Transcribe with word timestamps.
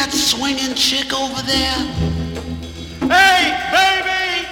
dig 0.00 0.10
that 0.10 0.16
swinging 0.16 0.74
chick 0.74 1.12
over 1.12 1.42
there? 1.42 1.76
Hey, 3.08 3.54
baby! 3.70 4.46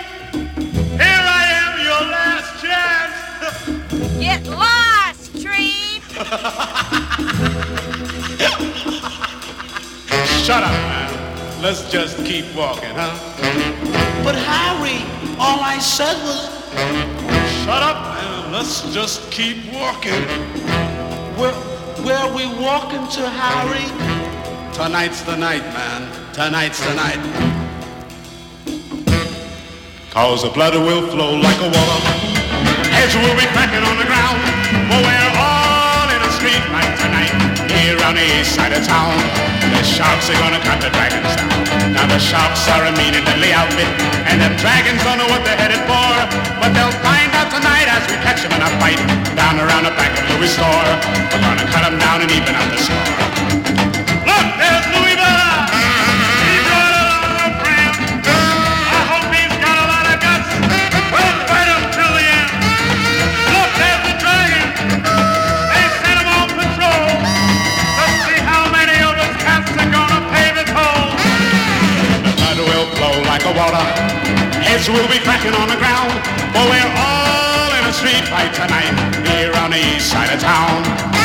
Here 0.97 1.01
I 1.01 1.45
am, 1.61 1.81
your 1.89 2.03
last 2.11 2.61
chance! 2.63 3.17
Get 4.21 4.47
lost, 4.47 5.33
tree! 5.43 6.03
Shut 10.45 10.63
up, 10.63 10.73
man. 10.73 11.11
Let's 11.63 11.91
just 11.91 12.17
keep 12.25 12.45
walking, 12.55 12.95
huh? 12.95 13.13
But 14.25 14.35
Harry, 14.35 15.03
all 15.39 15.61
I 15.61 15.79
said 15.79 16.17
was, 16.25 16.49
Shut 17.65 17.83
up, 17.83 18.15
man. 18.15 18.53
Let's 18.53 18.83
just 18.93 19.31
keep 19.31 19.57
walking. 19.73 20.23
where, 21.37 21.55
where 22.05 22.19
are 22.19 22.33
we 22.35 22.47
walking 22.61 23.07
to, 23.17 23.29
Harry? 23.29 24.08
Tonight's 24.79 25.27
the 25.27 25.35
night, 25.35 25.67
man. 25.75 26.07
Tonight's 26.31 26.79
the 26.79 26.95
night. 26.95 27.19
Cause 30.15 30.47
the 30.47 30.55
blood 30.55 30.79
will 30.79 31.03
flow 31.11 31.35
like 31.35 31.59
a 31.59 31.67
water. 31.67 32.15
Heads 32.87 33.19
will 33.19 33.35
be 33.35 33.43
cracking 33.51 33.83
on 33.83 33.99
the 33.99 34.07
ground. 34.07 34.39
For 34.87 35.03
we're 35.03 35.35
all 35.35 36.07
in 36.15 36.23
a 36.23 36.31
street 36.39 36.63
fight 36.71 36.95
tonight. 36.95 37.35
Here 37.75 37.99
on 38.07 38.15
the 38.15 38.23
east 38.39 38.55
side 38.55 38.71
of 38.71 38.87
town. 38.87 39.19
The 39.75 39.83
sharks 39.83 40.31
are 40.31 40.39
gonna 40.39 40.63
cut 40.63 40.79
the 40.79 40.95
dragons 40.95 41.27
down. 41.27 41.59
Now 41.99 42.07
the 42.07 42.23
sharks 42.23 42.63
are 42.71 42.87
a 42.87 42.95
mean 42.95 43.19
and 43.19 43.27
deadly 43.27 43.51
outfit. 43.51 43.91
And 44.31 44.39
the 44.39 44.55
dragons 44.63 45.03
don't 45.03 45.19
know 45.19 45.27
what 45.27 45.43
they're 45.43 45.59
headed 45.59 45.83
for. 45.91 46.07
But 46.63 46.71
they'll 46.71 46.95
find 47.03 47.35
out 47.35 47.51
tonight 47.51 47.91
as 47.91 48.07
we 48.07 48.15
catch 48.23 48.47
them 48.47 48.55
in 48.55 48.63
a 48.63 48.71
fight. 48.79 49.03
Down 49.35 49.59
around 49.59 49.91
the 49.91 49.95
back 49.99 50.15
of 50.15 50.23
Louis' 50.39 50.55
store. 50.55 50.87
We're 51.35 51.43
gonna 51.43 51.67
cut 51.67 51.83
them 51.83 51.99
down 51.99 52.23
and 52.23 52.31
even 52.31 52.55
out 52.55 52.71
the 52.71 52.79
score. 52.79 53.78
Will 74.93 75.09
be 75.09 75.19
cracking 75.19 75.53
on 75.53 75.69
the 75.69 75.77
ground. 75.77 76.13
For 76.55 76.65
we're 76.65 76.93
all 76.97 77.71
in 77.79 77.85
a 77.85 77.93
street 77.93 78.25
fight 78.29 78.55
tonight 78.55 78.95
here 79.27 79.53
on 79.55 79.71
the 79.71 79.79
east 79.79 80.11
side 80.11 80.33
of 80.33 80.41
town. 80.41 81.18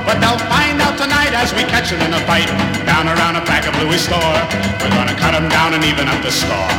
But 0.05 0.21
they'll 0.21 0.39
find 0.49 0.81
out 0.81 0.99
tonight 0.99 1.33
as 1.35 1.53
we 1.55 1.63
catch 1.63 1.91
them 1.91 2.01
in 2.01 2.13
a 2.15 2.21
fight 2.27 2.49
down 2.87 3.09
around 3.09 3.37
a 3.37 3.45
back 3.45 3.67
of 3.67 3.75
Louis' 3.83 4.03
store. 4.03 4.37
We're 4.81 4.91
gonna 4.91 5.17
cut 5.19 5.33
them 5.33 5.49
down 5.49 5.75
and 5.75 5.85
even 5.85 6.09
up 6.09 6.23
the 6.23 6.31
score. 6.31 6.71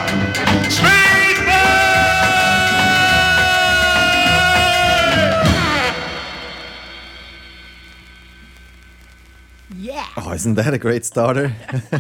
Street! 0.70 1.12
Yeah. 9.78 10.06
Oh, 10.16 10.31
isn't 10.34 10.56
that 10.56 10.76
a 10.76 10.78
great 10.78 11.06
starter? 11.06 11.56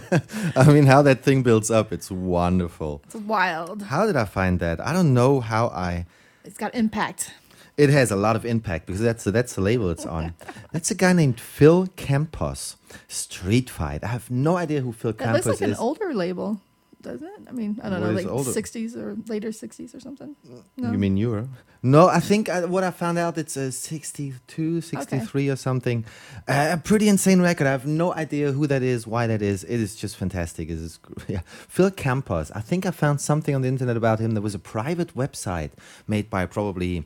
I 0.55 0.71
mean, 0.71 0.85
how 0.85 1.01
that 1.01 1.23
thing 1.23 1.41
builds 1.41 1.71
up, 1.71 1.91
it's 1.91 2.11
wonderful. 2.11 3.01
It's 3.05 3.15
wild. 3.15 3.83
How 3.83 4.05
did 4.05 4.15
I 4.15 4.25
find 4.25 4.59
that? 4.59 4.79
I 4.79 4.93
don't 4.93 5.15
know 5.15 5.39
how 5.39 5.67
I. 5.67 6.05
It's 6.43 6.59
got 6.59 6.75
impact. 6.75 7.33
It 7.77 7.89
has 7.89 8.11
a 8.11 8.15
lot 8.15 8.35
of 8.35 8.45
impact 8.45 8.85
because 8.85 9.01
that's 9.01 9.23
the, 9.23 9.31
that's 9.31 9.55
the 9.55 9.61
label 9.61 9.89
it's 9.89 10.05
on. 10.05 10.33
That's 10.71 10.91
a 10.91 10.95
guy 10.95 11.13
named 11.13 11.39
Phil 11.39 11.87
Campos. 11.95 12.75
Street 13.07 13.69
Fight. 13.69 14.03
I 14.03 14.07
have 14.07 14.29
no 14.29 14.57
idea 14.57 14.81
who 14.81 14.91
Phil 14.91 15.13
That 15.13 15.23
Campos 15.23 15.45
looks 15.45 15.61
like 15.61 15.69
is. 15.71 15.77
an 15.77 15.81
older 15.83 16.13
label, 16.13 16.61
doesn't 17.01 17.25
it? 17.27 17.41
I 17.49 17.51
mean, 17.51 17.79
I 17.83 17.89
don't 17.89 18.01
What 18.01 18.23
know, 18.25 18.35
like? 18.35 18.45
60s 18.45 18.95
or 18.95 19.17
later 19.27 19.49
60s 19.49 19.95
or 19.95 19.99
something. 19.99 20.35
No. 20.77 20.91
You 20.91 20.97
mean 20.97 21.17
Euro? 21.17 21.49
No, 21.83 22.07
I 22.07 22.19
think 22.19 22.47
I, 22.47 22.65
what 22.65 22.83
I 22.83 22.91
found 22.91 23.17
out 23.17 23.37
it's 23.39 23.57
a 23.57 23.71
62, 23.71 24.81
63 24.81 25.49
or 25.49 25.55
something. 25.55 26.05
Uh, 26.47 26.69
a 26.73 26.77
pretty 26.77 27.07
insane 27.09 27.41
record. 27.41 27.65
I 27.65 27.71
have 27.71 27.87
no 27.87 28.13
idea 28.13 28.51
who 28.51 28.67
that 28.67 28.83
is, 28.83 29.07
why 29.07 29.25
that 29.27 29.41
is. 29.41 29.63
It 29.63 29.79
is 29.79 29.95
just 29.95 30.15
fantastic. 30.15 30.69
It 30.69 30.73
is 30.77 30.99
yeah. 31.27 31.41
Phil 31.67 31.89
Campos. 31.89 32.51
I 32.51 32.61
think 32.61 32.85
I 32.85 32.91
found 32.91 33.19
something 33.19 33.55
on 33.55 33.61
the 33.63 33.67
internet 33.67 33.97
about 33.97 34.19
him. 34.19 34.33
There 34.35 34.43
was 34.43 34.53
a 34.53 34.59
private 34.59 35.15
website 35.15 35.71
made 36.07 36.29
by 36.29 36.45
probably 36.45 37.05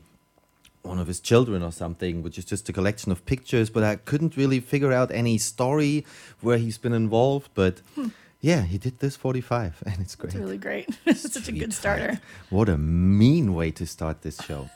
one 0.86 0.98
of 0.98 1.06
his 1.06 1.20
children 1.20 1.62
or 1.62 1.72
something, 1.72 2.22
which 2.22 2.38
is 2.38 2.44
just 2.44 2.68
a 2.68 2.72
collection 2.72 3.12
of 3.12 3.24
pictures, 3.26 3.70
but 3.70 3.82
I 3.82 3.96
couldn't 3.96 4.36
really 4.36 4.60
figure 4.60 4.92
out 4.92 5.10
any 5.10 5.38
story 5.38 6.04
where 6.40 6.58
he's 6.58 6.78
been 6.78 6.92
involved. 6.92 7.50
But 7.54 7.80
hmm. 7.94 8.08
yeah, 8.40 8.62
he 8.62 8.78
did 8.78 9.00
this 9.00 9.16
45 9.16 9.82
and 9.86 10.00
it's 10.00 10.14
great. 10.14 10.34
It's 10.34 10.40
really 10.40 10.58
great. 10.58 10.88
it's 11.06 11.32
such 11.32 11.48
a 11.48 11.52
good 11.52 11.72
starter. 11.72 12.20
What 12.50 12.68
a 12.68 12.76
mean 12.76 13.54
way 13.54 13.70
to 13.72 13.86
start 13.86 14.22
this 14.22 14.40
show. 14.42 14.70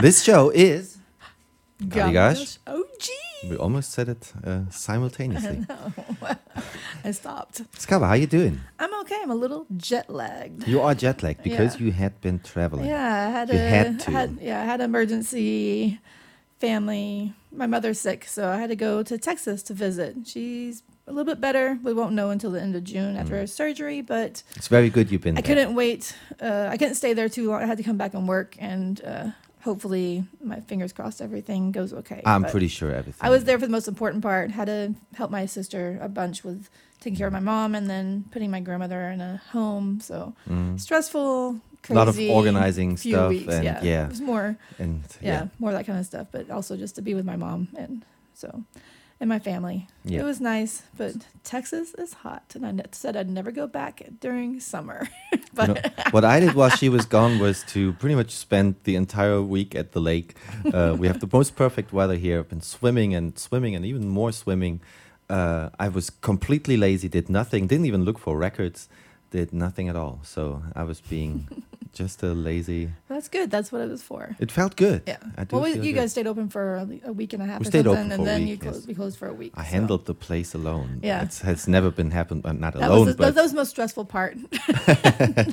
this 0.00 0.22
show 0.22 0.50
is. 0.50 0.98
Gosh. 1.88 2.58
Oh, 2.66 2.84
gee. 2.98 3.19
We 3.48 3.56
almost 3.56 3.92
said 3.92 4.08
it 4.08 4.32
uh, 4.44 4.68
simultaneously. 4.70 5.64
I 7.04 7.10
stopped. 7.12 7.62
Skaba, 7.72 8.02
how 8.04 8.10
are 8.10 8.16
you 8.16 8.26
doing? 8.26 8.60
I'm 8.78 8.92
okay. 9.00 9.16
I'm 9.22 9.30
a 9.30 9.34
little 9.34 9.66
jet 9.76 10.10
lagged. 10.10 10.68
You 10.68 10.80
are 10.82 10.94
jet 10.94 11.22
lagged 11.22 11.42
because 11.42 11.76
Yeah. 11.80 11.86
you 11.86 11.92
had 11.92 12.20
been 12.20 12.40
traveling. 12.40 12.86
Yeah, 12.86 13.28
I 13.28 13.30
had 13.30 13.48
You 13.48 13.54
a 13.54 13.58
had 13.58 14.00
to. 14.00 14.10
Had, 14.10 14.38
yeah, 14.42 14.60
I 14.60 14.64
had 14.64 14.80
emergency 14.80 15.98
family. 16.58 17.32
My 17.50 17.66
mother's 17.66 17.98
sick, 17.98 18.24
so 18.26 18.48
I 18.48 18.56
had 18.58 18.68
to 18.68 18.76
go 18.76 19.02
to 19.02 19.16
Texas 19.16 19.62
to 19.64 19.74
visit. 19.74 20.16
She's 20.26 20.82
a 21.06 21.12
little 21.12 21.24
bit 21.32 21.40
better. 21.40 21.78
We 21.82 21.94
won't 21.94 22.12
know 22.12 22.28
until 22.30 22.50
the 22.50 22.60
end 22.60 22.76
of 22.76 22.84
June 22.84 23.16
after 23.16 23.34
Mm. 23.34 23.38
her 23.40 23.46
surgery, 23.46 24.02
but 24.02 24.42
It's 24.54 24.68
very 24.68 24.90
good 24.90 25.10
you've 25.10 25.22
been 25.22 25.38
I 25.38 25.40
there. 25.40 25.56
couldn't 25.56 25.74
wait. 25.74 26.14
Uh, 26.40 26.68
I 26.70 26.76
couldn't 26.76 26.96
stay 26.96 27.14
there 27.14 27.28
too 27.30 27.48
long. 27.48 27.62
I 27.62 27.66
had 27.66 27.78
to 27.78 27.82
come 27.84 27.96
back 27.96 28.12
and 28.14 28.28
work, 28.28 28.54
and 28.58 29.00
uh, 29.04 29.30
hopefully, 29.62 30.24
my 30.42 30.60
fingers 30.60 30.92
crossed, 30.92 31.20
everything 31.22 31.72
goes 31.72 31.92
okay. 31.92 32.22
I'm 32.24 32.42
But 32.42 32.50
pretty 32.50 32.68
sure 32.68 32.90
everything. 32.92 33.20
I 33.20 33.30
was 33.30 33.44
there 33.44 33.58
for 33.58 33.66
the 33.66 33.72
most 33.72 33.88
important 33.88 34.22
part. 34.22 34.50
Had 34.50 34.66
to 34.66 34.94
help 35.14 35.30
my 35.30 35.46
sister 35.46 35.98
a 36.00 36.08
bunch 36.08 36.42
with 36.44 36.68
taking 37.00 37.16
care 37.16 37.26
of 37.26 37.32
my 37.32 37.40
mom, 37.40 37.74
and 37.74 37.88
then 37.88 38.24
putting 38.30 38.50
my 38.50 38.60
grandmother 38.60 39.08
in 39.10 39.20
a 39.20 39.40
home. 39.52 40.00
So 40.00 40.34
stressful. 40.76 41.60
A 41.88 41.92
Mm. 41.92 41.94
lot 41.94 42.08
of 42.08 42.14
crazy 42.14 42.30
organizing 42.30 42.96
few 42.96 43.14
stuff 43.14 43.28
weeks, 43.30 43.54
and- 43.54 43.64
yeah, 43.64 43.80
yeah. 43.82 44.04
it 44.04 44.10
was 44.10 44.20
more 44.20 44.56
And 44.78 45.02
yeah, 45.22 45.28
yeah. 45.32 45.46
more 45.58 45.72
that 45.72 45.86
kind 45.86 45.98
of 45.98 46.04
stuff, 46.04 46.26
but 46.30 46.50
also 46.50 46.76
just 46.76 46.94
to 46.96 47.02
be 47.02 47.14
with 47.14 47.24
my 47.24 47.36
mom 47.36 47.68
and 47.74 48.04
so 48.34 48.64
and 49.20 49.28
my 49.28 49.38
family. 49.38 49.86
Yeah. 50.04 50.20
It 50.20 50.24
was 50.24 50.40
nice, 50.40 50.82
but 50.96 51.14
Texas 51.44 51.94
is 51.94 52.14
hot, 52.14 52.54
and 52.54 52.64
I 52.66 52.84
said 52.92 53.16
I'd 53.16 53.28
never 53.28 53.52
go 53.52 53.66
back 53.66 54.02
during 54.18 54.58
summer. 54.60 55.08
but 55.54 55.68
No, 55.68 56.04
what 56.10 56.24
I 56.24 56.40
did 56.40 56.54
while 56.54 56.70
she 56.70 56.88
was 56.88 57.04
gone 57.04 57.38
was 57.38 57.62
to 57.68 57.92
pretty 57.94 58.14
much 58.14 58.30
spend 58.30 58.76
the 58.84 58.96
entire 58.96 59.42
week 59.42 59.74
at 59.74 59.92
the 59.92 60.00
lake. 60.00 60.36
Uh, 60.72 60.96
we 60.98 61.06
have 61.06 61.20
the 61.20 61.28
most 61.30 61.54
perfect 61.54 61.92
weather 61.92 62.16
here. 62.16 62.38
I've 62.38 62.48
been 62.48 62.62
swimming 62.62 63.14
and 63.14 63.38
swimming 63.38 63.74
and 63.74 63.84
even 63.84 64.08
more 64.08 64.32
swimming. 64.32 64.80
Uh, 65.28 65.68
I 65.78 65.88
was 65.88 66.08
completely 66.10 66.76
lazy, 66.76 67.08
did 67.08 67.28
nothing, 67.28 67.66
didn't 67.66 67.86
even 67.86 68.04
look 68.04 68.18
for 68.18 68.36
records, 68.36 68.88
did 69.30 69.52
nothing 69.52 69.88
at 69.88 69.96
all. 69.96 70.20
So 70.24 70.62
I 70.74 70.82
was 70.84 71.00
being 71.02 71.46
just 71.92 72.22
a 72.22 72.28
lazy. 72.28 72.90
that's 73.08 73.28
good. 73.28 73.50
That's 73.50 73.70
what 73.72 73.80
it 73.82 73.88
was 73.88 74.02
for. 74.02 74.36
It 74.38 74.50
felt 74.52 74.76
good. 74.76 75.02
Yeah. 75.06 75.16
I 75.36 75.44
do 75.44 75.56
well, 75.56 75.64
we, 75.64 75.72
you 75.74 75.92
good. 75.92 75.94
guys 76.00 76.10
stayed 76.12 76.26
open 76.26 76.48
for 76.48 76.76
a, 77.04 77.12
week 77.12 77.32
and 77.32 77.42
a 77.42 77.46
half 77.46 77.60
We 77.60 77.66
or 77.66 77.70
stayed 77.70 77.86
open 77.86 78.08
for 78.08 78.14
and 78.14 78.22
a 78.22 78.24
then 78.24 78.40
week, 78.42 78.48
you 78.48 78.54
yes. 78.54 78.62
closed. 78.62 78.88
We 78.88 78.94
closed 78.94 79.18
for 79.18 79.28
a 79.28 79.34
week. 79.34 79.52
I 79.56 79.64
so 79.64 79.70
handled 79.70 80.06
the 80.06 80.14
place 80.14 80.54
alone. 80.54 81.00
Yeah. 81.02 81.22
It 81.24 81.34
has 81.38 81.66
never 81.68 81.90
been 81.90 82.10
happened, 82.12 82.46
uh, 82.46 82.52
not 82.52 82.74
That 82.74 82.90
alone, 82.90 83.06
was, 83.06 83.16
the, 83.16 83.22
but 83.22 83.34
that 83.34 83.42
was 83.42 83.52
the 83.52 83.56
most 83.56 83.70
stressful 83.70 84.04
part. 84.06 84.36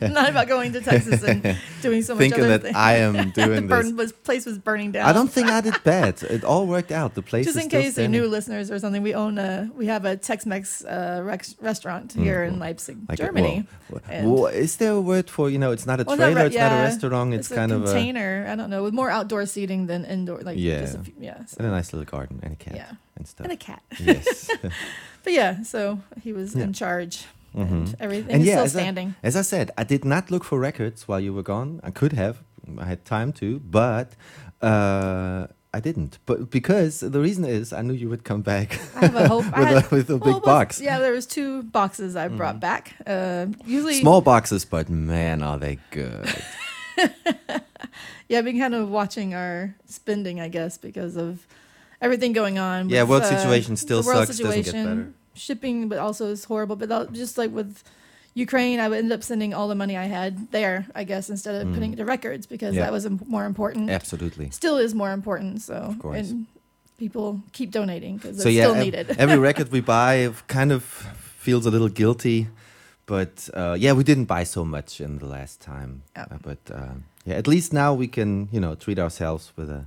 Not 0.02 0.30
about 0.30 0.48
going 0.48 0.74
to 0.74 0.82
Texas 0.82 1.24
and 1.24 1.58
doing 1.82 2.02
so 2.02 2.14
much 2.14 2.20
thinking 2.20 2.40
other 2.42 2.50
that 2.58 2.62
things. 2.62 2.76
I 2.76 2.94
am 2.98 3.14
the 3.14 3.26
doing 3.26 3.68
burn 3.74 3.86
this. 3.86 3.94
was 3.94 4.12
place 4.12 4.46
was 4.46 4.58
burning 4.58 4.92
down. 4.92 5.08
I 5.08 5.14
don't 5.14 5.32
think 5.32 5.48
I 5.50 5.62
did 5.62 5.82
bad. 5.84 6.22
It 6.24 6.44
all 6.44 6.66
worked 6.66 6.92
out. 6.92 7.16
The 7.16 7.22
place 7.22 7.46
Just 7.46 7.58
in 7.58 7.70
case 7.70 7.94
standing. 7.94 8.12
new 8.20 8.28
listeners 8.28 8.72
or 8.72 8.80
something, 8.80 9.02
we 9.04 9.14
own 9.14 9.38
a 9.38 9.70
we 9.76 9.88
have 9.88 10.06
a 10.06 10.16
Tex-Mex 10.18 10.86
uh, 10.86 11.22
rex- 11.24 11.56
restaurant 11.62 12.14
here 12.14 12.44
in 12.44 12.60
Leipzig, 12.60 12.98
Mm. 12.98 13.10
Like 13.10 13.18
Germany. 13.20 13.66
well, 13.90 14.02
well, 14.24 14.46
is 14.48 14.78
there 14.78 14.92
a 14.94 15.02
word 15.02 15.30
for 15.30 15.50
you 15.50 15.60
know? 15.60 15.72
It's 15.72 15.86
not 15.86 16.00
a 16.00 16.04
Well, 16.04 16.18
trailer. 16.34 16.42
re- 16.42 16.48
it's 16.48 16.56
not 16.56 16.72
a 16.72 16.76
restaurant. 16.84 17.34
It's, 17.34 17.52
a 17.52 17.56
kind 17.56 17.72
of 17.72 17.82
a 17.84 17.86
container. 17.86 18.46
I 18.50 18.56
don't 18.56 18.70
know, 18.70 18.84
with 18.84 18.94
more 18.94 19.10
outdoor 19.10 19.46
seating 19.46 19.88
than 19.88 20.06
indoor. 20.06 20.40
Like 20.42 20.58
Yeah. 20.60 20.86
few, 20.86 21.14
yeah, 21.20 21.46
so- 21.46 21.58
and 21.60 21.68
a 21.68 21.72
nice 21.72 21.94
little 21.94 22.06
garden 22.06 22.40
and 22.44 22.54
a 22.54 22.56
cat 22.56 22.76
Yeah. 22.76 22.92
and 23.18 23.28
stuff. 23.28 23.46
and 23.46 23.54
a 23.54 23.58
cat. 23.58 23.82
yes. 24.00 24.50
But 25.24 25.34
yeah, 25.34 25.64
so 25.64 26.00
he 26.24 26.32
was 26.34 26.56
Yeah. 26.56 26.64
in 26.64 26.74
charge, 26.74 27.26
and 27.54 27.94
everything 28.00 28.32
and 28.34 28.42
is 28.44 28.48
yeah, 28.48 28.54
still 28.56 28.66
as 28.66 28.76
I, 28.76 28.80
standing. 28.80 29.16
as 29.24 29.36
I 29.36 29.42
said, 29.42 29.72
I 29.78 29.84
did 29.84 30.06
not 30.06 30.32
look 30.32 30.44
for 30.46 30.58
records 30.60 31.08
while 31.08 31.20
you 31.20 31.34
were 31.34 31.44
gone. 31.44 31.82
I 31.84 31.92
could 31.92 32.14
have. 32.14 32.38
I 32.78 32.86
had 32.86 33.04
time 33.04 33.32
to, 33.34 33.60
but 33.60 34.12
uh, 34.62 35.48
I 35.78 35.80
didn't. 35.80 36.18
But 36.26 36.50
because 36.50 37.02
the 37.02 37.20
reason 37.20 37.46
is, 37.46 37.72
I 37.72 37.84
knew 37.84 37.94
you 37.94 38.10
would 38.10 38.24
come 38.24 38.42
back 38.42 38.80
I 38.96 39.06
have 39.06 39.16
a 39.16 39.28
hope. 39.28 39.46
With, 39.46 39.54
had- 39.54 39.86
a, 39.86 39.96
with 39.96 40.10
a 40.10 40.18
well, 40.18 40.34
big 40.34 40.44
box. 40.44 40.82
Yeah, 40.82 40.98
there 40.98 41.12
was 41.12 41.28
two 41.28 41.62
boxes 41.64 42.16
I 42.16 42.30
brought 42.30 42.60
back. 42.60 42.96
Uh, 43.06 43.46
usually, 43.64 44.00
Small 44.02 44.22
boxes, 44.22 44.66
but 44.66 44.90
man, 44.90 45.44
are 45.44 45.60
they 45.60 45.78
good. 45.92 46.34
yeah, 48.28 48.40
I've 48.40 48.46
been 48.46 48.60
kind 48.60 48.74
of 48.74 48.90
watching 48.90 49.36
our 49.36 49.76
spending, 49.86 50.42
I 50.42 50.48
guess, 50.48 50.80
because 50.80 51.16
of 51.16 51.46
everything 52.02 52.34
going 52.34 52.58
on. 52.58 52.90
Yeah, 52.90 53.04
with, 53.04 53.10
world 53.12 53.24
uh, 53.24 53.38
situation 53.38 53.78
still 53.78 54.02
world 54.02 54.28
sucks, 54.28 54.40
doesn't 54.40 54.64
get 54.64 54.74
better. 54.74 55.14
Shipping, 55.36 55.90
but 55.90 56.00
also 56.00 56.26
is 56.28 56.46
horrible. 56.46 56.76
But 56.76 57.14
just 57.14 57.38
like 57.38 57.52
with 57.52 57.84
Ukraine, 58.46 58.80
I 58.80 58.88
would 58.90 59.00
end 59.04 59.12
up 59.18 59.24
sending 59.32 59.52
all 59.58 59.68
the 59.74 59.80
money 59.84 59.96
I 60.06 60.08
had 60.20 60.32
there, 60.52 60.86
I 61.02 61.04
guess, 61.12 61.26
instead 61.36 61.56
of 61.62 61.74
putting 61.74 61.92
it 61.94 61.98
to 62.02 62.06
records 62.06 62.46
because 62.54 62.74
Mm. 62.74 62.78
Yeah. 62.78 62.86
that 62.86 62.92
was 62.98 63.06
more 63.36 63.46
important. 63.46 63.90
Absolutely. 63.90 64.48
Still 64.62 64.78
is 64.86 64.92
more 65.04 65.12
important. 65.20 65.54
So, 65.70 65.74
Of 65.74 65.98
course. 66.00 66.18
and 66.30 66.46
people 67.04 67.28
keep 67.58 67.70
donating 67.80 68.14
because 68.18 68.36
So 68.44 68.48
it's 68.50 68.56
yeah, 68.58 68.64
still 68.66 68.76
ev- 68.76 68.86
needed. 68.86 69.06
every 69.18 69.38
record 69.50 69.68
we 69.78 69.82
buy 69.82 70.14
kind 70.48 70.72
of 70.72 70.84
feels 71.46 71.66
a 71.66 71.72
little 71.76 71.90
guilty, 72.02 72.40
but 73.06 73.50
uh, 73.62 73.76
yeah, 73.84 73.94
we 74.00 74.04
didn't 74.04 74.26
buy 74.36 74.44
so 74.46 74.62
much 74.76 75.02
in 75.06 75.12
the 75.24 75.26
last 75.38 75.56
time. 75.74 75.92
Yeah. 76.16 76.26
Uh, 76.32 76.38
but 76.50 76.60
um, 76.82 76.98
yeah, 77.28 77.36
at 77.42 77.48
least 77.48 77.74
now 77.74 77.90
we 78.04 78.08
can 78.18 78.30
you 78.52 78.60
know 78.64 78.76
treat 78.76 79.00
ourselves 79.00 79.44
with 79.58 79.70
a 79.70 79.82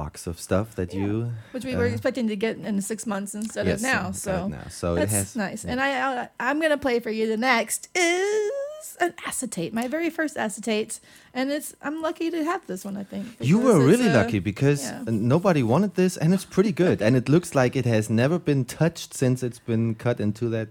box 0.00 0.26
of 0.30 0.36
stuff 0.48 0.66
that 0.78 0.90
Yeah. 0.92 1.00
you 1.02 1.12
which 1.54 1.64
we 1.70 1.74
were 1.80 1.88
uh, 1.90 1.94
expecting 1.94 2.26
to 2.34 2.36
get 2.46 2.54
in 2.70 2.74
six 2.92 3.00
months 3.12 3.30
instead 3.40 3.66
yes, 3.66 3.78
of 3.78 3.82
now. 3.92 4.04
So 4.26 4.34
now. 4.48 4.66
so 4.80 4.86
that's 4.94 5.12
it 5.12 5.16
has 5.18 5.28
nice. 5.46 5.60
yeah. 5.64 5.70
And 5.72 5.78
I, 5.86 5.88
I 6.22 6.28
I'm 6.48 6.58
gonna 6.62 6.82
play 6.88 6.96
for 7.04 7.12
you. 7.18 7.24
The 7.34 7.40
next 7.52 7.80
is 7.94 8.88
an 9.06 9.12
acetate, 9.30 9.70
my 9.80 9.86
very 9.96 10.10
first 10.18 10.34
acetate, 10.46 10.92
and 11.38 11.44
it's 11.56 11.68
I'm 11.86 11.96
lucky 12.08 12.28
to 12.36 12.40
have 12.50 12.62
this 12.70 12.80
one. 12.88 12.96
I 13.02 13.04
think 13.12 13.24
You 13.50 13.58
were 13.66 13.78
really 13.90 14.08
uh, 14.10 14.20
lucky 14.20 14.40
because 14.52 14.80
yeah. 14.82 15.02
nobody 15.34 15.62
wanted 15.72 15.92
this, 16.02 16.12
and 16.22 16.28
it's 16.36 16.48
pretty 16.56 16.72
good. 16.84 16.96
and 17.06 17.12
it 17.20 17.26
looks 17.34 17.50
like 17.60 17.72
it 17.82 17.86
has 17.96 18.04
never 18.22 18.38
been 18.50 18.62
touched 18.64 19.10
since 19.22 19.36
it's 19.46 19.62
been 19.72 19.84
cut 20.06 20.16
into 20.20 20.44
that 20.56 20.70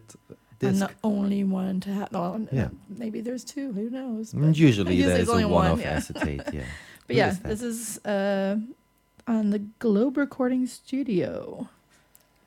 I'm 0.62 0.80
the 0.80 0.90
only 1.04 1.44
one 1.44 1.80
to 1.86 1.90
have. 1.98 2.12
No, 2.12 2.48
Yeah. 2.52 2.70
maybe 3.04 3.22
there's 3.22 3.46
two. 3.54 3.68
Who 3.78 3.86
knows? 3.90 4.34
Mm, 4.34 4.42
but 4.42 4.58
Usually, 4.58 4.96
usually 4.96 5.02
there's 5.02 5.18
there's 5.18 5.30
only 5.30 5.44
a 5.44 5.48
one, 5.48 5.64
one-off 5.70 5.82
yeah. 5.82 5.98
acetate. 5.98 6.42
Yeah. 6.54 6.64
But 7.08 7.16
Who 7.16 7.22
yeah, 7.22 7.32
is 7.32 7.40
this 7.40 7.62
is 7.72 7.80
uh, 8.06 8.58
on 9.30 9.52
the 9.52 9.60
Globe 9.60 10.18
Recording 10.18 10.66
Studio. 10.68 11.70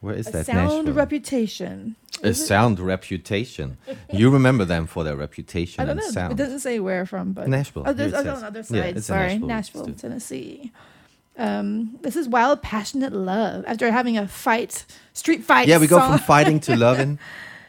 Where 0.00 0.14
is 0.16 0.26
a 0.26 0.32
that? 0.32 0.46
sound 0.46 0.78
Nashville? 0.86 0.94
reputation. 0.94 1.96
A 2.24 2.28
Is 2.28 2.40
it? 2.40 2.46
sound 2.46 2.80
reputation. 2.80 3.78
you 4.12 4.30
remember 4.30 4.64
them 4.64 4.86
for 4.86 5.04
their 5.04 5.14
reputation 5.14 5.80
I 5.80 5.84
don't 5.84 5.98
and 5.98 6.00
know. 6.06 6.10
sound. 6.10 6.32
It 6.32 6.36
doesn't 6.36 6.58
say 6.58 6.80
where 6.80 7.06
from, 7.06 7.32
but 7.32 7.48
Nashville. 7.48 7.84
Oh, 7.86 7.92
there's 7.92 8.12
oh, 8.12 8.22
no, 8.22 8.34
says. 8.34 8.34
on 8.34 8.40
the 8.40 8.46
other 8.60 8.76
Yeah, 8.76 8.82
side. 8.82 8.96
it's 8.96 9.06
Sorry, 9.06 9.38
Nashville, 9.38 9.46
Nashville, 9.86 9.94
Tennessee. 9.94 10.72
Um, 11.38 11.98
this 12.02 12.16
is 12.16 12.28
Wild 12.28 12.62
Passionate 12.62 13.12
Love. 13.12 13.64
After 13.66 13.90
having 13.92 14.18
a 14.18 14.26
fight, 14.26 14.84
street 15.12 15.44
fight. 15.44 15.68
yeah, 15.68 15.78
we 15.78 15.86
go 15.86 16.00
from 16.00 16.18
fighting 16.18 16.58
to 16.60 16.76
loving. 16.88 17.18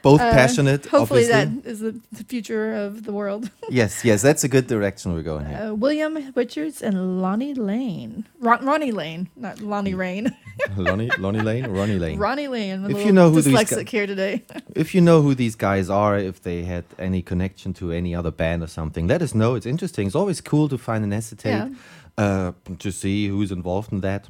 Both 0.03 0.19
uh, 0.21 0.31
passionate, 0.31 0.85
Hopefully, 0.85 1.23
obviously. 1.23 1.61
that 1.61 1.71
is 1.71 1.79
the, 1.79 1.99
the 2.11 2.23
future 2.25 2.73
of 2.85 3.03
the 3.05 3.13
world. 3.13 3.49
Yes, 3.69 4.03
yes, 4.05 4.21
that's 4.21 4.43
a 4.43 4.49
good 4.49 4.67
direction 4.67 5.13
we're 5.13 5.23
going 5.33 5.45
here. 5.45 5.57
Uh, 5.57 5.73
William 5.73 6.13
Richards 6.35 6.83
and 6.83 7.21
Lonnie 7.21 7.53
Lane. 7.55 8.25
Ron- 8.41 8.63
Ronnie 8.65 8.91
Laine, 8.91 9.29
not 9.35 9.61
Lonnie 9.61 9.95
Rain. 9.95 10.25
Lonnie, 10.77 11.09
Lonnie 11.17 11.39
Lane, 11.41 11.65
Ronnie 11.67 11.97
Laine. 11.97 12.19
Ronnie 12.19 12.49
Laine. 12.49 12.91
If 12.91 13.05
you 13.05 13.13
know 13.13 13.31
who 13.31 13.41
these 13.41 13.55
dyslexic 13.55 13.85
gu- 13.85 13.97
here 13.97 14.07
today. 14.07 14.43
If 14.75 14.93
you 14.93 15.01
know 15.01 15.21
who 15.21 15.33
these 15.35 15.55
guys 15.55 15.89
are, 15.89 16.17
if 16.31 16.37
they 16.41 16.63
had 16.63 16.83
any 16.99 17.21
connection 17.21 17.73
to 17.75 17.91
any 17.91 18.13
other 18.13 18.31
band 18.31 18.61
or 18.61 18.67
something, 18.67 19.07
let 19.07 19.21
us 19.21 19.33
know. 19.33 19.55
It's 19.55 19.65
interesting. 19.65 20.07
It's 20.07 20.15
always 20.15 20.41
cool 20.41 20.67
to 20.69 20.77
find 20.77 21.03
an 21.05 21.13
acetate, 21.13 21.71
uh, 22.17 22.51
to 22.79 22.91
see 22.91 23.27
who's 23.29 23.51
involved 23.51 23.91
in 23.93 24.01
that. 24.01 24.27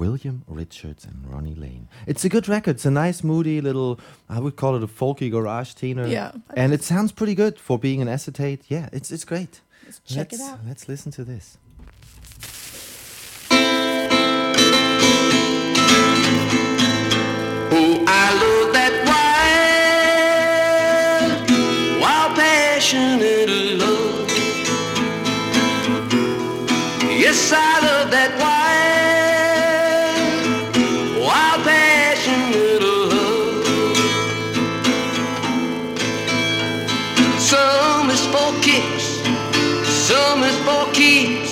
William 0.00 0.42
Richards 0.48 1.04
and 1.04 1.30
Ronnie 1.30 1.54
Laine. 1.54 1.86
It's 2.06 2.24
a 2.24 2.30
good 2.30 2.48
record. 2.48 2.76
It's 2.76 2.86
a 2.86 2.90
nice, 2.90 3.22
moody 3.22 3.60
little, 3.60 4.00
I 4.30 4.40
would 4.40 4.56
call 4.56 4.74
it 4.74 4.82
a 4.82 4.86
folky 4.86 5.30
garage 5.30 5.74
teener. 5.74 6.10
Yeah. 6.10 6.32
And 6.56 6.72
it 6.72 6.82
sounds 6.82 7.12
pretty 7.12 7.34
good 7.34 7.58
for 7.58 7.78
being 7.78 8.00
an 8.00 8.08
acetate. 8.08 8.62
Yeah, 8.68 8.88
it's, 8.94 9.10
it's 9.10 9.26
great. 9.26 9.60
Let's 9.84 10.00
check 10.06 10.32
let's, 10.32 10.42
it 10.42 10.46
out. 10.50 10.60
Let's 10.66 10.88
listen 10.88 11.12
to 11.12 11.22
this. 11.22 11.58
Oh, 17.72 18.04
I 18.08 18.32
love 18.40 18.72
that 18.72 18.94
wild, 21.20 22.00
wild, 22.00 22.36
passionate 22.36 23.50
love. 23.78 24.30
Yes, 27.20 27.52
I 27.52 27.80
love 27.86 28.10
that 28.10 28.38
wild, 28.40 28.59
kicks, 38.70 39.06
some 40.06 40.44
is 40.44 40.56
for 40.64 40.92
keeps. 40.92 41.49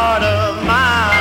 Heart 0.00 0.22
of 0.22 0.64
mine. 0.64 1.19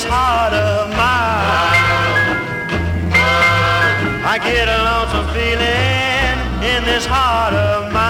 This 0.00 0.08
heart 0.10 0.54
of 0.54 0.88
mine. 0.90 1.76
I 4.24 4.38
get 4.42 4.66
a 4.66 4.78
lonesome 4.88 5.28
feeling 5.34 6.38
in 6.74 6.84
this 6.84 7.04
heart 7.04 7.52
of 7.52 7.92
mine. 7.92 8.00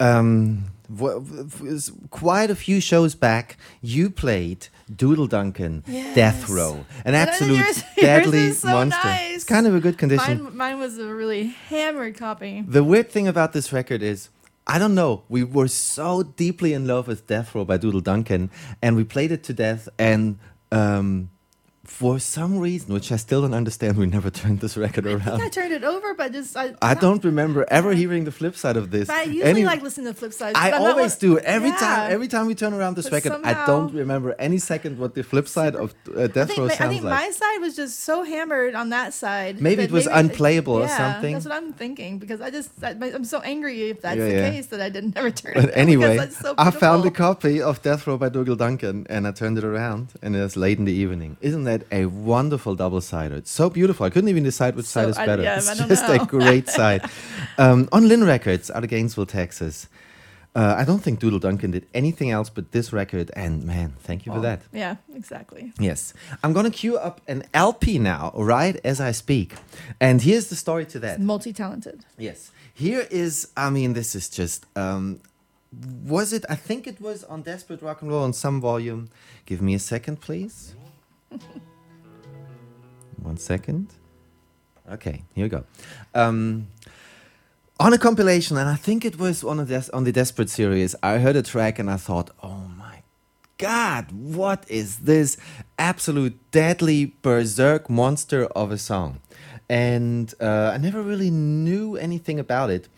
Um, 0.00 0.64
w- 0.94 1.48
s- 1.66 1.90
quite 2.10 2.50
a 2.50 2.54
few 2.56 2.80
shows 2.80 3.14
back, 3.14 3.56
you 3.80 4.10
played 4.10 4.68
Doodle 4.94 5.26
Duncan, 5.26 5.82
Death 6.14 6.48
Row, 6.48 6.84
an 7.04 7.14
absolute 7.14 7.58
yours- 7.58 7.82
deadly 7.96 8.52
so 8.52 8.68
monster. 8.68 9.00
nice. 9.08 9.34
It's 9.36 9.44
kind 9.44 9.66
of 9.66 9.74
a 9.74 9.80
good 9.80 9.98
condition. 9.98 10.44
Mine, 10.44 10.56
mine 10.56 10.78
was 10.78 10.98
a 10.98 11.06
really 11.06 11.44
hammered 11.68 12.16
copy. 12.16 12.62
The 12.66 12.84
weird 12.84 13.10
thing 13.10 13.26
about 13.28 13.52
this 13.52 13.72
record 13.72 14.02
is, 14.02 14.28
I 14.66 14.78
don't 14.78 14.94
know, 14.94 15.24
we 15.28 15.44
were 15.44 15.68
so 15.68 16.22
deeply 16.22 16.72
in 16.72 16.86
love 16.86 17.06
with 17.06 17.26
Death 17.26 17.54
Row 17.54 17.64
by 17.64 17.76
Doodle 17.76 18.00
Duncan, 18.00 18.50
and 18.82 18.96
we 18.96 19.04
played 19.04 19.32
it 19.32 19.42
to 19.44 19.52
death, 19.52 19.88
and 19.98 20.38
um, 20.72 21.30
for 21.84 22.18
some 22.18 22.58
reason, 22.58 22.92
which 22.92 23.12
I 23.12 23.16
still 23.16 23.42
don't 23.42 23.54
understand, 23.54 23.96
we 23.96 24.06
never 24.06 24.30
turned 24.40 24.60
this 24.60 24.76
record 24.76 25.06
I 25.06 25.18
think 25.18 25.42
I 25.42 25.48
turned 25.48 25.72
it 25.72 25.84
over, 25.84 26.14
but 26.14 26.32
just 26.32 26.56
I. 26.56 26.74
I 26.80 26.94
don't 26.94 27.22
remember 27.24 27.66
ever 27.70 27.92
hearing 27.92 28.24
the 28.24 28.32
flip 28.32 28.56
side 28.56 28.76
of 28.76 28.90
this. 28.90 29.08
But 29.08 29.16
I 29.16 29.22
usually 29.24 29.42
Any- 29.50 29.64
like 29.64 29.82
listening 29.82 30.06
to 30.06 30.14
flip 30.14 30.32
sides. 30.32 30.58
I 30.58 30.70
not 30.70 30.80
always 30.80 31.12
what- 31.14 31.20
do. 31.20 31.38
Every 31.40 31.68
Yeah. 31.70 31.76
time, 31.76 32.12
every 32.12 32.28
time 32.28 32.46
we 32.46 32.54
turn 32.54 32.72
around 32.74 32.96
this 32.96 33.08
But 33.10 33.24
record, 33.24 33.40
I 33.44 33.66
don't 33.66 33.92
remember 33.94 34.34
any 34.38 34.58
second 34.58 34.98
what 34.98 35.14
the 35.14 35.22
flip 35.22 35.46
side 35.46 35.74
of 35.74 35.94
uh, 36.16 36.26
Death 36.28 36.48
think, 36.48 36.58
Row 36.58 36.66
ma- 36.66 36.72
I 36.84 36.88
think 36.88 37.04
like. 37.04 37.20
my 37.22 37.30
side 37.30 37.58
was 37.60 37.76
just 37.76 38.00
so 38.00 38.22
hammered 38.22 38.74
on 38.74 38.88
that 38.90 39.12
side. 39.14 39.60
Maybe 39.60 39.82
it 39.82 39.92
was 39.92 40.06
unplayable 40.06 40.74
or 40.74 40.88
something. 40.88 41.34
That's 41.34 41.44
what 41.46 41.54
I'm 41.54 41.72
thinking 41.74 42.18
because 42.18 42.40
I 42.40 42.50
just 42.50 42.70
I, 42.82 42.90
I'm 43.16 43.24
so 43.24 43.40
angry 43.40 43.90
if 43.90 44.00
that's 44.00 44.18
Yeah, 44.18 44.28
the 44.28 44.32
yeah. 44.34 44.50
case 44.50 44.66
that 44.68 44.80
I 44.80 44.88
didn't 44.88 45.14
never 45.18 45.30
turn. 45.30 45.52
But 45.54 45.64
it 45.66 45.72
anyway, 45.84 46.28
so 46.30 46.54
I 46.56 46.70
found 46.70 47.04
a 47.04 47.10
copy 47.10 47.60
of 47.60 47.82
Death 47.82 48.06
Row 48.06 48.16
by 48.16 48.28
Doodle 48.30 48.56
Duncan 48.56 49.06
and 49.10 49.26
I 49.26 49.32
turned 49.32 49.58
it 49.58 49.64
around 49.64 50.12
and 50.22 50.34
it 50.36 50.40
was 50.42 50.56
late 50.56 50.78
in 50.78 50.84
the 50.86 50.92
evening. 50.92 51.36
Isn't 51.40 51.64
that 51.64 51.73
a 51.90 52.06
wonderful 52.06 52.74
double 52.74 53.00
sider? 53.00 53.36
It's 53.36 53.50
so 53.50 53.68
beautiful. 53.68 54.06
I 54.06 54.10
couldn't 54.10 54.28
even 54.30 54.44
decide 54.44 54.76
which 54.76 54.86
So, 54.86 55.00
side 55.02 55.08
is 55.10 55.18
I- 55.18 55.26
better. 55.26 55.42
yeah, 55.42 55.56
it's 55.58 55.78
just 55.88 56.08
a 56.08 56.24
great 56.26 56.68
side. 56.80 57.02
Um, 57.58 57.88
on 57.92 58.06
Lin 58.08 58.22
Records 58.24 58.70
out 58.70 58.84
of 58.84 58.90
Gainesville, 58.90 59.26
Texas. 59.26 59.88
Uh, 60.56 60.76
I 60.78 60.84
don't 60.84 61.00
think 61.02 61.18
Doodle 61.18 61.40
Duncan 61.40 61.72
did 61.72 61.84
anything 61.94 62.30
else 62.30 62.48
but 62.48 62.70
this 62.70 62.92
record, 62.92 63.28
and 63.34 63.64
man, 63.64 63.94
thank 64.04 64.24
you 64.24 64.32
for 64.32 64.38
that. 64.42 64.60
Yeah, 64.72 64.94
exactly. 65.12 65.72
Yes. 65.80 66.14
I'm 66.44 66.52
going 66.52 66.64
to 66.64 66.70
cue 66.70 66.96
up 66.96 67.20
an 67.26 67.42
LP 67.52 67.98
now, 67.98 68.30
right 68.36 68.76
as 68.84 69.00
I 69.00 69.10
speak. 69.10 69.54
And 70.00 70.22
here's 70.22 70.46
the 70.46 70.54
story 70.54 70.86
to 70.86 71.00
that. 71.00 71.20
Multi-talented. 71.20 72.04
Yes. 72.16 72.52
Here 72.72 73.04
is, 73.10 73.48
I 73.56 73.70
mean, 73.70 73.94
this 73.94 74.14
is 74.14 74.28
just, 74.28 74.64
um, 74.76 75.18
was 76.04 76.32
it, 76.32 76.44
I 76.48 76.54
think 76.54 76.86
it 76.86 77.00
was 77.00 77.24
on 77.24 77.42
Desperate 77.42 77.82
Rock 77.82 78.02
and 78.02 78.10
Roll 78.12 78.22
on 78.22 78.32
some 78.32 78.60
volume. 78.60 79.08
Give 79.46 79.60
me 79.60 79.74
a 79.74 79.80
second, 79.80 80.20
please. 80.20 80.76
One 83.22 83.36
second. 83.36 83.92
Okay, 84.90 85.24
here 85.34 85.44
we 85.44 85.48
go. 85.48 85.64
Um, 86.14 86.68
on 87.80 87.92
a 87.92 87.98
compilation, 87.98 88.56
and 88.56 88.68
I 88.68 88.76
think 88.76 89.04
it 89.04 89.18
was 89.18 89.42
on, 89.42 89.58
on 89.58 90.04
the 90.04 90.12
Desperate 90.12 90.50
series, 90.50 90.94
I 91.02 91.18
heard 91.18 91.36
a 91.36 91.42
track 91.42 91.78
and 91.78 91.90
I 91.90 91.96
thought, 91.96 92.30
oh 92.42 92.70
my 92.76 93.02
God, 93.58 94.12
what 94.12 94.64
is 94.68 94.98
this 95.00 95.36
absolute 95.78 96.38
deadly 96.50 97.14
berserk 97.22 97.88
monster 97.88 98.46
of 98.46 98.70
a 98.70 98.78
song? 98.78 99.20
And 99.68 100.32
uh, 100.40 100.72
I 100.74 100.78
never 100.78 101.02
really 101.02 101.30
knew 101.30 101.96
anything 101.96 102.38
about 102.38 102.70
it. 102.70 102.88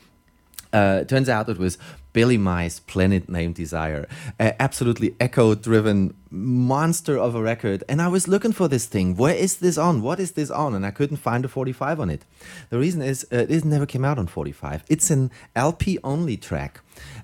Uh, 0.73 1.05
turns 1.05 1.29
out 1.29 1.49
it 1.49 1.59
was 1.59 1.79
Billy 2.17 2.39
Mize, 2.39 2.81
Planet 2.87 3.29
Named 3.29 3.55
Desire, 3.55 4.07
an 4.39 4.55
absolutely 4.59 5.15
echo-driven 5.21 6.15
monster 6.31 7.19
of 7.19 7.35
a 7.35 7.43
record. 7.43 7.85
And 7.91 8.01
I 8.01 8.09
was 8.09 8.27
looking 8.27 8.53
for 8.53 8.69
this 8.69 8.87
thing. 8.87 9.17
Where 9.23 9.35
is 9.35 9.57
this 9.59 9.77
on? 9.77 10.01
What 10.01 10.19
is 10.19 10.31
this 10.33 10.51
on? 10.51 10.75
And 10.75 10.87
I 10.87 10.93
couldn't 10.93 11.19
find 11.19 11.45
a 11.45 11.49
45 11.49 12.01
on 12.01 12.09
it. 12.09 12.23
The 12.71 12.79
reason 12.79 13.03
is 13.03 13.27
uh, 13.31 13.45
it 13.57 13.65
never 13.67 13.85
came 13.85 14.03
out 14.07 14.19
on 14.19 14.27
45. 14.29 14.85
It's 14.89 15.11
an 15.11 15.31
LP-only 15.55 16.39
track. 16.39 16.81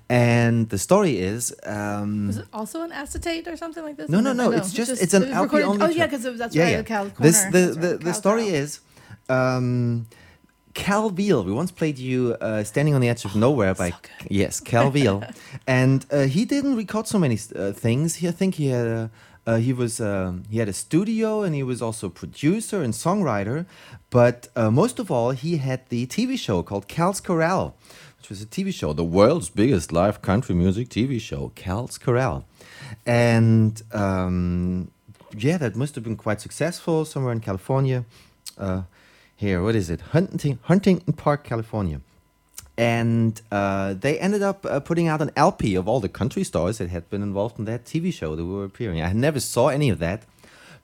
And 0.09 0.69
the 0.69 0.77
story 0.77 1.17
is 1.17 1.55
um, 1.63 2.27
Was 2.27 2.37
it 2.37 2.45
also 2.53 2.83
an 2.83 2.91
acetate 2.91 3.47
or 3.47 3.57
something 3.57 3.83
like 3.83 3.97
this? 3.97 4.09
no, 4.09 4.19
no, 4.19 4.29
I 4.29 4.33
no. 4.33 4.51
It's 4.51 4.71
just, 4.73 4.91
Just- 4.91 5.01
it's 5.01 5.15
an 5.15 5.23
it 5.23 5.31
LP 5.31 5.43
recorded- 5.57 5.65
only. 5.69 5.85
oh, 5.87 5.89
yeah, 5.89 6.05
because 6.05 6.23
that's 6.37 6.55
right, 6.55 6.77
the 6.77 6.83
Cal 6.83 7.05
This 7.19 7.43
the 7.45 7.63
the, 7.83 7.97
the 7.97 8.13
story 8.13 8.47
is, 8.49 8.79
um, 9.27 10.05
Cal 10.73 11.09
Veal. 11.09 11.43
We 11.43 11.51
once 11.51 11.71
played 11.71 11.97
you 11.97 12.35
uh, 12.41 12.63
"Standing 12.63 12.95
on 12.95 13.01
the 13.01 13.09
Edge 13.09 13.25
of 13.25 13.35
Nowhere" 13.35 13.75
by 13.75 13.93
yes, 14.29 14.59
Cal 14.59 14.89
Veal, 14.89 15.23
and 15.67 16.05
uh, 16.11 16.21
he 16.21 16.45
didn't 16.45 16.75
record 16.75 17.07
so 17.07 17.19
many 17.19 17.37
uh, 17.55 17.71
things. 17.71 18.15
He, 18.15 18.27
I 18.27 18.31
think 18.31 18.55
he 18.55 18.67
had 18.67 18.87
a, 18.87 19.11
uh, 19.45 19.57
he 19.57 19.73
was 19.73 19.99
um, 19.99 20.43
he 20.49 20.59
had 20.59 20.69
a 20.69 20.73
studio 20.73 21.43
and 21.43 21.53
he 21.53 21.63
was 21.63 21.81
also 21.81 22.09
producer 22.09 22.81
and 22.81 22.93
songwriter, 22.93 23.65
but 24.09 24.47
uh, 24.55 24.71
most 24.71 24.99
of 24.99 25.11
all 25.11 25.31
he 25.31 25.57
had 25.57 25.87
the 25.89 26.07
TV 26.07 26.37
show 26.37 26.63
called 26.63 26.87
Cal's 26.87 27.19
Corral, 27.19 27.75
which 28.17 28.29
was 28.29 28.41
a 28.41 28.45
TV 28.45 28.73
show, 28.73 28.93
the 28.93 29.03
world's 29.03 29.49
biggest 29.49 29.91
live 29.91 30.21
country 30.21 30.55
music 30.55 30.89
TV 30.89 31.19
show, 31.19 31.51
Cal's 31.55 31.97
Corral, 31.97 32.45
and 33.05 33.81
um, 33.91 34.89
yeah, 35.37 35.57
that 35.57 35.75
must 35.75 35.95
have 35.95 36.03
been 36.03 36.17
quite 36.17 36.39
successful 36.39 37.05
somewhere 37.05 37.33
in 37.33 37.39
California. 37.39 38.05
Uh, 38.57 38.83
here, 39.43 39.61
what 39.61 39.75
is 39.75 39.89
it? 39.89 39.99
Hunting, 40.15 40.57
Huntington 40.63 41.13
Park, 41.13 41.43
California. 41.43 41.99
And 42.77 43.39
uh, 43.51 43.93
they 43.93 44.17
ended 44.17 44.41
up 44.41 44.65
uh, 44.65 44.79
putting 44.79 45.07
out 45.07 45.21
an 45.21 45.31
LP 45.35 45.75
of 45.75 45.87
all 45.87 45.99
the 45.99 46.09
country 46.09 46.43
stars 46.43 46.79
that 46.79 46.89
had 46.89 47.09
been 47.11 47.21
involved 47.21 47.59
in 47.59 47.65
that 47.65 47.85
TV 47.85 48.11
show 48.11 48.35
that 48.35 48.45
were 48.45 48.63
appearing. 48.63 49.01
I 49.01 49.11
never 49.13 49.39
saw 49.39 49.67
any 49.67 49.89
of 49.89 49.99
that, 49.99 50.23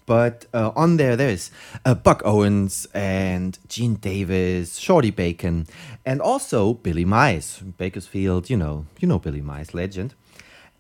but 0.06 0.46
uh, 0.54 0.72
on 0.76 0.98
there 0.98 1.16
there's 1.16 1.50
uh, 1.86 1.96
Buck 1.96 2.22
Owens 2.26 2.86
and 2.94 3.58
Gene 3.68 3.96
Davis, 3.96 4.78
Shorty 4.78 5.10
Bacon, 5.10 5.66
and 6.06 6.22
also 6.22 6.74
Billy 6.74 7.06
Mize, 7.06 7.50
Bakersfield. 7.78 8.50
You 8.50 8.58
know, 8.58 8.86
you 9.00 9.08
know 9.08 9.20
Billy 9.20 9.42
Mize, 9.42 9.74
legend. 9.74 10.14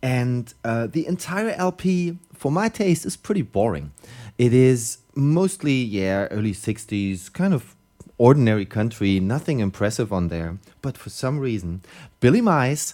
And 0.01 0.53
uh, 0.63 0.87
the 0.87 1.07
entire 1.07 1.51
LP, 1.51 2.19
for 2.33 2.51
my 2.51 2.69
taste, 2.69 3.05
is 3.05 3.17
pretty 3.17 3.41
boring. 3.41 3.91
It 4.37 4.53
is 4.53 4.99
mostly, 5.15 5.73
yeah, 5.73 6.25
early 6.31 6.53
60s, 6.53 7.31
kind 7.31 7.53
of 7.53 7.75
ordinary 8.17 8.65
country, 8.65 9.19
nothing 9.19 9.59
impressive 9.59 10.11
on 10.11 10.27
there. 10.27 10.57
But 10.81 10.97
for 10.97 11.09
some 11.09 11.39
reason, 11.39 11.81
Billy 12.19 12.41
Mize 12.41 12.93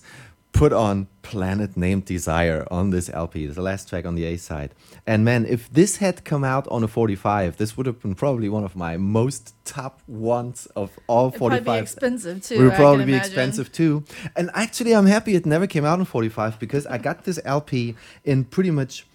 put 0.53 0.71
on 0.71 1.07
Planet 1.21 1.75
Named 1.75 2.05
Desire 2.05 2.65
on 2.71 2.89
this 2.91 3.09
LP, 3.09 3.45
the 3.47 3.61
last 3.61 3.89
track 3.89 4.05
on 4.05 4.15
the 4.15 4.23
A 4.23 4.37
side. 4.37 4.73
And 5.05 5.25
man, 5.25 5.45
if 5.45 5.69
this 5.69 5.97
had 5.97 6.23
come 6.23 6.45
out 6.45 6.65
on 6.69 6.81
a 6.81 6.87
45, 6.87 7.57
this 7.57 7.75
would 7.75 7.85
have 7.85 8.01
been 8.01 8.15
probably 8.15 8.47
one 8.47 8.63
of 8.63 8.73
my 8.73 8.95
most 8.95 9.53
top 9.65 10.01
ones 10.07 10.65
of 10.67 10.91
all 11.07 11.27
It'd 11.27 11.39
probably 11.39 11.57
45. 11.57 11.65
be 11.65 11.81
expensive 11.81 12.41
too. 12.41 12.55
It 12.55 12.63
would 12.63 12.73
probably 12.73 13.03
be 13.03 13.11
imagine. 13.13 13.25
expensive 13.31 13.71
too. 13.73 14.05
And 14.37 14.49
actually, 14.53 14.95
I'm 14.95 15.07
happy 15.07 15.35
it 15.35 15.45
never 15.45 15.67
came 15.67 15.83
out 15.83 15.99
on 15.99 16.05
45 16.05 16.57
because 16.59 16.87
I 16.87 16.99
got 16.99 17.25
this 17.25 17.39
LP 17.43 17.95
in 18.23 18.45
pretty 18.45 18.71
much 18.71 19.05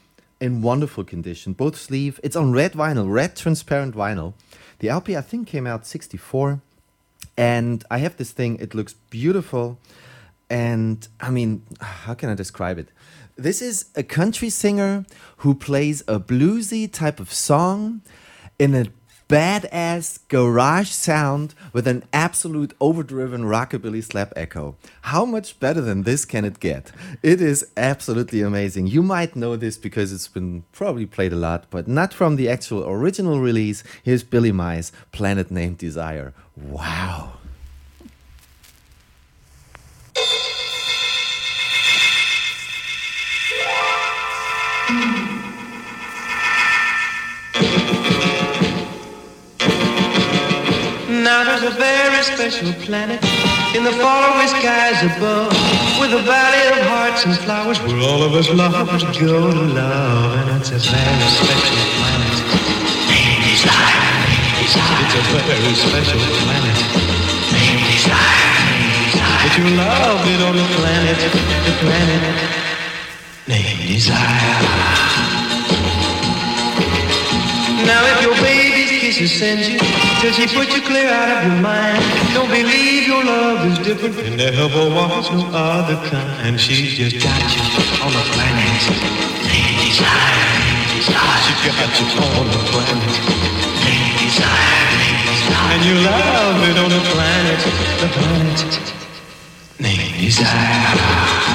in 0.40 0.62
wonderful 0.62 1.04
condition. 1.04 1.52
Both 1.52 1.76
sleeve. 1.76 2.18
It's 2.22 2.36
on 2.36 2.52
red 2.52 2.72
vinyl, 2.72 3.12
red 3.12 3.36
transparent 3.36 3.94
vinyl. 3.94 4.34
The 4.78 4.88
LP 4.88 5.16
I 5.16 5.20
think 5.20 5.46
came 5.46 5.66
out 5.66 5.86
64, 5.86 6.60
and 7.36 7.84
I 7.90 7.98
have 7.98 8.16
this 8.16 8.32
thing. 8.32 8.56
It 8.58 8.74
looks 8.74 8.94
beautiful, 9.10 9.78
and 10.48 11.06
I 11.20 11.30
mean, 11.30 11.62
how 11.80 12.14
can 12.14 12.30
I 12.30 12.34
describe 12.34 12.78
it? 12.78 12.88
This 13.36 13.62
is 13.62 13.86
a 13.94 14.02
country 14.02 14.50
singer 14.50 15.04
who 15.38 15.54
plays 15.54 16.02
a 16.08 16.18
bluesy 16.18 16.90
type 16.90 17.20
of 17.20 17.32
song 17.32 18.02
in 18.58 18.74
a 18.74 18.86
badass 19.30 20.18
garage 20.26 20.90
sound 20.90 21.54
with 21.72 21.86
an 21.86 22.02
absolute 22.12 22.74
overdriven 22.80 23.42
rockabilly 23.44 24.02
slap 24.02 24.32
echo. 24.34 24.74
How 25.02 25.24
much 25.24 25.60
better 25.60 25.80
than 25.80 26.02
this 26.02 26.24
can 26.24 26.44
it 26.44 26.58
get? 26.58 26.90
It 27.22 27.40
is 27.40 27.64
absolutely 27.76 28.40
amazing. 28.42 28.88
You 28.88 29.04
might 29.04 29.36
know 29.36 29.54
this 29.54 29.78
because 29.78 30.12
it's 30.12 30.26
been 30.26 30.64
probably 30.72 31.06
played 31.06 31.32
a 31.32 31.36
lot, 31.36 31.66
but 31.70 31.86
not 31.86 32.12
from 32.12 32.34
the 32.34 32.48
actual 32.48 32.84
original 32.88 33.38
release. 33.40 33.84
Here's 34.02 34.24
Billy 34.24 34.50
Mize, 34.50 34.90
Planet 35.12 35.48
Named 35.48 35.78
Desire. 35.78 36.34
Wow. 36.56 37.39
There's 51.60 51.74
a 51.74 51.78
very 51.78 52.22
special 52.22 52.72
planet 52.84 53.20
in 53.76 53.84
the 53.84 53.92
faraway 53.92 54.46
skies 54.46 55.02
above, 55.04 55.52
with 56.00 56.12
a 56.12 56.22
valley 56.24 56.64
of 56.72 56.86
hearts 56.88 57.24
and 57.26 57.36
flowers 57.44 57.78
where 57.82 58.00
all 58.00 58.22
of 58.22 58.32
us 58.32 58.48
lovers 58.48 59.02
go 59.18 59.50
to 59.50 59.60
love, 59.76 60.48
and 60.48 60.60
it's 60.60 60.70
a 60.70 60.78
very 60.78 61.28
special 61.36 61.76
planet. 62.00 62.40
Named 63.12 63.44
Desire. 63.44 64.08
It's 64.64 64.74
a 64.76 65.22
very 65.36 65.74
special 65.76 66.20
planet. 66.48 66.76
Named 67.52 67.84
Desire. 67.92 68.56
But 69.44 69.52
you 69.58 69.66
love 69.76 70.24
it 70.32 70.40
on 70.40 70.56
the 70.56 70.64
planet, 70.80 71.18
the 71.66 71.74
planet 71.84 72.24
named 73.48 73.84
Desire. 73.86 75.10
Now 77.84 78.00
if 78.12 78.22
your 78.22 78.34
baby's 78.36 78.59
kisses 79.10 79.38
send 79.38 79.60
you 79.66 79.78
Till 80.20 80.32
she 80.32 80.46
put 80.54 80.68
you 80.74 80.82
clear 80.82 81.08
out 81.08 81.28
of 81.36 81.42
your 81.46 81.60
mind 81.62 82.02
Don't 82.34 82.48
believe 82.48 83.06
your 83.06 83.24
love 83.24 83.66
is 83.66 83.78
different 83.78 84.16
And 84.26 84.38
there 84.38 84.52
ever 84.52 84.84
was 84.94 85.30
no 85.30 85.46
other 85.52 85.96
kind 86.08 86.60
She's 86.60 86.92
just 86.94 87.16
got 87.24 87.42
you 87.54 87.62
on 88.04 88.12
the 88.14 88.22
planet 88.30 88.82
Desire, 89.82 90.46
Desire 90.94 91.40
She 91.46 91.52
got 91.66 91.92
you 91.98 92.06
on 92.22 92.46
the 92.54 92.62
planet 92.70 93.14
Desire, 94.22 94.86
Desire 95.26 95.70
And 95.74 95.82
you 95.88 95.96
love 96.06 96.58
it 96.70 96.76
on 96.78 96.90
the 96.96 97.02
planet 97.10 97.60
The 98.02 98.08
planet 98.14 98.70
Named 99.80 100.14
Desire 100.20 101.50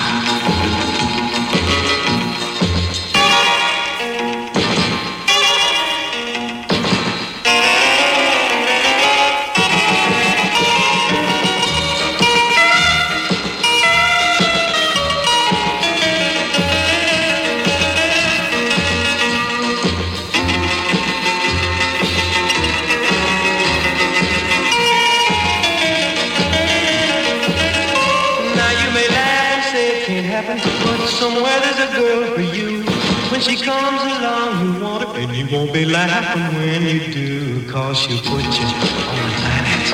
she 33.45 33.57
comes 33.61 34.01
along, 34.01 34.73
you 34.73 34.81
want 34.81 35.17
and 35.17 35.35
you 35.35 35.45
won't 35.55 35.71
be 35.71 35.85
laughing 35.85 36.49
when 36.57 36.81
you 36.81 36.99
do, 37.13 37.71
cause 37.71 37.95
she'll 37.99 38.17
put 38.17 38.41
you 38.41 38.65
on 38.65 38.81
the 38.81 39.37
planet. 39.37 39.85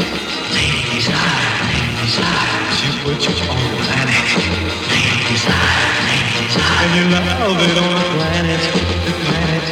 Ladies 0.55 1.07
eye, 1.11 1.59
ladies. 1.67 2.15
She'll 2.79 2.99
put 3.03 3.19
you 3.27 3.35
on 3.51 3.59
the 3.59 3.83
planet. 3.83 4.27
Ladies 4.87 5.43
eye, 5.51 5.99
ladies. 6.07 6.55
And 6.79 6.91
you 6.95 7.03
love 7.11 7.27
it 7.27 7.77
on 7.83 7.91
the 7.99 8.07
planet, 8.15 8.63
the 9.05 9.13
planet. 9.19 9.65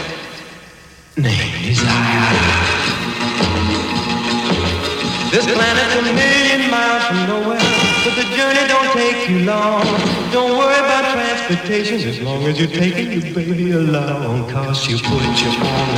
This 5.32 5.46
planet's 5.46 5.96
a 5.96 6.02
million 6.02 6.72
miles 6.72 7.04
from 7.08 7.20
nowhere, 7.28 7.70
but 8.04 8.14
the 8.20 8.26
journey 8.36 8.66
don't 8.68 8.92
take 8.92 9.30
you 9.30 9.40
long. 9.46 9.86
Don't 10.34 10.58
worry 10.58 10.80
about 10.80 11.04
transportation 11.14 11.29
as 11.52 12.22
long 12.22 12.44
as 12.44 12.60
you're 12.60 12.68
taking 12.68 13.12
your 13.12 13.34
baby 13.34 13.72
along, 13.72 14.48
cause 14.52 14.84
she'll 14.84 15.00
put 15.00 15.24
you 15.42 15.50
on. 15.50 15.96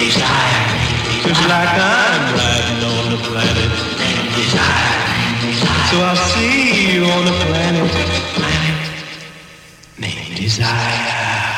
Desire, 0.00 0.64
just 1.22 1.42
like 1.48 1.68
I'm 1.68 2.34
riding 2.34 2.82
on 2.82 3.10
the 3.10 3.18
planet. 3.28 3.72
Desire, 4.36 5.04
so 5.90 6.00
I'll 6.00 6.16
see 6.16 6.94
you 6.94 7.04
on 7.04 7.24
the 7.26 7.32
planet. 7.44 7.90
Planet, 8.36 9.04
named 9.98 10.36
desire. 10.36 11.54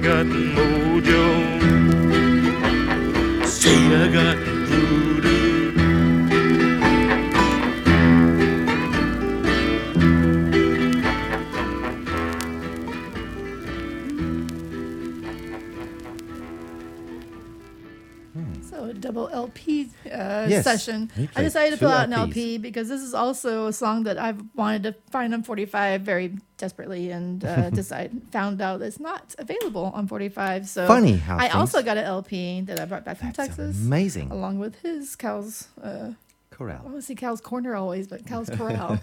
Got 0.00 0.24
mojo. 0.26 1.59
Double 19.10 19.28
LP 19.32 19.90
uh, 20.06 20.46
Yes, 20.48 20.64
session. 20.64 21.10
I 21.36 21.42
decided 21.42 21.72
to 21.72 21.78
pull 21.78 21.88
out 21.92 22.06
an 22.06 22.12
LP 22.12 22.58
because 22.58 22.88
this 22.88 23.00
is 23.02 23.12
also 23.14 23.66
a 23.66 23.72
song 23.72 24.04
that 24.04 24.18
I've 24.18 24.40
wanted 24.54 24.82
to 24.84 24.94
find 25.10 25.34
on 25.34 25.42
45 25.42 26.02
very 26.02 26.36
desperately 26.56 27.10
and 27.10 27.44
uh, 27.44 27.70
decide 27.80 28.10
found 28.30 28.60
out 28.60 28.80
it's 28.82 29.00
not 29.00 29.34
available 29.38 29.90
on 29.94 30.06
45. 30.06 30.68
So 30.68 30.86
Funny 30.86 31.16
how 31.16 31.36
I 31.38 31.48
also 31.48 31.82
got 31.82 31.96
an 31.96 32.04
LP 32.04 32.60
that 32.62 32.78
I 32.78 32.84
brought 32.84 33.04
back 33.04 33.18
from 33.18 33.32
Texas 33.32 33.76
amazing. 33.84 34.30
along 34.30 34.58
with 34.58 34.76
his 34.80 35.16
Cal's. 35.16 35.68
Uh, 35.82 36.12
I 36.60 36.64
want 36.84 36.96
to 36.96 37.02
see 37.02 37.14
Cal's 37.14 37.40
Corner 37.40 37.74
always, 37.74 38.06
but 38.06 38.26
Cal's 38.26 38.50
Corral. 38.58 39.00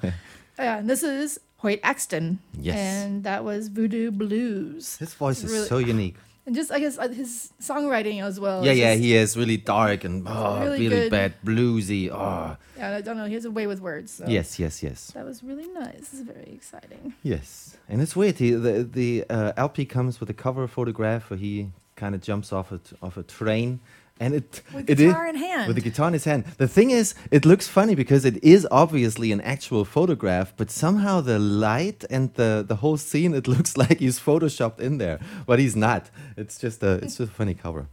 yeah, 0.59 0.77
and 0.77 0.87
this 0.87 1.01
is 1.01 1.39
Hoyt 1.57 1.79
Axton. 1.81 2.37
Yes. 2.53 2.77
And 2.77 3.23
that 3.23 3.43
was 3.43 3.67
Voodoo 3.69 4.11
Blues. 4.11 4.97
His 4.97 5.15
voice 5.15 5.43
is 5.43 5.51
Really- 5.51 5.67
so 5.67 5.79
unique. 5.79 6.15
And 6.47 6.55
just, 6.55 6.71
I 6.71 6.79
guess, 6.79 6.97
uh, 6.97 7.09
his 7.09 7.51
songwriting 7.61 8.23
as 8.23 8.39
well. 8.39 8.65
Yeah, 8.65 8.71
yeah, 8.71 8.93
just- 8.93 9.03
he 9.03 9.15
is 9.15 9.35
really 9.35 9.57
dark 9.57 10.05
and 10.05 10.25
oh, 10.25 10.61
Really 10.61 10.87
really, 10.87 11.09
bad, 11.09 11.33
bluesy. 11.45 12.09
Oh, 12.09 12.55
Yeah, 12.77 12.95
I 12.95 13.01
don't 13.01 13.17
know. 13.17 13.25
He 13.25 13.33
has 13.33 13.43
a 13.43 13.51
way 13.51 13.67
with 13.67 13.81
words. 13.81 14.11
So. 14.13 14.25
yes, 14.27 14.57
yes, 14.57 14.81
yes, 14.81 15.11
That 15.13 15.25
was 15.25 15.43
really 15.43 15.67
nice. 15.67 15.99
This 15.99 16.13
is 16.13 16.21
very 16.21 16.49
exciting. 16.53 17.13
yes. 17.21 17.75
And 17.89 18.01
it's 18.01 18.15
weird. 18.15 18.37
He, 18.37 18.51
the 18.51 18.83
the 18.99 19.25
uh, 19.29 19.51
LP 19.57 19.85
comes 19.85 20.19
with 20.21 20.29
a 20.29 20.33
cover 20.33 20.67
photograph 20.67 21.29
where 21.29 21.37
he 21.39 21.71
kind 21.97 22.15
of 22.15 22.21
jumps 22.21 22.53
off 22.53 22.71
a, 22.71 22.79
off 23.01 23.17
a 23.17 23.23
train, 23.23 23.79
and 24.19 24.33
it 24.33 24.61
With 24.73 24.89
it 24.89 24.99
is- 24.99 25.07
guitar 25.13 25.27
in 25.27 25.35
hand. 25.35 25.67
with 25.67 25.75
the 25.75 25.81
guitar 25.89 26.07
in 26.07 26.13
his 26.13 26.25
hand. 26.25 26.43
The 26.57 26.67
thing 26.67 26.89
is, 26.91 27.13
it 27.31 27.45
looks 27.45 27.67
funny 27.67 27.95
because 27.95 28.25
it 28.25 28.43
is 28.43 28.67
obviously 28.71 29.31
an 29.31 29.41
actual 29.41 29.85
photograph, 29.85 30.53
but 30.57 30.69
somehow 30.71 31.21
the 31.21 31.39
light 31.39 32.03
and 32.09 32.33
the 32.35 32.63
the 32.67 32.75
whole 32.81 32.97
scene 32.97 33.33
it 33.33 33.47
looks 33.55 33.77
like 33.77 33.99
he's 33.99 34.19
photoshopped 34.19 34.79
in 34.79 34.97
there, 34.97 35.19
but 35.45 35.59
he's 35.59 35.75
not. 35.75 36.09
It's 36.35 36.57
just 36.59 36.83
a 36.83 36.93
it's 37.03 37.17
just 37.17 37.31
a 37.31 37.35
funny 37.41 37.53
cover. 37.53 37.85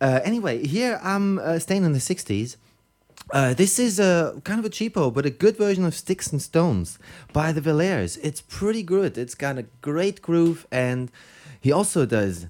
Uh, 0.00 0.20
anyway, 0.24 0.66
here 0.66 0.98
I'm 1.02 1.38
uh, 1.38 1.58
staying 1.58 1.84
in 1.84 1.92
the 1.92 2.00
'60s. 2.00 2.56
Uh, 3.30 3.54
this 3.54 3.78
is 3.78 4.00
a 4.00 4.40
kind 4.42 4.58
of 4.58 4.64
a 4.66 4.70
cheapo, 4.70 5.12
but 5.14 5.24
a 5.24 5.30
good 5.30 5.56
version 5.56 5.84
of 5.84 5.94
Sticks 5.94 6.32
and 6.32 6.42
Stones 6.42 6.98
by 7.32 7.52
the 7.52 7.60
Velaires. 7.60 8.18
It's 8.22 8.40
pretty 8.40 8.82
good. 8.82 9.16
It's 9.16 9.36
got 9.36 9.58
a 9.58 9.64
great 9.80 10.20
groove, 10.22 10.66
and 10.72 11.10
he 11.60 11.70
also 11.70 12.04
does 12.04 12.46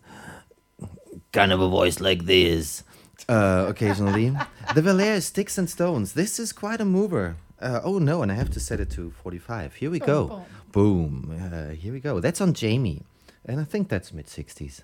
kind 1.33 1.53
of 1.53 1.61
a 1.61 1.69
voice 1.69 2.01
like 2.01 2.25
this 2.25 2.85
uh, 3.29 3.67
occasionally. 3.69 4.31
the 4.75 4.83
Velaires, 4.83 5.23
Sticks 5.25 5.59
and 5.59 5.69
Stones. 5.69 6.15
This 6.15 6.39
is 6.39 6.53
quite 6.53 6.81
a 6.81 6.85
mover. 6.85 7.37
Uh, 7.61 7.81
oh 7.85 7.99
no, 7.99 8.23
and 8.23 8.33
I 8.33 8.35
have 8.35 8.51
to 8.51 8.61
set 8.61 8.81
it 8.81 8.91
to 8.91 9.13
45. 9.23 9.75
Here 9.77 9.91
we 9.91 10.01
Boom, 10.01 10.07
go. 10.07 10.45
Boom. 10.73 11.51
Uh, 11.53 11.75
here 11.75 11.93
we 11.93 12.01
go. 12.01 12.19
That's 12.21 12.41
on 12.41 12.55
Jamie, 12.55 13.03
and 13.47 13.61
I 13.61 13.65
think 13.65 13.89
that's 13.89 14.13
mid 14.13 14.27
60s. 14.27 14.83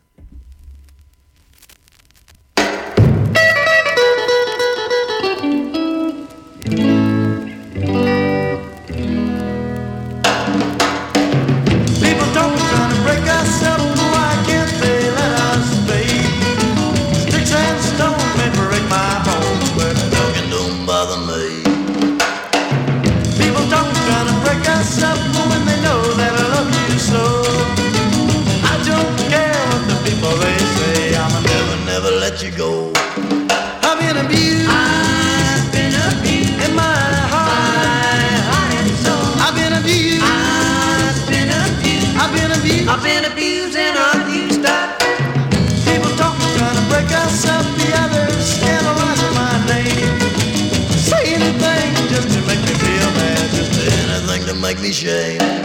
Me. 54.81 55.58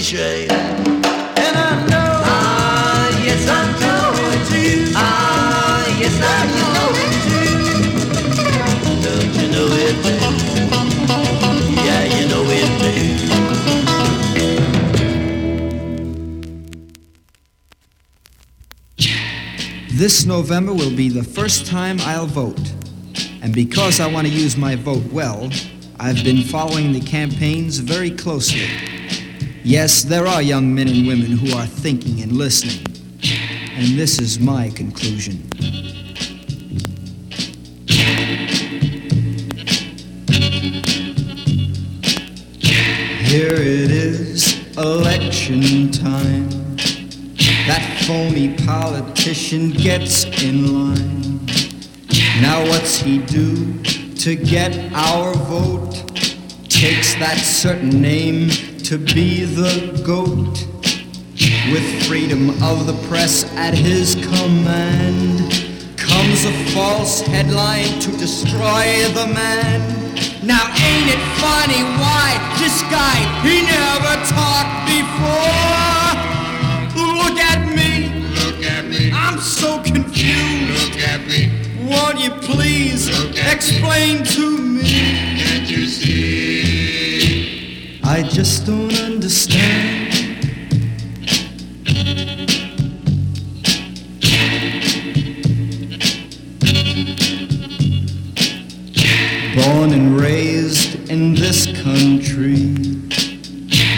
Shame. 0.00 0.50
And 0.50 1.56
I 1.56 1.86
know. 1.88 2.22
Ah, 2.24 3.08
yes, 3.24 3.48
I. 3.48 3.52
Ah, 4.96 5.86
yes, 5.98 6.20
I. 6.20 6.24
Don't 9.04 9.34
you 9.40 9.48
know 9.52 9.68
it 9.70 9.96
too? 10.04 10.20
Yeah, 11.84 12.02
you 12.04 12.24
know 12.28 12.44
it 12.46 12.70
too. 12.80 12.94
This 19.96 20.26
November 20.26 20.72
will 20.72 20.94
be 20.94 21.08
the 21.08 21.22
first 21.22 21.66
time 21.66 21.98
I'll 22.00 22.26
vote. 22.26 22.72
And 23.42 23.54
because 23.54 24.00
I 24.00 24.06
want 24.06 24.26
to 24.26 24.32
use 24.32 24.56
my 24.56 24.74
vote 24.74 25.04
well, 25.12 25.50
I've 26.00 26.24
been 26.24 26.42
following 26.42 26.92
the 26.92 27.00
campaigns 27.00 27.78
very 27.78 28.10
closely. 28.10 28.93
Yes, 29.66 30.02
there 30.02 30.26
are 30.26 30.42
young 30.42 30.74
men 30.74 30.88
and 30.88 31.06
women 31.06 31.32
who 31.38 31.56
are 31.56 31.64
thinking 31.64 32.20
and 32.20 32.32
listening. 32.32 32.84
And 33.78 33.98
this 33.98 34.18
is 34.18 34.38
my 34.38 34.68
conclusion. 34.68 35.48
Here 43.24 43.54
it 43.54 43.90
is, 43.90 44.76
election 44.76 45.90
time. 45.90 46.50
That 47.66 48.04
phony 48.06 48.54
politician 48.66 49.70
gets 49.70 50.24
in 50.42 50.74
line. 50.74 51.46
Now 52.42 52.60
what's 52.68 52.98
he 52.98 53.16
do 53.16 53.82
to 54.16 54.36
get 54.36 54.92
our 54.92 55.32
vote? 55.32 56.04
Takes 56.68 57.14
that 57.14 57.38
certain 57.38 58.02
name 58.02 58.50
to 58.94 59.14
be 59.14 59.44
the 59.44 60.00
goat. 60.06 60.66
With 61.72 62.06
freedom 62.06 62.50
of 62.62 62.86
the 62.86 62.94
press 63.08 63.42
at 63.56 63.74
his 63.74 64.14
command, 64.14 65.40
comes 65.96 66.44
a 66.44 66.52
false 66.72 67.20
headline 67.22 67.98
to 67.98 68.10
destroy 68.12 68.86
the 69.18 69.26
man. 69.34 69.80
Now 70.46 70.62
ain't 70.70 71.08
it 71.10 71.22
funny 71.42 71.82
why 71.98 72.38
this 72.60 72.82
guy, 72.82 73.18
he 73.42 73.66
never 73.66 74.14
talked 74.30 74.86
before? 74.86 76.14
Look 77.18 77.38
at 77.40 77.66
me, 77.74 78.14
Look 78.44 78.62
at 78.62 78.84
me. 78.84 79.10
I'm 79.12 79.40
so 79.40 79.82
confused. 79.82 80.70
Look 80.78 81.02
at 81.02 81.26
me. 81.26 81.50
Won't 81.82 82.20
you 82.20 82.30
please 82.30 83.08
explain 83.34 84.22
to 84.22 84.56
me? 84.56 84.82
Can't 85.40 85.68
you 85.68 85.86
see? 85.86 86.83
I 88.14 88.22
just 88.22 88.64
don't 88.64 88.96
understand. 89.00 90.14
Born 99.56 99.92
and 99.92 100.20
raised 100.20 101.10
in 101.10 101.34
this 101.34 101.66
country, 101.82 102.54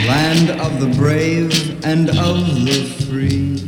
land 0.09 0.49
of 0.63 0.81
the 0.81 0.91
brave 0.97 1.85
and 1.85 2.09
of 2.09 2.65
the 2.65 2.85
free. 3.05 3.59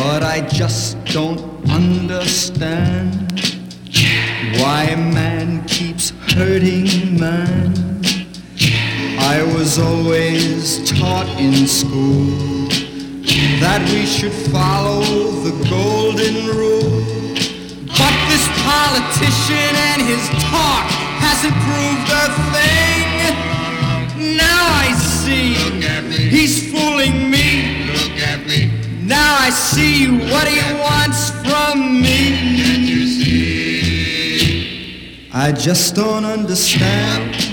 But 0.00 0.22
I 0.22 0.40
just 0.48 0.96
don't 1.12 1.68
understand 1.68 3.38
why 4.60 4.94
man 4.96 5.62
keeps 5.66 6.08
hurting 6.32 7.20
man. 7.20 7.84
I 9.26 9.42
was 9.56 9.78
always 9.78 10.84
taught 11.00 11.26
in 11.40 11.66
school 11.66 12.68
that 13.64 13.80
we 13.90 14.04
should 14.04 14.36
follow 14.52 15.00
the 15.40 15.54
golden 15.70 16.34
rule. 16.54 17.00
But 17.88 18.14
this 18.28 18.44
politician 18.68 19.72
and 19.88 20.02
his 20.02 20.28
talk 20.44 20.84
hasn't 21.24 21.56
proved 21.64 22.08
a 22.12 22.26
thing. 22.52 23.04
Now 24.36 24.60
I 24.84 24.92
see 24.92 25.54
he's 26.28 26.70
fooling 26.70 27.30
me. 27.30 27.88
Look 27.96 28.20
at 28.28 28.46
me. 28.46 28.70
Now 29.02 29.38
I 29.40 29.48
see 29.48 30.06
what 30.30 30.46
he 30.46 30.60
wants 30.84 31.30
from 31.48 32.02
me. 32.02 32.14
I 35.32 35.50
just 35.50 35.96
don't 35.96 36.26
understand. 36.26 37.43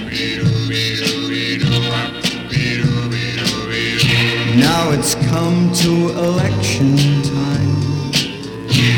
Now 4.61 4.91
it's 4.91 5.15
come 5.15 5.71
to 5.73 6.09
election 6.09 6.95
time. 7.23 7.73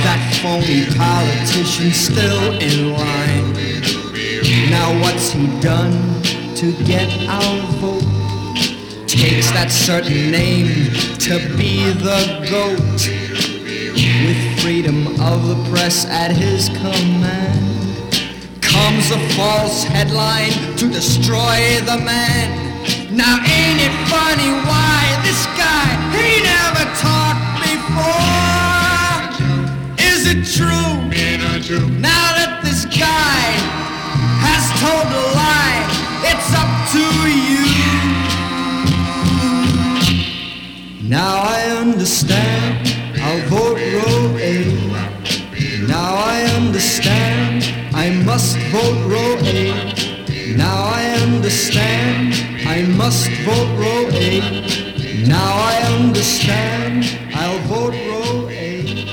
That 0.04 0.22
phony 0.42 0.86
politician's 0.98 1.96
still 1.96 2.52
in 2.60 2.92
line. 2.92 3.54
Now 4.70 5.00
what's 5.02 5.32
he 5.32 5.48
done 5.62 6.22
to 6.56 6.74
get 6.84 7.10
our 7.30 7.62
vote? 7.80 8.04
Takes 9.08 9.52
that 9.52 9.72
certain 9.72 10.32
name 10.32 10.68
to 11.28 11.40
be 11.56 11.94
the 11.94 12.46
goat. 12.52 13.02
With 14.26 14.60
freedom 14.60 15.08
of 15.22 15.48
the 15.48 15.70
press 15.72 16.06
at 16.06 16.32
his 16.32 16.68
command 16.68 18.12
comes 18.60 19.12
a 19.12 19.20
false 19.38 19.86
headline 19.86 20.52
to 20.76 20.90
destroy 20.90 21.80
the 21.86 22.02
man. 22.04 22.63
Now 23.16 23.38
ain't 23.46 23.80
it 23.80 23.94
funny 24.10 24.52
why 24.66 25.00
this 25.22 25.46
guy, 25.56 25.86
he 26.18 26.42
never 26.42 26.84
talked 26.98 27.62
before? 27.62 28.34
Is 30.02 30.26
it 30.26 30.42
true? 30.58 30.94
Now 32.02 32.34
that 32.34 32.62
this 32.64 32.86
guy 32.86 33.44
has 34.42 34.66
told 34.82 35.06
a 35.06 35.24
lie, 35.38 35.86
it's 36.26 36.50
up 36.58 36.72
to 36.94 37.06
you. 37.48 37.66
Now 41.08 41.36
I 41.44 41.70
understand, 41.78 42.98
I'll 43.22 43.44
vote 43.48 43.78
row 43.78 44.38
A. 44.38 44.66
Now 45.88 46.16
I 46.16 46.42
understand, 46.56 47.64
I 47.94 48.10
must 48.26 48.58
vote 48.74 49.06
row 49.08 49.38
A. 49.44 50.56
Now 50.58 50.84
I 50.84 51.06
understand, 51.22 52.34
I 52.66 52.82
must 52.84 53.30
vote 53.46 53.78
row 53.78 54.10
A. 54.14 54.40
Now 55.28 55.54
I 55.58 55.76
understand, 56.00 57.06
I'll 57.36 57.60
vote 57.68 57.94
row 57.94 58.48
A. 58.50 59.06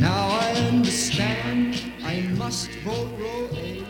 Now 0.00 0.28
I 0.28 0.52
understand, 0.68 1.80
I 2.04 2.22
must 2.36 2.70
vote 2.84 3.08
row 3.18 3.48
A. 3.52 3.84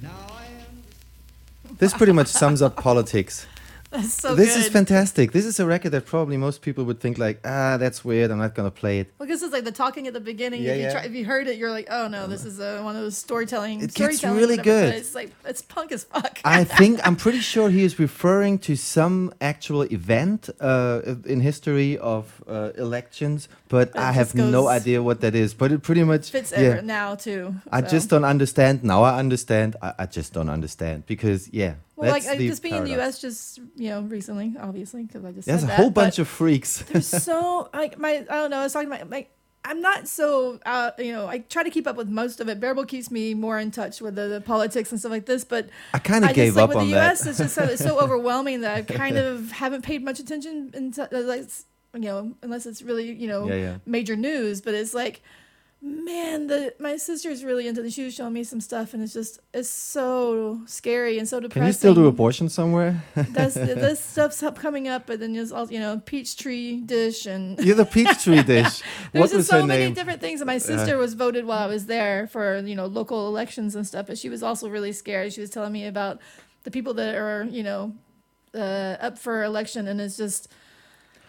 Now 0.00 0.26
I 0.30 0.46
understand. 0.66 1.78
This 1.78 1.92
pretty 1.92 2.12
much 2.12 2.28
sums 2.28 2.62
up 2.62 2.76
politics. 2.76 3.46
That's 4.00 4.14
so 4.14 4.36
this 4.36 4.54
good. 4.54 4.66
is 4.66 4.68
fantastic. 4.68 5.32
This 5.32 5.44
is 5.44 5.58
a 5.58 5.66
record 5.66 5.90
that 5.90 6.06
probably 6.06 6.36
most 6.36 6.62
people 6.62 6.84
would 6.84 7.00
think 7.00 7.18
like, 7.18 7.40
ah, 7.44 7.76
that's 7.76 8.04
weird. 8.04 8.30
I'm 8.30 8.38
not 8.38 8.54
gonna 8.54 8.70
play 8.70 9.00
it. 9.00 9.12
Well, 9.18 9.28
this 9.28 9.42
is 9.42 9.50
like 9.50 9.64
the 9.64 9.72
talking 9.72 10.06
at 10.06 10.12
the 10.12 10.20
beginning. 10.20 10.62
Yeah, 10.62 10.74
if, 10.74 10.76
you 10.76 10.82
yeah. 10.84 10.92
Try, 10.92 11.02
if 11.02 11.12
you 11.12 11.24
heard 11.24 11.48
it, 11.48 11.58
you're 11.58 11.72
like, 11.72 11.88
oh 11.90 12.06
no, 12.06 12.28
this 12.28 12.44
is 12.44 12.60
uh, 12.60 12.82
one 12.84 12.94
of 12.94 13.02
those 13.02 13.18
storytelling. 13.18 13.78
It 13.78 13.92
gets 13.92 14.18
storytelling 14.18 14.38
really 14.38 14.56
good. 14.58 14.94
It's 14.94 15.12
like 15.12 15.32
it's 15.44 15.62
punk 15.62 15.90
as 15.90 16.04
fuck. 16.04 16.38
I 16.44 16.62
think 16.78 17.04
I'm 17.04 17.16
pretty 17.16 17.40
sure 17.40 17.68
he 17.68 17.82
is 17.82 17.98
referring 17.98 18.60
to 18.60 18.76
some 18.76 19.34
actual 19.40 19.82
event 19.82 20.50
uh, 20.60 21.00
in 21.24 21.40
history 21.40 21.98
of 21.98 22.44
uh, 22.46 22.70
elections, 22.78 23.48
but 23.68 23.88
it 23.88 23.96
I 23.96 24.12
have 24.12 24.36
no 24.36 24.68
idea 24.68 25.02
what 25.02 25.20
that 25.22 25.34
is. 25.34 25.52
But 25.52 25.72
it 25.72 25.82
pretty 25.82 26.04
much 26.04 26.30
fits 26.30 26.52
yeah. 26.52 26.58
ever 26.58 26.82
now 26.82 27.16
too. 27.16 27.56
I 27.72 27.80
just 27.82 28.08
don't 28.08 28.24
understand. 28.24 28.84
Now 28.84 29.02
I 29.02 29.18
understand. 29.18 29.74
I, 29.82 29.94
I 29.98 30.06
just 30.06 30.32
don't 30.32 30.48
understand 30.48 31.06
because 31.06 31.52
yeah, 31.52 31.74
well, 32.00 32.12
that's 32.12 32.26
like 32.26 32.38
the 32.38 32.48
just 32.48 32.62
being 32.62 32.74
in 32.76 32.84
the. 32.84 32.90
U.S. 32.92 33.20
just 33.20 33.58
you 33.76 33.90
know 33.90 34.02
recently, 34.02 34.54
obviously, 34.60 35.04
because 35.04 35.24
I 35.24 35.32
just 35.32 35.46
There's 35.46 35.64
a 35.64 35.66
that, 35.66 35.76
whole 35.76 35.90
bunch 35.90 36.18
of 36.18 36.28
freaks. 36.28 36.82
there's 36.82 37.06
so 37.24 37.68
like 37.72 37.98
my 37.98 38.24
I 38.28 38.34
don't 38.34 38.50
know. 38.50 38.60
I 38.60 38.62
was 38.64 38.72
talking 38.72 38.88
about 38.92 39.08
like 39.10 39.30
I'm 39.64 39.82
not 39.82 40.08
so 40.08 40.58
uh, 40.64 40.92
you 40.98 41.12
know 41.12 41.26
I 41.26 41.38
try 41.40 41.62
to 41.62 41.70
keep 41.70 41.86
up 41.86 41.96
with 41.96 42.08
most 42.08 42.40
of 42.40 42.48
it. 42.48 42.60
Bearable 42.60 42.86
keeps 42.86 43.10
me 43.10 43.34
more 43.34 43.58
in 43.58 43.70
touch 43.70 44.00
with 44.00 44.14
the, 44.14 44.26
the 44.28 44.40
politics 44.40 44.90
and 44.90 44.98
stuff 44.98 45.12
like 45.12 45.26
this, 45.26 45.44
but 45.44 45.68
I 45.92 45.98
kind 45.98 46.24
of 46.24 46.32
gave 46.34 46.54
just, 46.54 46.56
like, 46.56 46.62
up 46.64 46.68
with 46.70 46.78
on 46.78 46.86
the 46.86 46.94
that. 46.94 47.06
U.S. 47.08 47.26
It's 47.26 47.38
just 47.38 47.54
so, 47.54 47.64
it's 47.64 47.82
so 47.82 47.98
overwhelming 48.02 48.62
that 48.62 48.74
I 48.76 48.82
kind 48.82 49.18
of 49.26 49.50
haven't 49.52 49.82
paid 49.82 50.02
much 50.02 50.18
attention 50.18 50.70
into 50.74 51.06
like 51.12 51.48
you 51.92 52.00
know 52.02 52.34
unless 52.42 52.66
it's 52.66 52.82
really 52.82 53.12
you 53.12 53.26
know 53.28 53.48
Yeah, 53.48 53.54
yeah. 53.54 53.76
major 53.84 54.16
news. 54.16 54.60
But 54.62 54.74
it's 54.74 54.94
like, 54.94 55.22
man, 55.82 56.46
the 56.46 56.74
my 56.78 56.96
sister's 56.96 57.42
really 57.44 57.66
into 57.66 57.82
the. 57.82 57.90
She 57.90 58.04
was 58.04 58.14
showing 58.14 58.32
me 58.34 58.44
some 58.44 58.60
stuff, 58.60 58.92
and 58.94 59.02
it's 59.02 59.12
just 59.12 59.40
it's 59.54 59.68
so 59.68 60.60
scary 60.66 61.18
and 61.18 61.28
so 61.28 61.40
depressing. 61.40 61.60
Can 61.62 61.66
you 61.68 61.72
still 61.72 61.94
do 61.94 62.06
abortion 62.06 62.48
somewhere? 62.48 63.02
That's, 63.14 63.54
this 63.54 64.00
stuff's 64.00 64.42
up 64.42 64.58
coming 64.58 64.88
up, 64.88 65.06
but 65.06 65.20
then 65.20 65.32
there's 65.32 65.52
all 65.52 65.70
you 65.70 65.80
know 65.80 66.00
peach 66.04 66.36
tree 66.36 66.80
dish 66.80 67.26
and 67.26 67.58
You're 67.64 67.76
the 67.76 67.84
Peachtree 67.86 68.42
dish. 68.42 68.82
there's 69.12 69.20
what 69.20 69.22
just 69.22 69.34
was 69.34 69.46
so 69.48 69.66
many 69.66 69.84
name? 69.86 69.94
different 69.94 70.20
things. 70.20 70.40
And 70.40 70.46
my 70.46 70.58
sister 70.58 70.96
was 70.98 71.14
voted 71.14 71.44
while 71.46 71.58
I 71.62 71.66
was 71.66 71.86
there 71.86 72.26
for 72.28 72.58
you 72.58 72.74
know 72.74 72.86
local 72.86 73.26
elections 73.28 73.74
and 73.74 73.86
stuff, 73.86 74.06
but 74.06 74.18
she 74.18 74.28
was 74.28 74.42
also 74.42 74.68
really 74.68 74.92
scared. 74.92 75.32
She 75.32 75.40
was 75.40 75.50
telling 75.50 75.72
me 75.72 75.86
about 75.86 76.20
the 76.64 76.70
people 76.70 76.94
that 76.94 77.14
are 77.14 77.44
you 77.50 77.62
know 77.62 77.94
uh, 78.54 78.96
up 79.00 79.18
for 79.18 79.42
election, 79.44 79.88
and 79.88 80.00
it's 80.00 80.16
just 80.16 80.48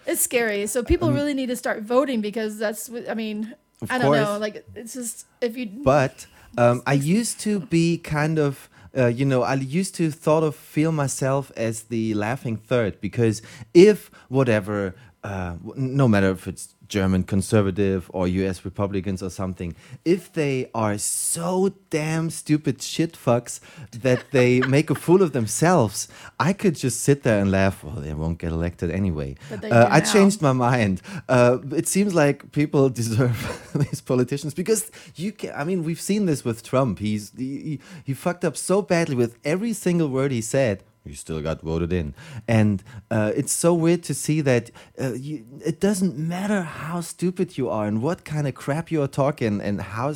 it's 0.06 0.22
scary. 0.22 0.66
So 0.68 0.84
people 0.84 1.08
Um, 1.10 1.14
really 1.16 1.34
need 1.34 1.48
to 1.48 1.56
start 1.56 1.84
voting 1.84 2.20
because 2.22 2.58
that's 2.58 2.90
what 2.90 3.10
I 3.10 3.14
mean. 3.14 3.56
Of 3.82 3.92
I 3.92 3.98
don't 3.98 4.14
know. 4.16 4.38
Like 4.38 4.66
it's 4.76 4.94
just 4.94 5.26
if 5.42 5.58
you 5.58 5.66
But 5.66 6.28
um, 6.58 6.84
I 6.86 6.94
used 6.94 7.40
to 7.42 7.60
be 7.60 7.98
kind 7.98 8.38
of, 8.38 8.70
uh, 8.96 9.08
you 9.08 9.26
know, 9.26 9.42
I 9.42 9.56
used 9.56 9.96
to 9.96 10.12
thought 10.12 10.44
of 10.44 10.56
feel 10.56 10.92
myself 10.92 11.52
as 11.56 11.84
the 11.84 12.14
laughing 12.14 12.58
third 12.58 13.02
because 13.02 13.42
if 13.74 14.12
whatever, 14.30 14.96
uh, 15.24 15.56
no 15.76 16.08
matter 16.08 16.30
if 16.32 16.48
it's 16.48 16.76
German 16.92 17.24
conservative 17.24 18.12
or 18.14 18.28
U.S. 18.28 18.64
Republicans 18.66 19.24
or 19.24 19.30
something, 19.30 19.74
if 20.06 20.32
they 20.34 20.70
are 20.76 20.98
so 20.98 21.74
damn 21.90 22.30
stupid 22.30 22.82
shit 22.82 23.14
fucks 23.14 23.62
that 23.92 24.26
they 24.32 24.60
make 24.78 24.90
a 24.90 24.96
fool 24.96 25.24
of 25.24 25.32
themselves, 25.32 26.08
I 26.40 26.52
could 26.54 26.76
just 26.76 27.02
sit 27.02 27.24
there 27.24 27.40
and 27.40 27.50
laugh. 27.50 27.84
Well, 27.84 27.96
they 27.96 28.14
won't 28.14 28.38
get 28.38 28.52
elected 28.52 28.92
anyway. 28.92 29.38
Uh, 29.52 29.88
I 29.90 30.02
changed 30.02 30.42
my 30.42 30.52
mind. 30.52 31.02
Uh, 31.30 31.60
it 31.72 31.88
seems 31.88 32.14
like 32.14 32.52
people 32.52 32.90
deserve 33.02 33.40
these 33.76 34.02
politicians 34.02 34.54
because 34.54 34.92
you 35.16 35.32
can. 35.32 35.54
I 35.56 35.64
mean, 35.64 35.84
we've 35.84 36.02
seen 36.02 36.26
this 36.26 36.44
with 36.44 36.62
Trump. 36.62 37.00
He's 37.00 37.32
he, 37.38 37.62
he, 37.68 37.80
he 38.04 38.14
fucked 38.14 38.44
up 38.44 38.58
so 38.58 38.82
badly 38.82 39.16
with 39.16 39.38
every 39.46 39.74
single 39.74 40.10
word 40.10 40.32
he 40.32 40.42
said. 40.42 40.84
You 41.06 41.16
still 41.16 41.42
got 41.42 41.62
voted 41.62 41.92
in. 41.92 42.14
And 42.48 42.84
uh, 43.10 43.32
it's 43.36 43.52
so 43.52 43.74
weird 43.74 44.04
to 44.04 44.14
see 44.14 44.42
that 44.42 44.72
uh, 45.00 45.14
you, 45.14 45.46
it 45.66 45.80
doesn't 45.80 46.18
matter 46.18 46.62
how 46.62 47.02
stupid 47.02 47.58
you 47.58 47.70
are 47.70 47.88
and 47.88 48.02
what 48.02 48.24
kind 48.24 48.48
of 48.48 48.56
crap 48.56 48.92
you 48.92 49.02
are 49.02 49.08
talking 49.08 49.62
and 49.62 49.82
how 49.82 50.14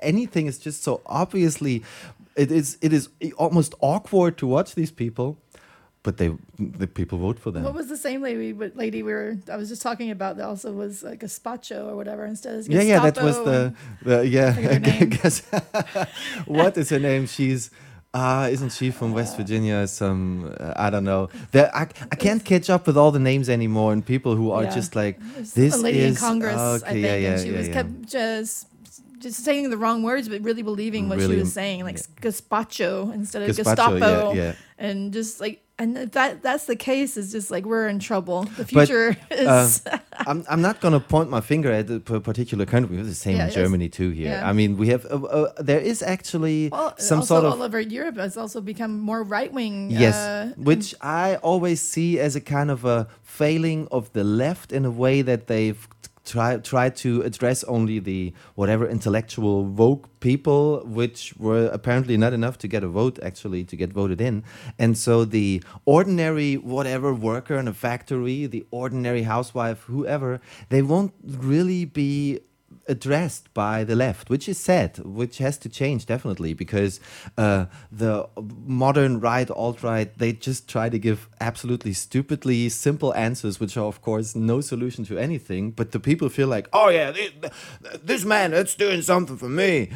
anything 0.00 0.46
is 0.46 0.58
just 0.58 0.82
so 0.82 1.00
obviously 1.06 1.82
it 2.38 2.52
is 2.52 2.78
it 2.80 2.92
is 2.92 3.08
almost 3.36 3.74
awkward 3.80 4.38
to 4.38 4.46
watch 4.46 4.74
these 4.74 4.92
people, 4.92 5.38
but 6.04 6.16
they 6.18 6.30
the 6.58 6.86
people 6.86 7.18
vote 7.18 7.38
for 7.38 7.50
them. 7.50 7.64
What 7.64 7.74
was 7.74 7.88
the 7.88 7.96
same 7.96 8.22
lady? 8.22 8.52
Lady 8.52 9.02
we 9.02 9.12
were. 9.12 9.36
I 9.50 9.56
was 9.56 9.68
just 9.68 9.82
talking 9.82 10.10
about. 10.10 10.36
That 10.36 10.46
also 10.46 10.72
was 10.72 11.02
like 11.02 11.20
gazpacho 11.20 11.88
or 11.88 11.96
whatever 11.96 12.24
instead 12.24 12.54
of 12.54 12.68
yeah, 12.68 12.82
yeah, 12.82 13.00
that 13.10 13.22
was 13.22 13.36
the, 13.38 13.74
the 14.02 14.26
yeah. 14.26 14.54
I 14.56 15.04
guess 15.04 15.40
what 16.46 16.78
is 16.78 16.90
her 16.90 17.00
name? 17.00 17.26
She's 17.26 17.70
uh, 18.18 18.48
isn't 18.54 18.72
she 18.78 18.86
from 18.98 19.08
West 19.18 19.32
Virginia? 19.40 19.78
Some 20.00 20.22
uh, 20.58 20.86
I 20.86 20.88
don't 20.92 21.04
know. 21.12 21.22
There, 21.54 21.68
I, 21.82 21.84
I 22.14 22.16
can't 22.24 22.42
catch 22.52 22.68
up 22.74 22.82
with 22.88 22.96
all 23.00 23.12
the 23.18 23.24
names 23.30 23.46
anymore, 23.58 23.90
and 23.94 24.00
people 24.14 24.32
who 24.40 24.46
are 24.56 24.64
Yeah. 24.64 24.78
just 24.78 24.92
like 25.02 25.16
this 25.58 25.74
a 25.74 25.78
lady 25.86 26.00
is 26.00 26.10
in 26.10 26.16
Congress, 26.28 26.56
okay, 26.56 26.86
I 26.90 26.92
think, 26.92 27.04
yeah, 27.06 27.16
yeah, 27.16 27.30
and 27.32 27.40
she 27.42 27.50
yeah, 27.50 27.58
was 27.58 27.68
yeah. 27.68 27.74
kept 27.78 27.92
just 28.18 28.54
just 29.26 29.38
saying 29.44 29.64
the 29.70 29.76
wrong 29.84 30.00
words, 30.10 30.28
but 30.32 30.40
really 30.42 30.62
believing 30.62 31.08
what 31.08 31.18
Really, 31.18 31.34
she 31.34 31.40
was 31.40 31.52
saying, 31.52 31.78
like 31.88 31.96
gazpacho 32.24 33.12
instead 33.18 33.42
of 33.42 33.48
Gazpacho, 33.56 33.98
Gestapo, 33.98 34.32
yeah, 34.32 34.42
yeah. 34.42 34.52
and 34.86 35.12
just 35.12 35.40
like, 35.44 35.56
and 35.78 35.96
if 35.96 36.10
that 36.12 36.42
that's 36.42 36.64
the 36.66 36.76
case, 36.76 37.16
is 37.16 37.32
just 37.32 37.50
like 37.50 37.64
we're 37.64 37.88
in 37.88 37.98
trouble. 37.98 38.42
The 38.44 38.64
But, 38.72 38.88
future 38.88 39.16
uh, 39.30 39.34
is. 39.66 39.82
I'm, 40.26 40.44
I'm 40.50 40.60
not 40.60 40.80
going 40.80 40.92
to 40.94 41.00
point 41.00 41.30
my 41.30 41.40
finger 41.40 41.70
at 41.72 41.88
a 41.90 42.00
particular 42.00 42.66
country. 42.66 42.90
We 42.90 42.96
have 42.98 43.06
the 43.06 43.14
same 43.14 43.36
Yeah, 43.36 43.46
in. 43.46 43.52
Germany 43.52 43.88
too. 43.88 44.10
Here, 44.10 44.30
Yeah. 44.32 44.48
I 44.50 44.52
mean, 44.52 44.76
we 44.76 44.88
have 44.88 45.04
uh, 45.06 45.16
uh, 45.22 45.52
there 45.62 45.80
is 45.80 46.02
actually 46.02 46.68
Well, 46.70 46.94
some 46.98 47.22
sort 47.22 47.44
of 47.44 47.52
all 47.52 47.62
over 47.62 47.80
Europe 47.80 48.16
has 48.16 48.36
also 48.36 48.60
become 48.60 48.98
more 49.00 49.22
right 49.22 49.52
wing. 49.52 49.90
Yes, 49.90 50.14
uh, 50.16 50.52
which 50.56 50.94
I 51.00 51.36
always 51.42 51.80
see 51.80 52.18
as 52.18 52.34
a 52.36 52.40
kind 52.40 52.70
of 52.70 52.84
a 52.84 53.06
failing 53.22 53.86
of 53.90 54.12
the 54.12 54.24
left 54.24 54.72
in 54.72 54.84
a 54.84 54.90
way 54.90 55.22
that 55.22 55.46
they've 55.46 55.86
tried 56.28 56.64
tried 56.64 56.94
to 56.96 57.22
address 57.22 57.64
only 57.64 57.98
the 57.98 58.32
whatever 58.54 58.86
intellectual 58.86 59.64
woke 59.64 60.08
people, 60.20 60.82
which 60.84 61.34
were 61.38 61.66
apparently 61.72 62.16
not 62.16 62.32
enough 62.32 62.58
to 62.58 62.68
get 62.68 62.84
a 62.84 62.88
vote 62.88 63.18
actually 63.22 63.64
to 63.64 63.76
get 63.76 63.92
voted 63.92 64.20
in, 64.20 64.44
and 64.78 64.96
so 64.96 65.24
the 65.24 65.62
ordinary 65.84 66.56
whatever 66.56 67.14
worker 67.14 67.56
in 67.56 67.66
a 67.68 67.74
factory, 67.74 68.46
the 68.46 68.66
ordinary 68.70 69.22
housewife, 69.22 69.80
whoever, 69.84 70.40
they 70.68 70.82
won't 70.82 71.12
really 71.24 71.84
be 71.84 72.40
addressed 72.88 73.52
by 73.54 73.84
the 73.84 73.94
left, 73.94 74.30
which 74.30 74.48
is 74.48 74.58
sad, 74.58 74.98
which 74.98 75.38
has 75.38 75.58
to 75.58 75.68
change 75.68 76.06
definitely 76.06 76.54
because 76.54 77.00
uh, 77.36 77.66
the 77.92 78.26
modern 78.66 79.20
right, 79.20 79.50
alt 79.50 79.82
right, 79.82 80.16
they 80.18 80.32
just 80.32 80.68
try 80.68 80.88
to 80.88 80.98
give 80.98 81.28
absolutely 81.40 81.92
stupidly 81.92 82.68
simple 82.68 83.14
answers, 83.14 83.60
which 83.60 83.76
are, 83.76 83.84
of 83.86 84.00
course, 84.02 84.34
no 84.34 84.60
solution 84.60 85.04
to 85.04 85.18
anything. 85.18 85.70
But 85.70 85.92
the 85.92 86.00
people 86.00 86.28
feel 86.28 86.48
like, 86.48 86.68
oh, 86.72 86.88
yeah, 86.88 87.10
this, 87.10 87.30
this 88.02 88.24
man, 88.24 88.50
that's 88.52 88.74
doing 88.74 89.02
something 89.02 89.36
for 89.36 89.48
me, 89.48 89.90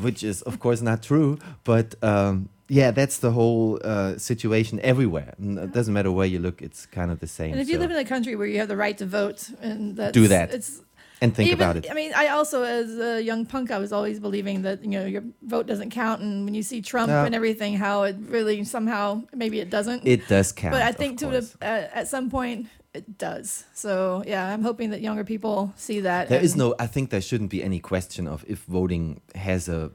which 0.00 0.22
is, 0.22 0.42
of 0.42 0.58
course, 0.60 0.82
not 0.82 1.02
true. 1.02 1.38
But 1.64 1.94
um, 2.02 2.48
yeah, 2.68 2.90
that's 2.90 3.18
the 3.18 3.32
whole 3.32 3.78
uh, 3.84 4.16
situation 4.18 4.80
everywhere. 4.80 5.34
It 5.38 5.72
doesn't 5.72 5.92
matter 5.92 6.10
where 6.10 6.26
you 6.26 6.38
look, 6.38 6.62
it's 6.62 6.86
kind 6.86 7.10
of 7.10 7.20
the 7.20 7.26
same. 7.26 7.52
and 7.52 7.60
if 7.60 7.68
you 7.68 7.74
so- 7.74 7.80
live 7.80 7.90
in 7.90 7.98
a 7.98 8.04
country 8.04 8.34
where 8.34 8.46
you 8.46 8.58
have 8.60 8.68
the 8.68 8.76
right 8.76 8.96
to 8.98 9.06
vote, 9.06 9.50
and 9.60 9.96
that's, 9.96 10.12
Do 10.12 10.26
that. 10.28 10.54
it's 10.54 10.80
and 11.22 11.34
think 11.34 11.48
even, 11.48 11.62
about 11.62 11.76
it. 11.76 11.90
I 11.90 11.94
mean, 11.94 12.12
I 12.14 12.28
also, 12.28 12.62
as 12.64 12.98
a 12.98 13.22
young 13.22 13.46
punk, 13.46 13.70
I 13.70 13.78
was 13.78 13.92
always 13.92 14.18
believing 14.18 14.62
that 14.62 14.82
you 14.82 14.90
know 14.90 15.06
your 15.06 15.22
vote 15.42 15.66
doesn't 15.66 15.90
count, 15.90 16.20
and 16.20 16.44
when 16.44 16.54
you 16.54 16.62
see 16.62 16.82
Trump 16.82 17.10
and 17.10 17.34
everything, 17.34 17.76
how 17.76 18.02
it 18.02 18.16
really 18.18 18.64
somehow 18.64 19.22
maybe 19.32 19.60
it 19.60 19.70
doesn't. 19.70 20.06
It 20.06 20.26
does 20.28 20.52
count. 20.52 20.72
but 20.72 20.82
I 20.82 20.92
think 20.92 21.18
to 21.20 21.26
the, 21.26 21.56
uh, 21.62 21.88
at 21.94 22.08
some 22.08 22.28
point 22.28 22.66
it 22.94 23.16
does. 23.18 23.64
So 23.74 24.22
yeah, 24.26 24.52
I'm 24.52 24.62
hoping 24.62 24.90
that 24.90 25.00
younger 25.00 25.24
people 25.24 25.72
see 25.76 26.00
that. 26.00 26.28
There 26.28 26.42
is 26.42 26.54
no. 26.56 26.74
I 26.78 26.86
think 26.86 27.08
there 27.10 27.22
shouldn't 27.22 27.50
be 27.50 27.62
any 27.62 27.80
question 27.80 28.26
of 28.28 28.44
if 28.46 28.64
voting 28.64 29.20
has 29.34 29.68
a 29.68 29.90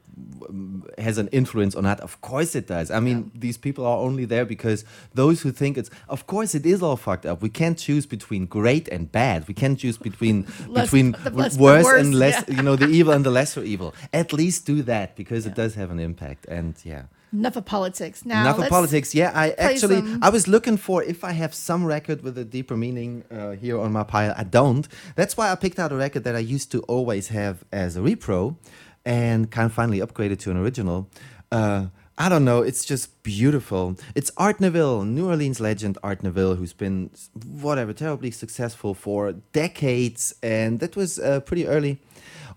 has 0.98 1.18
an 1.18 1.28
influence 1.28 1.74
or 1.76 1.82
not. 1.82 2.00
Of 2.00 2.20
course 2.20 2.54
it 2.56 2.66
does. 2.66 2.90
I 2.90 3.00
mean, 3.00 3.30
these 3.34 3.56
people 3.56 3.86
are 3.86 3.98
only 3.98 4.24
there 4.24 4.44
because 4.44 4.84
those 5.14 5.42
who 5.42 5.52
think 5.52 5.78
it's. 5.78 5.90
Of 6.08 6.26
course 6.26 6.54
it 6.54 6.66
is 6.66 6.82
all 6.82 6.96
fucked 6.96 7.24
up. 7.26 7.40
We 7.40 7.48
can't 7.50 7.78
choose 7.78 8.04
between 8.06 8.46
great 8.46 8.88
and 8.88 9.10
bad. 9.12 9.46
We 9.46 9.54
can't 9.54 9.78
choose 9.78 9.96
between 9.98 10.46
Less- 10.68 10.86
between 10.86 11.12
less- 11.32 11.56
worse 11.56 11.84
worse, 11.84 12.00
and 12.00 12.14
less. 12.14 12.44
yeah. 12.48 12.56
You 12.56 12.62
know, 12.62 12.76
the 12.76 12.88
evil 12.88 13.12
and 13.12 13.24
the 13.24 13.30
lesser 13.30 13.62
evil. 13.74 13.94
At 14.12 14.32
least 14.32 14.66
do 14.66 14.82
that 14.82 15.14
because 15.16 15.46
it 15.46 15.54
does 15.54 15.74
have 15.76 15.90
an 15.92 16.00
impact. 16.00 16.46
And 16.46 16.74
yeah. 16.84 17.02
Enough 17.32 17.56
of 17.56 17.64
politics. 17.64 18.24
Now 18.24 18.42
Enough 18.42 18.58
of 18.60 18.68
politics. 18.68 19.14
Yeah, 19.14 19.32
I 19.34 19.50
actually 19.50 19.96
some- 19.96 20.18
I 20.22 20.30
was 20.30 20.48
looking 20.48 20.76
for 20.76 21.02
if 21.02 21.24
I 21.24 21.32
have 21.32 21.54
some 21.54 21.84
record 21.84 22.22
with 22.22 22.36
a 22.38 22.44
deeper 22.44 22.76
meaning 22.76 23.24
uh, 23.30 23.50
here 23.52 23.78
on 23.80 23.92
my 23.92 24.04
pile. 24.04 24.34
I 24.36 24.44
don't. 24.44 24.86
That's 25.16 25.36
why 25.36 25.50
I 25.50 25.54
picked 25.54 25.78
out 25.78 25.92
a 25.92 25.96
record 25.96 26.24
that 26.24 26.34
I 26.36 26.40
used 26.40 26.70
to 26.72 26.80
always 26.82 27.28
have 27.28 27.64
as 27.72 27.96
a 27.96 28.00
repro, 28.00 28.56
and 29.04 29.50
kind 29.50 29.66
of 29.66 29.72
finally 29.72 29.98
upgraded 30.00 30.38
to 30.40 30.50
an 30.50 30.56
original. 30.56 31.08
Uh, 31.52 31.86
I 32.20 32.28
don't 32.28 32.44
know. 32.44 32.62
It's 32.62 32.84
just 32.84 33.22
beautiful. 33.22 33.96
It's 34.16 34.32
Art 34.36 34.60
Neville, 34.60 35.04
New 35.04 35.28
Orleans 35.28 35.60
legend 35.60 35.98
Art 36.02 36.24
Neville, 36.24 36.56
who's 36.56 36.72
been 36.72 37.10
whatever 37.46 37.92
terribly 37.92 38.32
successful 38.32 38.92
for 38.92 39.34
decades, 39.52 40.34
and 40.42 40.80
that 40.80 40.96
was 40.96 41.20
uh, 41.20 41.38
pretty 41.40 41.66
early. 41.68 42.00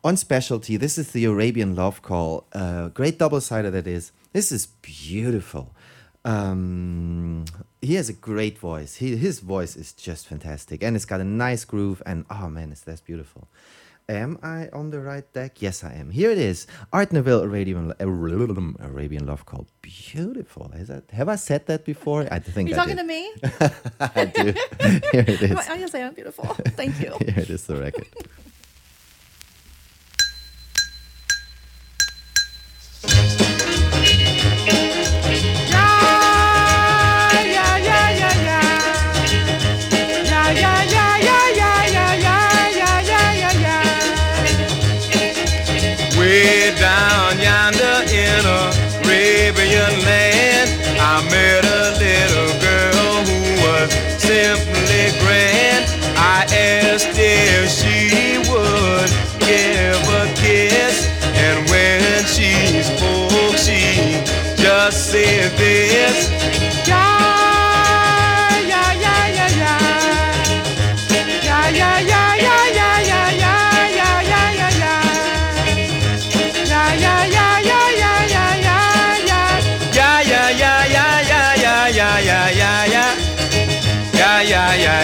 On 0.04 0.18
specialty, 0.18 0.78
this 0.78 0.98
is 0.98 1.12
the 1.12 1.26
Arabian 1.26 1.76
Love 1.76 2.02
Call. 2.02 2.48
Uh, 2.54 2.88
great 2.88 3.20
double 3.20 3.40
sider 3.40 3.70
that 3.70 3.86
is. 3.86 4.12
This 4.34 4.52
is 4.52 4.66
beautiful. 4.82 5.76
Um, 6.26 7.46
he 7.82 7.96
has 7.96 8.10
a 8.10 8.14
great 8.14 8.58
voice. 8.58 8.96
He, 8.96 9.16
his 9.16 9.40
voice 9.42 9.76
is 9.76 9.94
just 9.94 10.26
fantastic, 10.26 10.82
and 10.82 10.96
it's 10.96 11.06
got 11.06 11.22
a 11.22 11.24
nice 11.24 11.66
groove. 11.66 12.02
And 12.06 12.26
oh 12.32 12.50
man, 12.50 12.72
it's 12.72 12.82
that's 12.82 13.02
beautiful. 13.02 13.48
Am 14.10 14.40
I 14.42 14.70
on 14.74 14.90
the 14.90 15.00
right 15.00 15.32
deck? 15.34 15.62
Yes, 15.62 15.84
I 15.84 15.94
am. 15.94 16.10
Here 16.10 16.32
it 16.32 16.40
is. 16.40 16.66
Art 16.92 17.14
Neville, 17.14 17.44
Arabian, 17.44 17.94
Arabian 18.00 19.28
Love 19.28 19.46
Call. 19.46 19.68
Beautiful. 19.84 20.72
Is 20.76 20.88
that? 20.88 21.12
Have 21.12 21.30
I 21.30 21.36
said 21.36 21.68
that 21.68 21.86
before? 21.86 22.28
I 22.32 22.40
think 22.40 22.70
you 22.70 22.76
I 22.76 22.78
talking 22.78 22.96
did. 22.96 23.04
to 23.04 23.08
me? 23.08 23.32
I 24.00 24.26
do. 24.26 24.44
Here 25.12 25.26
it 25.28 25.42
is. 25.44 25.70
I 25.70 25.78
guess 25.78 25.94
I 25.94 26.00
am 26.00 26.14
beautiful. 26.16 26.46
Thank 26.76 27.00
you. 27.00 27.16
Here 27.26 27.44
it 27.44 27.50
is. 27.52 27.66
The 27.66 27.76
record. 27.78 28.08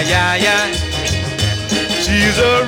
Yeah, 0.01 0.35
yeah. 0.35 0.71
She's 2.01 2.37
a 2.37 2.65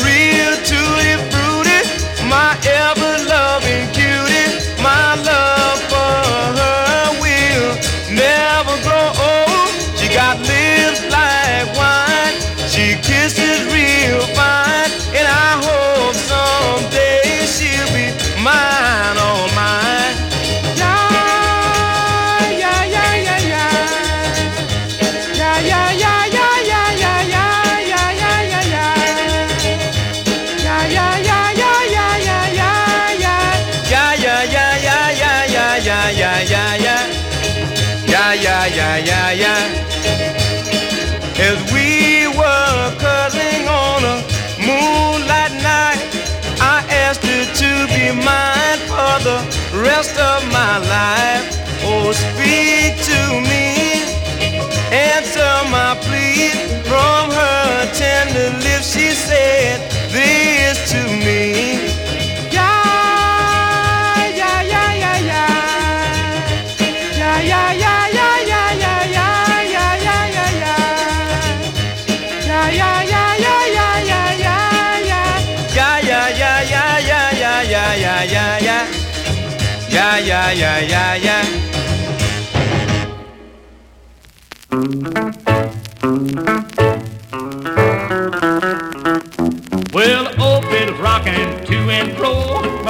most 52.10 52.49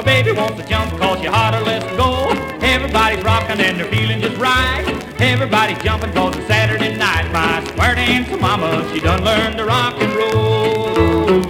baby 0.09 0.31
wants 0.31 0.59
to 0.59 0.67
jump 0.67 0.91
cause 0.97 1.21
you 1.21 1.29
hotter, 1.29 1.61
let's 1.63 1.85
go. 1.95 2.29
Everybody's 2.65 3.23
rocking 3.23 3.59
and 3.61 3.79
they're 3.79 3.91
feeling 3.91 4.19
just 4.19 4.37
right. 4.37 4.83
Everybody's 5.19 5.77
jumping 5.83 6.11
cause 6.13 6.35
it's 6.35 6.47
Saturday 6.47 6.97
night. 6.97 7.31
My 7.31 7.63
square 7.65 7.93
dancer 7.93 8.37
mama, 8.37 8.89
she 8.91 8.99
done 8.99 9.23
learned 9.23 9.57
to 9.57 9.65
rock 9.65 9.93
and 10.01 10.11
roll. 10.19 11.43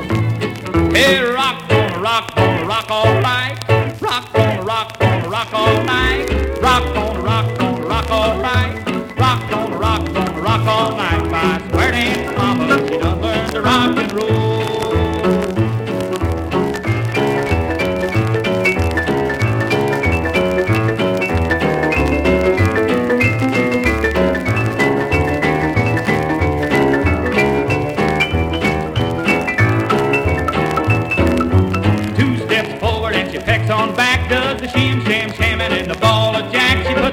Hey, 0.91 1.22
rock, 1.22 1.70
gonna 1.70 1.99
rock, 2.01 2.36
gonna 2.36 2.66
rock 2.66 2.88
all 2.91 3.14
night. 3.22 3.57
Rock, 4.01 4.34
gonna 4.34 4.62
rock, 4.62 4.99
gonna 4.99 5.30
rock 5.30 5.53
all 5.53 5.84
night. 5.86 6.18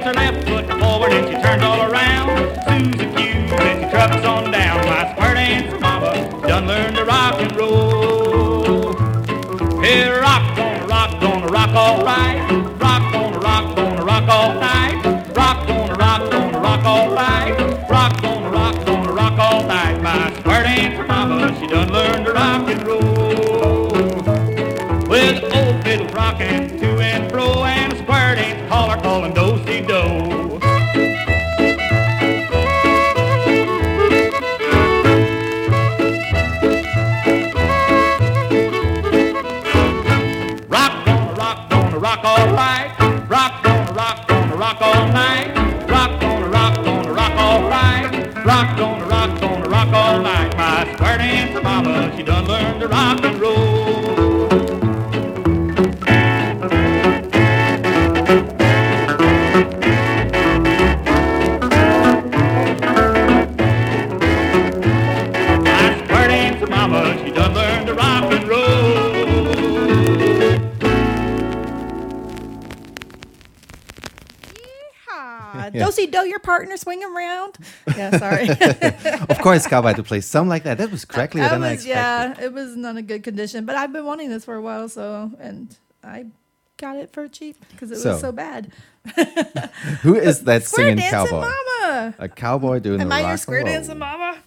Her 0.06 0.14
left 0.14 0.48
foot 0.48 0.68
forward 0.78 1.12
and 1.12 1.26
she 1.26 1.34
turns 1.42 1.62
all 1.64 1.90
around. 1.90 2.28
Susie 2.64 3.06
Q 3.16 3.24
and 3.58 3.84
she 3.84 3.90
trucks 3.90 4.24
on 4.24 4.52
down. 4.52 4.86
My 4.86 5.12
square 5.12 5.34
dancer 5.34 5.80
mama 5.80 6.12
done 6.46 6.66
learned 6.68 6.96
to 6.96 7.04
rock 7.04 7.34
and 7.40 7.56
roll. 7.56 8.94
Hey, 9.80 10.08
rock, 10.08 10.56
gonna 10.56 10.86
rock, 10.86 11.20
gonna 11.20 11.46
rock 11.48 11.74
all 11.74 12.04
right. 12.04 12.38
Rock, 12.80 13.12
gonna 13.12 13.38
rock, 13.40 13.76
gonna 13.76 14.04
rock 14.04 14.28
all 14.28 14.54
night. 14.54 15.34
Rock, 15.34 15.66
gonna 15.66 15.94
rock, 15.94 16.30
gonna 16.30 16.60
rock 16.60 16.84
all 16.84 17.10
right. 17.12 17.90
Rock, 17.90 18.22
gonna 18.22 18.50
rock, 18.50 18.86
gonna 18.86 19.12
rock 19.12 19.38
all 19.40 19.66
night. 19.66 20.00
My 20.02 20.32
square 20.38 20.62
dancer 20.62 21.06
mama, 21.06 21.58
she 21.58 21.66
done 21.66 21.92
learned 21.92 22.26
to 22.26 22.32
rock 22.32 22.68
and 22.68 22.86
roll. 22.86 23.15
Partner 76.56 76.76
swing 76.76 77.02
around. 77.04 77.58
Yeah, 77.96 78.18
sorry. 78.18 78.48
Of 79.32 79.38
course, 79.40 79.66
Cowboy 79.66 79.94
to 79.94 80.02
play 80.02 80.20
something 80.20 80.48
like 80.48 80.64
that. 80.64 80.78
That 80.78 80.90
was 80.90 81.04
That 81.04 81.30
than 81.32 81.62
I 81.64 81.72
expected. 81.72 81.88
yeah, 81.88 82.40
it 82.46 82.52
was 82.52 82.76
not 82.76 82.96
a 82.96 83.02
good 83.02 83.22
condition, 83.22 83.64
but 83.64 83.76
I've 83.76 83.92
been 83.92 84.04
wanting 84.04 84.28
this 84.28 84.44
for 84.44 84.54
a 84.54 84.60
while, 84.62 84.88
so 84.88 85.30
and 85.40 85.74
I 86.04 86.26
got 86.78 86.96
it 86.96 87.12
for 87.12 87.26
cheap 87.28 87.56
because 87.70 87.90
it 87.90 87.98
So, 88.00 88.12
was 88.12 88.20
so 88.20 88.32
bad. 88.32 88.72
Who 90.02 90.14
is 90.14 90.42
that 90.44 90.64
singing 90.64 90.98
cowboy? 90.98 91.40
mama. 91.48 92.14
A 92.18 92.28
cowboy 92.28 92.80
doing 92.80 93.00
Am 93.00 93.08
the 93.08 93.14
I 93.14 93.20
rock 93.22 93.28
your 93.30 93.36
square 93.38 93.64
dancing 93.64 93.98
mama? 93.98 94.38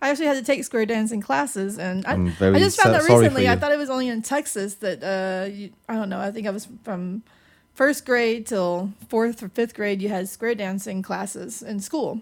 I 0.00 0.10
actually 0.10 0.26
had 0.26 0.36
to 0.36 0.44
take 0.44 0.62
square 0.64 0.86
dancing 0.86 1.20
classes, 1.20 1.76
and 1.78 2.06
I, 2.06 2.12
I 2.14 2.58
just 2.58 2.80
found 2.80 2.94
so- 2.96 3.02
out 3.02 3.20
recently. 3.20 3.48
I 3.48 3.56
thought 3.56 3.72
it 3.72 3.78
was 3.78 3.90
only 3.90 4.08
in 4.08 4.22
Texas 4.22 4.74
that 4.76 5.02
uh, 5.02 5.48
you, 5.52 5.70
I 5.88 5.94
don't 5.94 6.08
know. 6.08 6.20
I 6.20 6.30
think 6.30 6.46
I 6.46 6.50
was 6.50 6.68
from 6.84 7.22
first 7.78 8.04
grade 8.04 8.44
till 8.44 8.92
fourth 9.08 9.40
or 9.40 9.48
fifth 9.48 9.72
grade. 9.74 10.02
You 10.02 10.08
had 10.08 10.28
square 10.28 10.56
dancing 10.56 11.00
classes 11.00 11.62
in 11.62 11.78
school. 11.78 12.20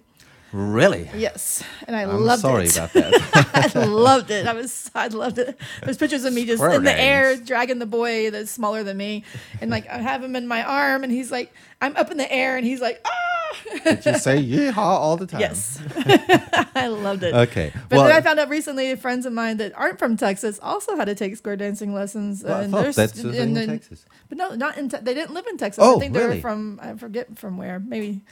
Really? 0.52 1.11
Yes, 1.14 1.64
and 1.88 1.96
I 1.96 2.02
I'm 2.02 2.20
loved 2.24 2.42
sorry 2.42 2.66
it. 2.66 2.76
about 2.76 2.92
that. 2.92 3.72
I 3.74 3.84
loved 3.84 4.30
it. 4.30 4.46
I 4.46 4.52
was, 4.52 4.90
I 4.94 5.09
loved 5.09 5.38
it. 5.38 5.59
There's 5.82 5.96
pictures 5.96 6.24
of 6.24 6.32
me 6.34 6.44
just 6.44 6.62
Square 6.62 6.76
in 6.76 6.84
the 6.84 6.98
air 6.98 7.36
dragging 7.36 7.78
the 7.80 7.86
boy 7.86 8.30
that's 8.30 8.50
smaller 8.50 8.84
than 8.84 8.96
me, 8.96 9.24
and 9.61 9.70
like 9.70 9.88
I 9.88 9.98
have 9.98 10.22
him 10.22 10.36
in 10.36 10.46
my 10.46 10.62
arm, 10.62 11.02
and 11.02 11.12
he's 11.12 11.32
like, 11.32 11.52
I'm 11.80 11.96
up 11.96 12.11
in 12.11 12.16
the 12.16 12.30
air, 12.32 12.57
and 12.57 12.64
he's 12.64 12.80
like, 12.80 13.00
ah. 13.04 13.36
Did 13.84 14.05
you 14.07 14.18
say 14.18 14.42
yeehaw 14.42 14.76
all 14.76 15.16
the 15.16 15.26
time? 15.26 15.40
Yes, 15.40 15.80
I 16.74 16.88
loved 16.88 17.22
it. 17.22 17.34
Okay. 17.34 17.72
But 17.88 17.97
well, 17.97 18.07
then 18.07 18.16
I 18.16 18.20
found 18.20 18.38
out 18.38 18.49
recently, 18.49 18.94
friends 18.97 19.26
of 19.26 19.32
mine 19.32 19.57
that 19.59 19.72
aren't 19.76 19.99
from 19.99 20.16
Texas 20.16 20.59
also 20.62 20.97
had 20.97 21.07
to 21.07 21.14
take 21.14 21.36
square 21.36 21.57
dancing 21.57 21.94
lessons. 21.94 22.42
well, 22.44 22.57
I 22.59 22.62
and 22.62 22.72
thought 22.72 22.80
there's- 22.82 22.97
that's 22.97 23.20
thing 23.20 23.34
and 23.36 23.57
in 23.59 23.68
Texas. 23.68 24.05
But 24.28 24.38
no, 24.38 24.55
not 24.55 24.76
in. 24.78 24.88
Te- 24.88 24.99
they 25.03 25.14
didn't 25.14 25.34
live 25.34 25.47
in 25.47 25.57
Texas. 25.59 25.82
Oh, 25.84 25.97
I 25.97 26.01
think 26.01 26.12
they 26.14 26.20
really? 26.20 26.36
were 26.36 26.40
from. 26.40 26.80
I 26.82 26.94
forget 26.94 27.38
from 27.38 27.57
where. 27.59 27.78
Maybe. 27.78 28.22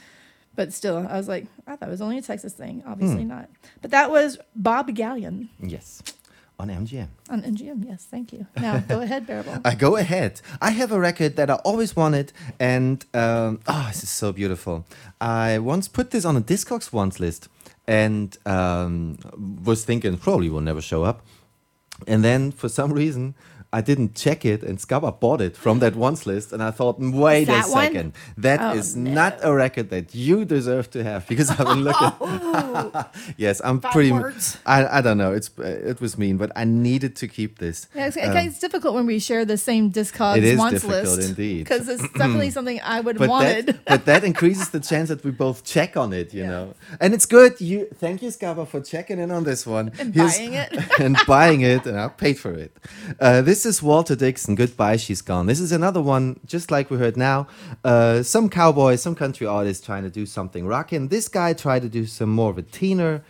But 0.55 0.71
still, 0.71 0.97
I 1.09 1.17
was 1.17 1.27
like, 1.27 1.47
I 1.67 1.75
thought 1.75 1.89
it 1.89 1.91
was 1.91 2.01
only 2.01 2.17
a 2.17 2.21
Texas 2.21 2.53
thing. 2.53 2.81
Obviously 2.87 3.23
Hmm. 3.23 3.27
not. 3.29 3.49
But 3.81 3.91
that 3.91 4.09
was 4.09 4.37
Bob 4.55 4.87
Gallion 4.95 5.49
Yes. 5.61 6.01
On 6.57 6.69
MGM. 6.69 7.07
on 7.29 7.41
MGM, 7.41 7.85
Yes, 7.85 8.05
thank 8.09 8.31
you. 8.31 8.47
Now 8.55 8.79
go 8.79 9.01
ahead, 9.05 9.27
Bearable. 9.27 9.57
I 9.65 9.75
go 9.75 9.97
ahead. 9.97 10.39
I 10.61 10.71
have 10.71 10.91
a 10.93 10.99
record 10.99 11.35
that 11.35 11.49
I 11.49 11.55
always 11.65 11.95
wanted, 11.95 12.31
and 12.59 13.05
um, 13.13 13.59
oh, 13.67 13.85
this 13.89 14.03
is 14.03 14.09
so 14.09 14.31
beautiful. 14.31 14.85
I 15.19 15.59
once 15.59 15.89
put 15.89 16.11
this 16.11 16.23
on 16.23 16.37
a 16.37 16.41
Discogs 16.41 16.93
once 16.93 17.19
list, 17.19 17.49
and 17.87 18.37
um, 18.45 19.17
was 19.65 19.83
thinking 19.83 20.17
probably 20.17 20.49
will 20.49 20.61
never 20.61 20.81
show 20.81 21.03
up, 21.03 21.25
and 22.07 22.23
then 22.23 22.51
for 22.51 22.69
some 22.69 22.93
reason. 22.93 23.35
I 23.77 23.81
didn't 23.89 24.11
check 24.23 24.39
it, 24.53 24.59
and 24.67 24.75
Scabba 24.85 25.11
bought 25.23 25.41
it 25.47 25.53
from 25.63 25.75
that 25.83 25.95
once 26.07 26.21
list, 26.31 26.47
and 26.53 26.61
I 26.69 26.71
thought, 26.77 26.95
wait 26.99 27.43
a 27.43 27.45
that 27.55 27.67
one? 27.69 27.83
second, 27.83 28.07
that 28.45 28.59
Oh, 28.61 28.79
is 28.79 28.95
no. 28.95 29.11
not 29.21 29.33
a 29.49 29.51
record 29.53 29.87
that 29.95 30.05
you 30.15 30.37
deserve 30.45 30.85
to 30.95 30.99
have 31.09 31.21
because 31.31 31.47
I've 31.51 31.67
been 31.73 31.83
looking. 31.89 32.11
yes, 33.37 33.61
I'm 33.63 33.79
pretty. 33.81 34.11
words. 34.11 34.57
I, 34.65 34.79
I 34.97 35.01
don't 35.01 35.17
know. 35.17 35.33
It's 35.33 35.49
uh, 35.59 35.63
it 35.91 35.99
was 36.01 36.17
mean, 36.17 36.37
but 36.37 36.49
I 36.55 36.63
needed 36.63 37.15
to 37.21 37.27
keep 37.27 37.59
this. 37.59 37.87
Yeah, 37.95 38.07
it's, 38.07 38.17
Um, 38.17 38.37
it's 38.37 38.59
difficult 38.59 38.93
when 38.95 39.05
we 39.05 39.19
share 39.19 39.43
the 39.45 39.57
same 39.57 39.91
Discogs 39.91 40.37
It 40.37 40.43
is 40.43 40.57
wants 40.57 40.81
difficult 40.81 41.17
list. 41.17 41.29
indeed. 41.29 41.63
Because 41.65 41.87
it's 41.89 42.03
definitely 42.21 42.51
something 42.51 42.79
I 42.83 42.99
would 43.01 43.17
but 43.17 43.29
wanted. 43.29 43.65
that, 43.67 43.85
but 43.85 44.05
that 44.05 44.23
increases 44.31 44.69
the 44.69 44.79
chance 44.79 45.09
that 45.09 45.23
we 45.23 45.31
both 45.31 45.63
check 45.63 45.97
on 45.97 46.13
it, 46.13 46.33
you 46.33 46.43
Yeah. 46.43 46.49
know. 46.53 46.65
And 47.01 47.13
it's 47.13 47.25
good. 47.25 47.59
You 47.59 47.87
thank 48.03 48.21
you, 48.23 48.29
Scaba, 48.29 48.63
for 48.67 48.79
checking 48.81 49.19
in 49.19 49.31
on 49.31 49.43
this 49.43 49.65
one 49.77 49.91
And 49.99 50.13
Here's- 50.15 50.37
buying 50.37 50.53
it. 50.53 50.71
and 50.99 51.17
buying 51.27 51.61
it, 51.61 51.85
and 51.85 51.99
I 51.99 52.07
paid 52.09 52.37
for 52.39 52.53
it. 52.53 52.71
Uh, 53.19 53.41
this 53.41 53.64
this 53.65 53.77
is 53.77 53.81
Walter 53.81 54.15
Dixon. 54.15 54.53
Goodbye, 54.53 54.97
she's 54.97 55.23
gone. 55.23 55.47
This 55.47 55.59
is 55.59 55.71
another 55.71 55.99
one, 55.99 56.39
just 56.45 56.69
like 56.69 56.91
we 56.91 56.97
heard 56.97 57.17
now. 57.17 57.47
Uh, 57.83 58.21
some 58.21 58.47
cowboy, 58.47 58.95
some 58.95 59.15
country 59.15 59.47
artist 59.47 59.83
trying 59.83 60.03
to 60.03 60.09
do 60.11 60.27
something 60.27 60.67
rocking. 60.67 61.07
This 61.07 61.27
guy 61.27 61.53
tried 61.53 61.81
to 61.81 61.89
do 61.89 62.05
some 62.05 62.29
more 62.29 62.51
of 62.51 62.59
a 62.59 62.61
teener. 62.61 63.23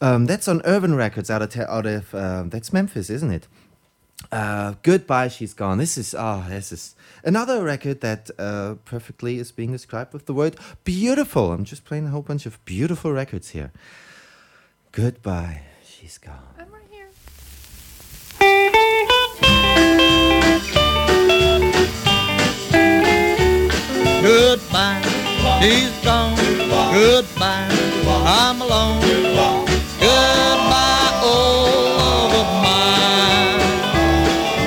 Um, 0.00 0.26
that's 0.26 0.48
on 0.48 0.60
Erwin 0.66 0.96
Records 0.96 1.30
out 1.30 1.40
of 1.40 1.56
out 1.56 1.86
of 1.86 2.12
uh, 2.12 2.42
that's 2.48 2.72
Memphis, 2.72 3.10
isn't 3.10 3.30
it? 3.30 3.46
Uh, 4.32 4.74
goodbye, 4.82 5.28
she's 5.28 5.54
gone. 5.54 5.78
This 5.78 5.96
is 5.96 6.16
ah, 6.18 6.42
oh, 6.44 6.50
this 6.50 6.72
is 6.72 6.96
another 7.22 7.62
record 7.62 8.00
that 8.00 8.28
uh, 8.40 8.74
perfectly 8.84 9.38
is 9.38 9.52
being 9.52 9.70
described 9.70 10.12
with 10.12 10.26
the 10.26 10.34
word 10.34 10.56
beautiful. 10.82 11.52
I'm 11.52 11.64
just 11.64 11.84
playing 11.84 12.06
a 12.06 12.10
whole 12.10 12.22
bunch 12.22 12.44
of 12.44 12.62
beautiful 12.64 13.12
records 13.12 13.50
here. 13.50 13.70
Goodbye, 14.90 15.62
she's 15.84 16.18
gone. 16.18 16.55
Goodbye, 24.26 25.00
he's 25.60 25.94
gone. 26.02 26.34
Goodbye, 26.92 27.68
I'm 28.26 28.60
alone. 28.60 29.00
Goodbye, 30.00 31.12
oh 31.22 31.94
love 31.96 32.34
of 32.42 32.48
mine. 32.66 33.62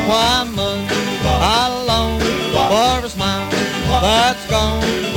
Why 0.07 0.43
must 0.55 0.93
I 1.25 1.83
long 1.85 2.21
for 2.53 3.05
a 3.05 3.09
smile 3.09 3.49
that's 3.99 4.45
gone? 4.49 5.08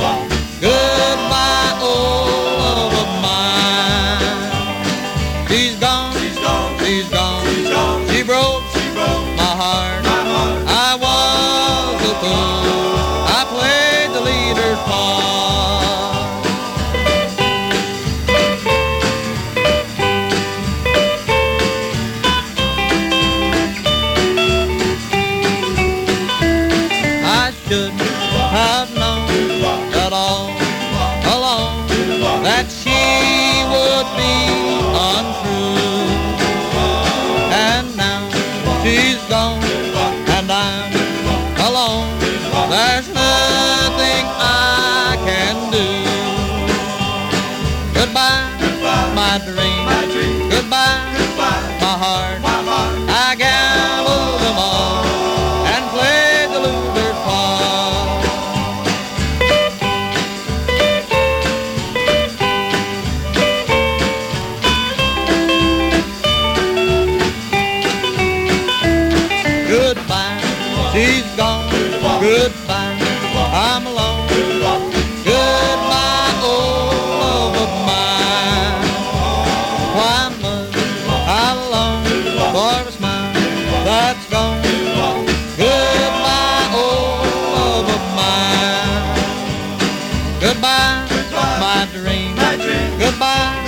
Goodbye. 92.59 93.62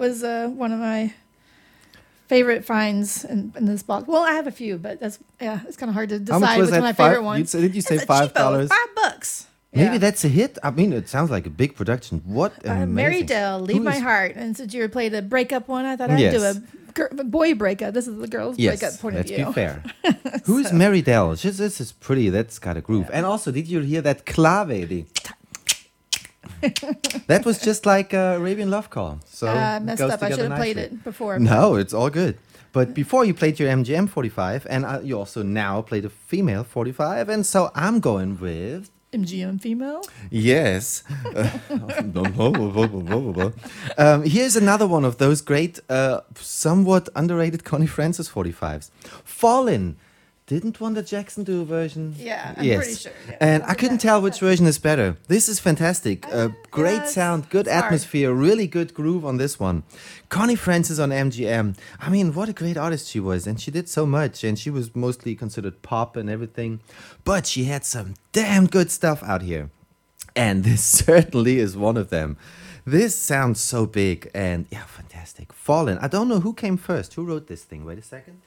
was 0.00 0.24
uh, 0.24 0.48
one 0.48 0.72
of 0.72 0.80
my 0.80 1.14
favorite 2.26 2.64
finds 2.64 3.24
in, 3.24 3.52
in, 3.56 3.66
this 3.66 3.82
box. 3.82 4.06
Well, 4.06 4.22
I 4.22 4.32
have 4.32 4.46
a 4.46 4.52
few, 4.52 4.78
but 4.78 5.00
that's 5.00 5.18
yeah, 5.40 5.60
it's 5.66 5.76
kind 5.76 5.90
of 5.90 5.94
hard 5.94 6.08
to 6.08 6.18
decide 6.18 6.60
which 6.60 6.70
one 6.70 6.80
my 6.80 6.92
favorite 6.92 7.22
one. 7.22 7.42
Did 7.42 7.74
you 7.74 7.82
say 7.82 7.98
five 7.98 8.32
dollars? 8.34 8.68
Five 8.68 8.94
bucks. 8.94 9.46
Maybe 9.72 9.92
yeah. 9.92 9.98
that's 9.98 10.24
a 10.24 10.28
hit. 10.28 10.58
I 10.64 10.72
mean, 10.72 10.92
it 10.92 11.08
sounds 11.08 11.30
like 11.30 11.46
a 11.46 11.50
big 11.50 11.76
production. 11.76 12.22
What 12.24 12.52
uh, 12.66 12.70
an 12.70 12.82
amazing 12.82 12.94
Mary 12.94 13.22
Del, 13.22 13.60
Leave 13.60 13.76
Who 13.76 13.84
My 13.84 13.96
is... 13.96 14.02
Heart. 14.02 14.32
And 14.34 14.56
since 14.56 14.74
you 14.74 14.88
played 14.88 15.14
a 15.14 15.22
breakup 15.22 15.68
one, 15.68 15.84
I 15.84 15.94
thought 15.94 16.10
I'd 16.10 16.18
yes. 16.18 16.34
do 16.34 17.20
a 17.20 17.24
boy 17.24 17.54
breakup. 17.54 17.94
This 17.94 18.08
is 18.08 18.18
the 18.18 18.26
girl's 18.26 18.58
yes, 18.58 18.80
breakup 18.80 19.00
point 19.00 19.16
of 19.16 19.26
view. 19.26 19.36
Let's 19.38 19.48
be 19.48 19.54
fair. 19.54 19.82
so. 20.04 20.38
Who 20.46 20.58
is 20.58 20.72
Mary 20.72 21.02
Del? 21.02 21.36
She's, 21.36 21.58
this 21.58 21.80
is 21.80 21.92
pretty. 21.92 22.30
That's 22.30 22.58
kind 22.58 22.78
of 22.78 22.84
groove. 22.84 23.06
Yeah. 23.10 23.18
And 23.18 23.26
also, 23.26 23.52
did 23.52 23.68
you 23.68 23.80
hear 23.80 24.02
that 24.02 24.26
clave? 24.26 25.06
That 27.26 27.44
was 27.44 27.58
just 27.58 27.86
like 27.86 28.14
uh, 28.14 28.36
Arabian 28.38 28.70
Love 28.70 28.88
Call. 28.90 29.20
So 29.26 29.46
Uh, 29.46 29.52
I 29.52 29.78
messed 29.78 30.02
up. 30.02 30.22
I 30.22 30.30
should 30.30 30.50
have 30.50 30.58
played 30.58 30.76
it 30.76 31.04
before. 31.04 31.38
No, 31.38 31.76
it's 31.76 31.94
all 31.94 32.10
good. 32.10 32.34
But 32.72 32.94
before 32.94 33.24
you 33.24 33.34
played 33.34 33.58
your 33.58 33.68
MGM 33.68 34.08
45, 34.08 34.66
and 34.70 34.84
uh, 34.84 35.00
you 35.02 35.18
also 35.18 35.42
now 35.42 35.82
played 35.82 36.04
a 36.04 36.10
female 36.10 36.62
45, 36.64 37.28
and 37.28 37.44
so 37.44 37.70
I'm 37.74 37.98
going 38.00 38.38
with 38.38 38.90
MGM 39.12 39.60
female. 39.60 40.02
Yes. 40.30 41.02
um, 43.98 44.22
here's 44.22 44.56
another 44.56 44.86
one 44.86 45.04
of 45.04 45.16
those 45.18 45.40
great, 45.40 45.80
uh, 45.88 46.20
somewhat 46.36 47.08
underrated 47.16 47.64
Connie 47.64 47.86
Francis 47.88 48.28
45s. 48.28 48.90
Fallen. 49.24 49.96
Didn't 50.50 50.80
Wanda 50.80 51.00
Jackson 51.00 51.44
do 51.44 51.60
a 51.60 51.64
version? 51.64 52.12
Yeah, 52.18 52.54
I'm 52.56 52.64
yes. 52.64 52.76
pretty 52.78 52.94
sure, 52.96 53.12
yeah. 53.28 53.36
And 53.38 53.62
I 53.62 53.74
couldn't 53.74 53.98
tell 53.98 54.20
which 54.20 54.40
version 54.40 54.66
is 54.66 54.80
better. 54.80 55.16
This 55.28 55.48
is 55.48 55.60
fantastic. 55.60 56.26
Uh, 56.26 56.48
great 56.72 57.06
sound, 57.06 57.48
good 57.50 57.68
atmosphere, 57.68 58.32
really 58.32 58.66
good 58.66 58.92
groove 58.92 59.24
on 59.24 59.36
this 59.36 59.60
one. 59.60 59.84
Connie 60.28 60.56
Francis 60.56 60.98
on 60.98 61.10
MGM. 61.10 61.78
I 62.00 62.10
mean, 62.10 62.34
what 62.34 62.48
a 62.48 62.52
great 62.52 62.76
artist 62.76 63.08
she 63.08 63.20
was. 63.20 63.46
And 63.46 63.60
she 63.60 63.70
did 63.70 63.88
so 63.88 64.04
much. 64.04 64.42
And 64.42 64.58
she 64.58 64.70
was 64.70 64.96
mostly 64.96 65.36
considered 65.36 65.82
pop 65.82 66.16
and 66.16 66.28
everything. 66.28 66.80
But 67.22 67.46
she 67.46 67.66
had 67.66 67.84
some 67.84 68.14
damn 68.32 68.66
good 68.66 68.90
stuff 68.90 69.22
out 69.22 69.42
here. 69.42 69.70
And 70.34 70.64
this 70.68 70.84
certainly 70.84 71.60
is 71.60 71.76
one 71.76 71.96
of 71.96 72.10
them. 72.10 72.36
This 72.84 73.14
sounds 73.14 73.60
so 73.60 73.86
big 73.86 74.28
and 74.34 74.66
yeah, 74.72 74.82
fantastic. 74.86 75.52
Fallen. 75.52 75.96
I 75.98 76.08
don't 76.08 76.26
know 76.26 76.40
who 76.40 76.54
came 76.54 76.76
first. 76.76 77.14
Who 77.14 77.24
wrote 77.24 77.46
this 77.46 77.62
thing? 77.62 77.84
Wait 77.84 77.98
a 77.98 78.02
second. 78.02 78.40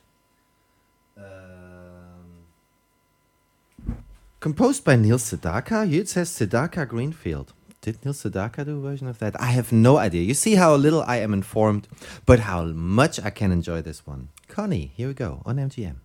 Composed 4.44 4.84
by 4.84 4.98
Neil 4.98 5.18
Sedaka. 5.18 5.88
Here 5.88 6.02
it 6.02 6.10
says 6.10 6.30
Sedaka 6.30 6.86
Greenfield. 6.86 7.54
Did 7.80 8.04
Neil 8.04 8.14
Sedaka 8.14 8.66
do 8.66 8.78
a 8.78 8.82
version 8.82 9.08
of 9.08 9.20
that? 9.20 9.40
I 9.40 9.52
have 9.58 9.72
no 9.72 9.96
idea. 9.96 10.22
You 10.22 10.34
see 10.34 10.56
how 10.56 10.76
little 10.76 11.02
I 11.04 11.20
am 11.20 11.32
informed, 11.34 11.88
but 12.26 12.42
how 12.42 12.64
much 12.66 13.22
I 13.22 13.30
can 13.30 13.54
enjoy 13.54 13.82
this 13.82 14.06
one. 14.06 14.28
Connie, 14.50 14.92
here 14.98 15.08
we 15.08 15.14
go 15.14 15.42
on 15.46 15.56
MGM. 15.56 15.96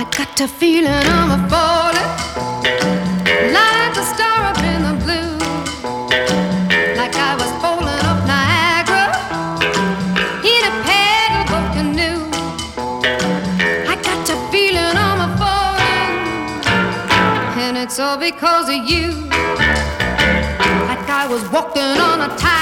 I 0.00 0.04
got 0.18 0.40
a 0.40 0.48
feeling 0.48 0.90
I'm 0.90 1.30
a 1.30 1.48
falling 1.48 2.23
because 18.34 18.68
of 18.68 18.84
you. 18.90 19.12
Like 20.90 21.08
I 21.08 21.26
was 21.30 21.42
walking 21.50 21.82
on 21.82 22.20
a 22.20 22.28
tightrope, 22.36 22.53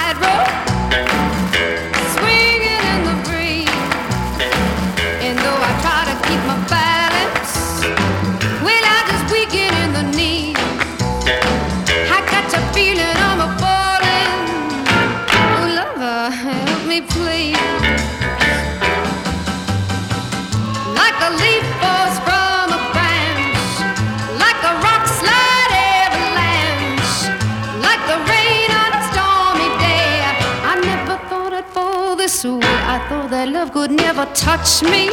could 33.83 33.91
never 33.91 34.24
touch 34.26 34.80
me. 34.85 35.11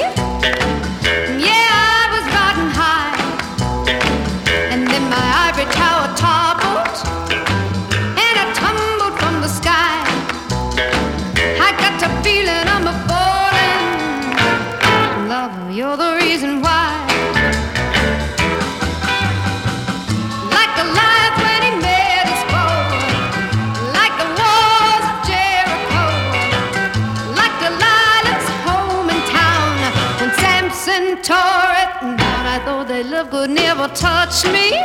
Touch 34.30 34.46
me. 34.54 34.79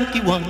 Lucky 0.00 0.20
one? 0.20 0.44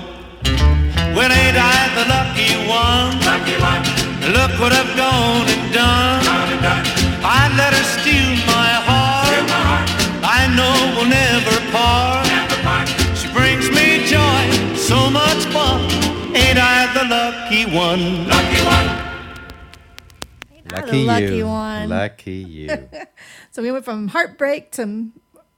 Well, 1.17 1.33
ain't 1.33 1.59
I 1.59 1.83
the 1.99 2.05
lucky 2.07 2.55
one? 2.71 3.19
Lucky 3.27 3.57
one. 3.59 3.83
Look 4.31 4.53
what 4.61 4.73
I've 4.73 4.95
gone 4.97 5.47
and 5.51 5.75
done. 5.75 6.23
done. 6.63 6.85
I 7.27 7.51
let 7.59 7.75
her 7.75 7.87
steal 7.99 8.31
my 8.47 8.71
heart. 8.87 9.27
Steal 9.27 9.47
my 9.51 9.63
heart. 9.71 9.91
I 10.23 10.41
know 10.55 10.75
we'll 10.95 11.11
never 11.11 11.57
part. 11.75 12.27
She 13.19 13.27
brings 13.33 13.67
me 13.75 14.07
joy, 14.07 14.43
so 14.77 15.11
much 15.11 15.43
fun. 15.51 15.81
Ain't 16.37 16.59
I 16.59 16.87
the 16.95 17.05
lucky 17.11 17.65
one? 17.75 18.29
Lucky 18.29 18.61
one. 18.63 18.89
Lucky, 20.71 21.05
lucky 21.05 21.37
you. 21.39 21.47
one. 21.47 21.89
Lucky 21.89 22.33
you. 22.33 22.89
So 23.53 23.63
we 23.63 23.73
went 23.73 23.85
from 23.85 24.07
heartbreak 24.07 24.71
to, 24.73 25.11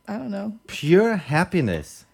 I 0.09 0.17
don't 0.17 0.31
know, 0.31 0.59
Pure 0.67 1.17
happiness. 1.17 2.07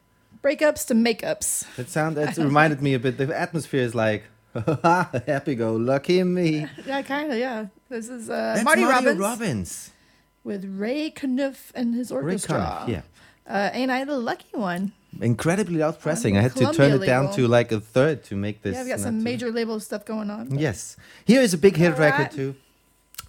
Breakups 0.49 0.86
to 0.86 0.94
makeups. 0.94 1.66
It 1.78 1.90
sound. 1.90 2.16
It 2.16 2.38
reminded 2.38 2.80
me 2.80 2.94
a 2.94 2.99
bit. 2.99 3.18
The 3.18 3.38
atmosphere 3.38 3.82
is 3.82 3.94
like, 3.94 4.24
happy 4.82 5.55
go 5.55 5.74
lucky 5.74 6.22
me. 6.22 6.66
Yeah, 6.86 7.03
kind 7.03 7.30
of. 7.30 7.38
Yeah. 7.38 7.66
This 7.90 8.09
is 8.09 8.30
uh, 8.30 8.55
That's 8.55 8.64
Marty, 8.64 8.82
Robbins, 8.84 9.18
Robbins. 9.18 9.90
with 10.44 10.64
Ray 10.64 11.11
Conniff 11.11 11.70
and 11.74 11.94
his 11.94 12.11
Ray 12.11 12.16
orchestra. 12.16 12.84
Yeah. 12.88 13.03
Uh, 13.46 13.68
ain't 13.74 13.90
I 13.90 14.05
the 14.05 14.16
lucky 14.18 14.57
one? 14.57 14.92
Incredibly 15.20 15.76
loud 15.76 16.01
pressing. 16.01 16.38
I 16.38 16.40
had 16.40 16.53
to 16.57 16.64
turn 16.64 16.74
Columbia 16.74 17.03
it 17.03 17.07
down 17.07 17.24
label. 17.24 17.36
to 17.36 17.49
like 17.49 17.70
a 17.72 17.80
third 17.80 18.24
to 18.24 18.34
make 18.34 18.62
this. 18.62 18.74
yeah, 18.74 18.84
we've 18.84 18.90
got 18.92 19.01
some 19.01 19.22
major 19.22 19.51
label 19.53 19.80
stuff 19.80 20.07
going 20.07 20.30
on. 20.30 20.59
Yes. 20.59 20.96
Here 21.26 21.42
is 21.42 21.53
a 21.53 21.59
big 21.59 21.76
hit 21.76 21.92
All 21.92 21.99
record 21.99 22.30
too. 22.30 22.55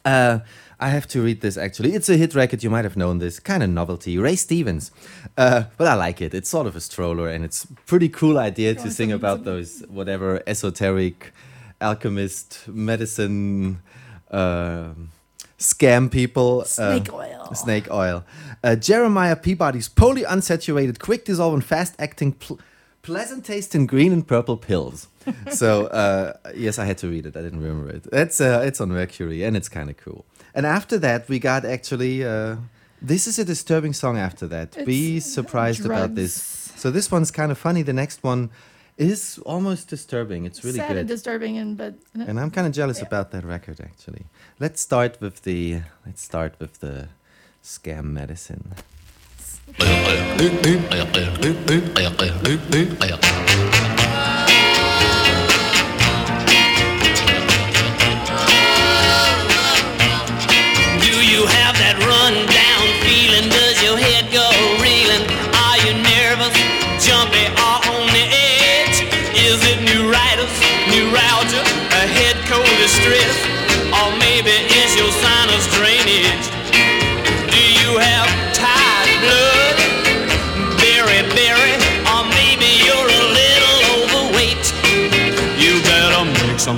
Uh, 0.06 0.40
I 0.80 0.90
have 0.90 1.08
to 1.10 1.22
read 1.22 1.42
this 1.42 1.58
actually. 1.58 1.94
It's 1.94 2.10
a 2.10 2.16
hit 2.16 2.34
record. 2.36 2.64
You 2.64 2.70
might 2.70 2.86
have 2.86 2.96
known 2.96 3.20
this. 3.20 3.40
Kind 3.40 3.64
of 3.64 3.70
novelty. 3.70 4.18
Ray 4.18 4.36
Stevens. 4.36 4.92
Uh, 5.38 5.64
but 5.78 5.88
I 5.88 5.96
like 5.96 6.22
it. 6.22 6.34
It's 6.34 6.50
sort 6.50 6.68
of 6.68 6.76
a 6.76 6.80
stroller 6.80 7.28
and 7.28 7.44
it's 7.44 7.68
pretty 7.86 8.10
cool 8.10 8.38
idea 8.38 8.76
to 8.76 8.90
sing 8.90 9.12
about 9.12 9.44
those 9.44 9.84
whatever 9.90 10.42
esoteric 10.48 11.34
alchemist 11.82 12.68
medicine 12.68 13.82
uh, 14.32 14.90
scam 15.58 16.10
people. 16.10 16.64
Snake 16.66 17.12
uh, 17.12 17.16
oil. 17.16 17.54
Snake 17.54 17.92
oil. 17.92 18.24
Uh, 18.64 18.76
Jeremiah 18.76 19.36
Peabody's 19.36 19.90
poly 19.90 20.24
unsaturated, 20.24 21.00
quick 21.00 21.26
dissolving, 21.26 21.62
fast 21.62 21.96
acting, 22.00 22.34
pl- 22.34 22.60
pleasant 23.02 23.46
tasting 23.46 23.86
green 23.86 24.14
and 24.14 24.26
purple 24.28 24.56
pills. 24.58 25.08
so 25.52 25.88
uh, 25.88 26.34
yes, 26.56 26.80
I 26.80 26.86
had 26.86 26.98
to 27.00 27.08
read 27.10 27.26
it. 27.26 27.36
I 27.36 27.42
didn't 27.42 27.62
remember 27.62 27.90
it. 27.90 28.08
It's 28.14 28.40
uh, 28.40 28.62
it's 28.66 28.80
on 28.80 28.90
Mercury 28.90 29.44
and 29.44 29.58
it's 29.58 29.70
kind 29.70 29.90
of 29.90 29.98
cool. 29.98 30.26
And 30.60 30.66
after 30.68 31.00
that, 31.00 31.30
we 31.30 31.40
got 31.40 31.64
actually. 31.64 32.26
Uh, 32.26 32.58
this 33.02 33.28
is 33.28 33.40
a 33.40 33.46
disturbing 33.46 33.94
song. 33.94 34.18
After 34.18 34.46
that, 34.48 34.86
be 34.86 35.18
It's 35.18 35.26
surprised 35.26 35.86
about 35.86 36.16
this. 36.16 36.34
So 36.76 36.92
this 36.92 37.10
one's 37.10 37.32
kind 37.32 37.50
of 37.50 37.58
funny. 37.58 37.82
The 37.82 37.94
next 37.94 38.24
one 38.24 38.50
is 38.98 39.40
almost 39.46 39.88
disturbing. 39.88 40.46
It's 40.46 40.62
really 40.66 40.80
Sad 40.80 40.90
good. 40.90 40.98
and 40.98 41.08
disturbing, 41.08 41.58
and 41.58 41.78
but 41.78 41.94
And 42.14 42.38
I'm 42.38 42.52
kind 42.52 42.68
of 42.68 42.74
jealous 42.74 43.02
about 43.02 43.32
that 43.32 43.46
record 43.46 43.80
actually. 43.80 44.26
Let's 44.60 44.82
start 44.82 45.22
with 45.22 45.44
the 45.44 45.84
let's 46.06 46.22
start 46.22 46.56
with 46.60 46.74
the 46.82 47.08
scam 47.64 48.12
medicine. 48.12 48.76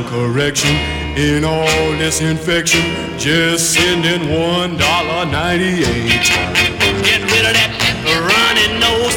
Some 0.02 0.10
correction 0.10 0.76
in 1.18 1.44
all 1.44 1.92
this 1.98 2.22
infection. 2.22 2.82
Just 3.18 3.74
send 3.74 4.06
in 4.06 4.22
one 4.30 4.78
dollar 4.78 5.26
ninety-eight. 5.26 6.26
Get 7.04 7.22
rid 7.22 7.46
of 7.46 7.54
that 7.54 7.72
running 8.06 8.80
nose, 8.80 9.16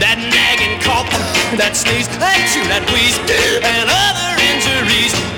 that 0.00 0.16
nagging 0.16 0.80
cough, 0.80 1.08
that 1.56 1.76
sneeze, 1.76 2.08
that 2.18 2.38
chew, 2.52 2.64
that 2.68 2.84
wheeze, 2.92 3.18
and 3.64 3.88
other 3.88 4.30
injuries. 4.52 5.29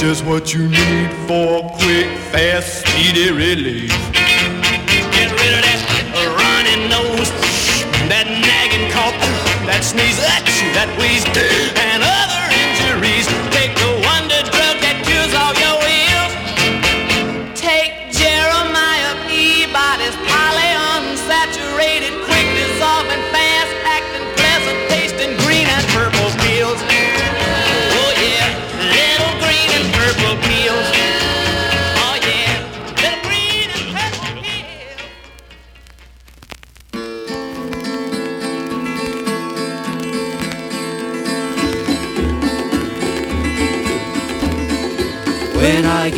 Just 0.00 0.24
what 0.24 0.54
you 0.54 0.66
need 0.66 1.10
for 1.28 1.60
quick, 1.76 2.06
fast, 2.32 2.86
speedy 2.86 3.30
relief. 3.30 3.90
Get 5.12 5.30
rid 5.30 5.52
of 5.52 5.60
that 5.60 6.08
running 6.40 6.88
nose, 6.88 7.28
that 8.08 8.24
nagging 8.24 8.90
cough, 8.90 9.12
that 9.66 9.84
sneeze, 9.84 10.16
that 10.16 10.40
that 10.72 10.88
wheeze, 10.98 11.69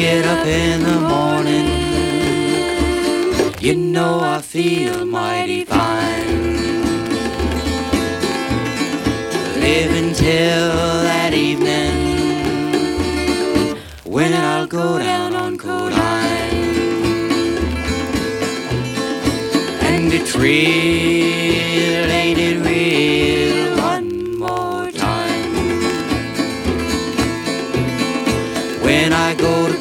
get 0.02 0.24
up 0.26 0.44
in 0.44 0.82
the 0.82 0.98
morning, 1.14 1.68
you 3.60 3.72
know 3.76 4.18
I 4.18 4.40
feel 4.40 5.06
mighty 5.06 5.64
fine. 5.64 6.42
Live 9.64 9.92
until 10.04 10.72
that 11.10 11.32
evening 11.34 11.96
when 14.02 14.34
I'll 14.34 14.66
go 14.66 14.98
down 14.98 15.36
on 15.36 15.56
Codine. 15.56 16.00
And 19.88 20.12
it's 20.12 20.34
real, 20.34 21.21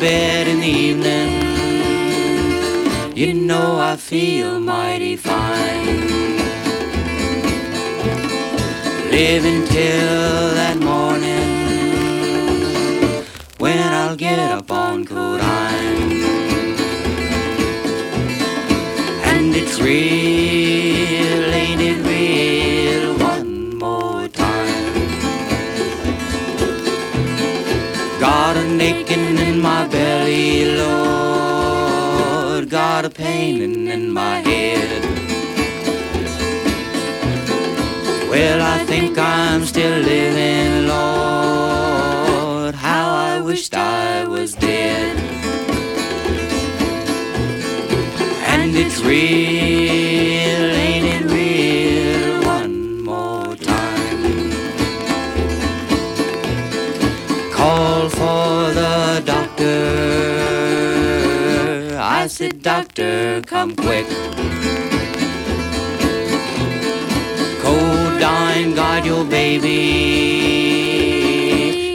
bed 0.02 0.47
in 0.47 0.60
the 0.60 0.68
evening, 0.68 1.30
you 3.16 3.36
know 3.36 3.78
I 3.80 3.97
feel 3.97 4.60
mighty 4.60 5.16
fine. 5.16 6.08
Live 9.12 9.45
until 9.45 10.56
that 10.56 10.78
morning 10.80 11.51
pain 33.22 33.88
in 33.95 34.11
my 34.11 34.38
head. 34.49 35.01
Well, 38.32 38.59
I 38.76 38.80
think 38.91 39.17
I'm 39.17 39.63
still 39.65 39.97
living, 40.13 40.88
Lord. 40.88 42.74
How 42.88 43.05
I 43.32 43.34
wished 43.49 43.74
I 43.76 44.26
was 44.36 44.49
dead. 44.53 45.15
And 48.53 48.69
it's 48.76 48.99
real, 49.01 49.61
Doctor, 62.94 63.42
come 63.48 63.74
quick. 63.74 64.06
Codine, 67.64 68.76
got 68.76 69.06
your 69.06 69.24
baby. 69.24 69.72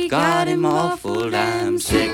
Got 0.09 0.49
him 0.49 0.65
awful 0.65 1.29
damn 1.29 1.79
sick. 1.79 2.11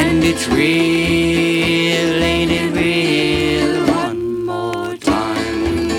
And 0.00 0.24
it's 0.24 0.48
real, 0.48 2.22
ain't 2.24 2.50
it 2.50 2.72
real? 2.74 3.86
One 3.94 4.44
more 4.44 4.96
time. 4.96 5.90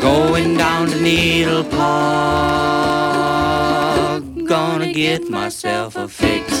Going 0.00 0.56
down 0.56 0.86
to 0.86 0.98
Needle 1.02 1.64
Park. 1.64 2.73
Get 4.94 5.28
myself 5.28 5.96
a 5.96 6.06
fix. 6.06 6.52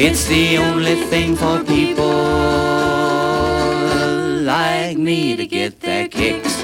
It's 0.00 0.24
the 0.26 0.56
only 0.56 0.94
thing 1.10 1.36
for 1.36 1.62
people 1.62 2.06
like 4.46 4.96
me 4.96 5.36
to 5.36 5.46
get 5.46 5.80
their 5.80 6.08
kicks. 6.08 6.62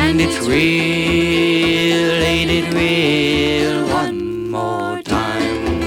And 0.00 0.18
it's 0.18 0.38
real, 0.46 2.12
ain't 2.32 2.50
it 2.50 2.72
real? 2.72 3.86
One 3.88 4.48
more 4.48 5.02
time. 5.02 5.82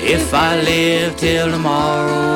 If 0.00 0.32
I 0.32 0.58
live 0.62 1.18
till 1.18 1.50
tomorrow, 1.50 2.31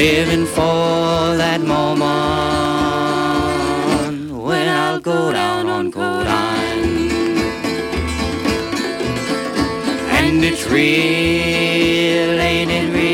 living 0.00 0.46
for 0.46 1.36
that 1.36 1.60
moment 1.60 2.32
when 4.32 4.66
I'll 4.66 4.98
go 4.98 5.30
down 5.30 5.66
on 5.66 5.92
Codine. 5.92 7.10
And 10.16 10.42
it's 10.42 10.66
real, 10.70 12.40
ain't 12.40 12.70
it 12.70 12.94
real? 12.94 13.09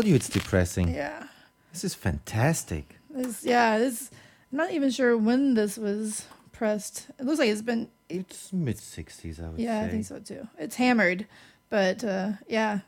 Told 0.00 0.08
you 0.08 0.16
it's 0.16 0.30
depressing. 0.30 0.94
Yeah. 0.94 1.24
This 1.72 1.84
is 1.84 1.94
fantastic. 1.94 2.96
This, 3.10 3.44
yeah, 3.44 3.78
this. 3.78 4.10
I'm 4.50 4.56
not 4.56 4.72
even 4.72 4.90
sure 4.90 5.16
when 5.16 5.54
this 5.54 5.76
was 5.76 6.24
pressed. 6.52 7.08
It 7.18 7.26
looks 7.26 7.38
like 7.38 7.50
it's 7.50 7.60
been. 7.60 7.88
It's 8.08 8.50
mid 8.52 8.76
60s, 8.76 9.42
I 9.44 9.48
would 9.48 9.56
say. 9.58 9.64
Yeah, 9.64 9.82
say. 9.82 9.86
I 9.86 9.90
think 9.90 10.04
so 10.06 10.18
too. 10.18 10.48
It's 10.58 10.76
hammered, 10.76 11.26
but 11.68 12.02
uh, 12.02 12.32
yeah. 12.48 12.80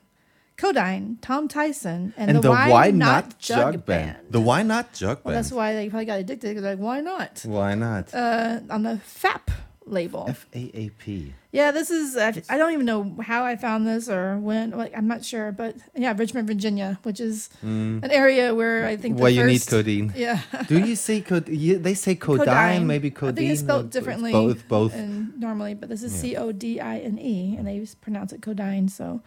Codine, 0.56 1.16
Tom 1.20 1.48
Tyson, 1.48 2.14
and, 2.16 2.30
And, 2.30 2.42
the, 2.42 2.50
Why, 2.50 2.90
Not, 2.92 3.38
Jug, 3.38 3.74
Jug 3.74 3.86
Band. 3.86 4.14
Band. 4.16 4.26
The 4.30 4.40
Why 4.40 4.62
Not 4.62 4.92
Jug 4.92 5.18
Well, 5.24 5.32
Band. 5.32 5.36
that's 5.36 5.50
why 5.52 5.74
they 5.74 5.88
probably 5.88 6.04
got 6.04 6.20
addicted 6.20 6.48
because 6.48 6.62
like, 6.62 6.78
why 6.78 7.00
not? 7.00 7.42
Why 7.44 7.74
not? 7.74 8.14
Uh, 8.14 8.60
on 8.70 8.82
the 8.84 8.98
FAP 8.98 9.50
label. 9.86 10.26
F 10.28 10.46
A 10.54 10.70
A 10.74 10.88
P. 10.90 11.34
Yeah, 11.50 11.70
this 11.70 11.90
is. 11.90 12.16
I 12.16 12.28
I 12.48 12.56
don't 12.56 12.72
even 12.72 12.86
know 12.86 13.14
how 13.22 13.44
I 13.44 13.56
found 13.56 13.86
this 13.86 14.08
or 14.08 14.38
when. 14.38 14.70
Like, 14.70 14.96
I'm 14.96 15.06
not 15.06 15.24
sure, 15.24 15.52
but 15.52 15.76
yeah, 15.94 16.14
Richmond, 16.16 16.46
Virginia, 16.46 16.98
which 17.02 17.20
is 17.20 17.50
Mm. 17.64 18.02
an 18.02 18.10
area 18.10 18.54
where 18.54 18.86
I 18.86 18.96
think 18.96 19.18
Where 19.18 19.30
you 19.30 19.44
need 19.44 19.66
codeine. 19.66 20.12
Yeah. 20.16 20.40
Do 20.68 20.78
you 20.78 20.96
say 20.96 21.20
code? 21.20 21.48
You, 21.48 21.78
they 21.78 21.94
say 21.94 22.14
codeine, 22.14 22.46
Codine. 22.46 22.86
maybe 22.86 23.08
I 23.08 23.10
codeine. 23.10 23.34
think 23.36 23.50
it's 23.52 23.60
spelled 23.60 23.90
differently. 23.90 24.32
Both, 24.32 24.66
both. 24.68 24.94
And 24.94 25.38
normally, 25.38 25.74
but 25.74 25.88
this 25.88 26.02
is 26.02 26.12
Yeah. 26.14 26.20
C 26.20 26.36
O 26.36 26.52
D 26.52 26.80
I 26.80 26.98
N 26.98 27.18
E, 27.18 27.56
and 27.58 27.66
they 27.66 27.84
pronounce 28.00 28.32
it 28.32 28.40
codine. 28.40 28.88
So, 28.90 29.20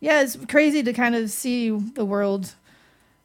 yeah, 0.00 0.20
it's 0.22 0.36
crazy 0.48 0.82
to 0.82 0.92
kind 0.92 1.14
of 1.14 1.30
see 1.30 1.70
the 1.70 2.04
world. 2.04 2.54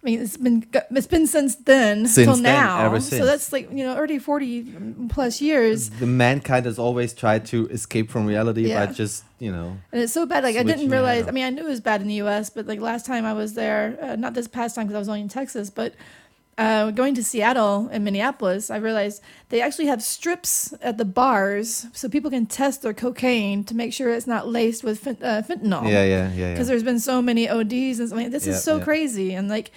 I 0.04 0.08
mean, 0.08 0.20
it's 0.22 0.36
been 0.38 0.66
it's 0.92 1.06
been 1.06 1.28
since 1.28 1.56
then 1.56 2.08
Since 2.08 2.26
till 2.26 2.34
then, 2.36 2.44
now. 2.44 2.86
ever 2.86 3.00
So 3.00 3.24
that's 3.24 3.54
like 3.54 3.70
you 3.72 3.84
know 3.86 3.96
already 3.96 4.18
forty 4.18 4.64
plus 5.10 5.42
years, 5.42 5.90
the 5.92 6.08
mankind 6.08 6.66
has 6.66 6.80
always 6.80 7.14
tried 7.14 7.46
to 7.48 7.68
escape 7.68 8.10
from 8.10 8.26
reality 8.26 8.68
Yeah. 8.68 8.86
by 8.88 8.94
just, 8.94 9.24
you 9.38 9.52
know. 9.52 9.78
and 9.92 10.02
it's 10.02 10.12
so 10.14 10.26
bad. 10.26 10.44
Like 10.44 10.56
I 10.58 10.64
didn't 10.64 10.90
realize. 10.90 11.24
up. 11.24 11.30
I 11.30 11.32
mean, 11.34 11.46
I 11.46 11.52
knew 11.52 11.66
it 11.66 11.70
was 11.70 11.82
bad 11.82 12.02
in 12.02 12.08
the 12.08 12.16
U.S., 12.26 12.50
but 12.50 12.66
like 12.66 12.80
last 12.80 13.06
time 13.06 13.26
I 13.26 13.34
was 13.34 13.54
there, 13.54 13.96
uh, 14.02 14.16
not 14.16 14.34
this 14.34 14.48
past 14.48 14.74
time 14.76 14.88
because 14.88 14.96
I 14.96 15.00
was 15.00 15.08
only 15.10 15.22
in 15.22 15.30
Texas, 15.30 15.70
but 15.70 15.94
uh, 16.58 16.90
going 16.92 17.14
to 17.16 17.24
Seattle 17.24 17.88
and 17.92 18.04
Minneapolis, 18.04 18.70
I 18.72 18.78
realized 18.78 19.22
they 19.50 19.62
actually 19.62 19.86
have 19.88 20.02
strips 20.04 20.74
at 20.82 20.98
the 20.98 21.06
bars 21.06 21.86
so 21.94 22.10
people 22.10 22.30
can 22.32 22.46
test 22.48 22.82
their 22.82 22.94
cocaine 22.94 23.64
to 23.66 23.76
make 23.76 23.94
sure 23.94 24.10
it's 24.12 24.28
not 24.28 24.48
laced 24.48 24.84
with 24.84 25.00
fent- 25.00 25.24
uh, 25.24 25.42
fentanyl. 25.44 25.84
Yeah, 25.84 26.04
yeah, 26.04 26.06
yeah, 26.06 26.34
yeah. 26.34 26.52
Because 26.54 26.68
there's 26.68 26.84
been 26.84 27.00
so 27.00 27.22
many 27.22 27.48
ODs, 27.48 28.00
and 28.00 28.12
I 28.14 28.16
mean, 28.16 28.32
this 28.32 28.46
Yeah, 28.48 28.54
is 28.54 28.64
so 28.64 28.78
yeah. 28.78 28.84
crazy, 28.84 29.34
and 29.34 29.48
like, 29.48 29.72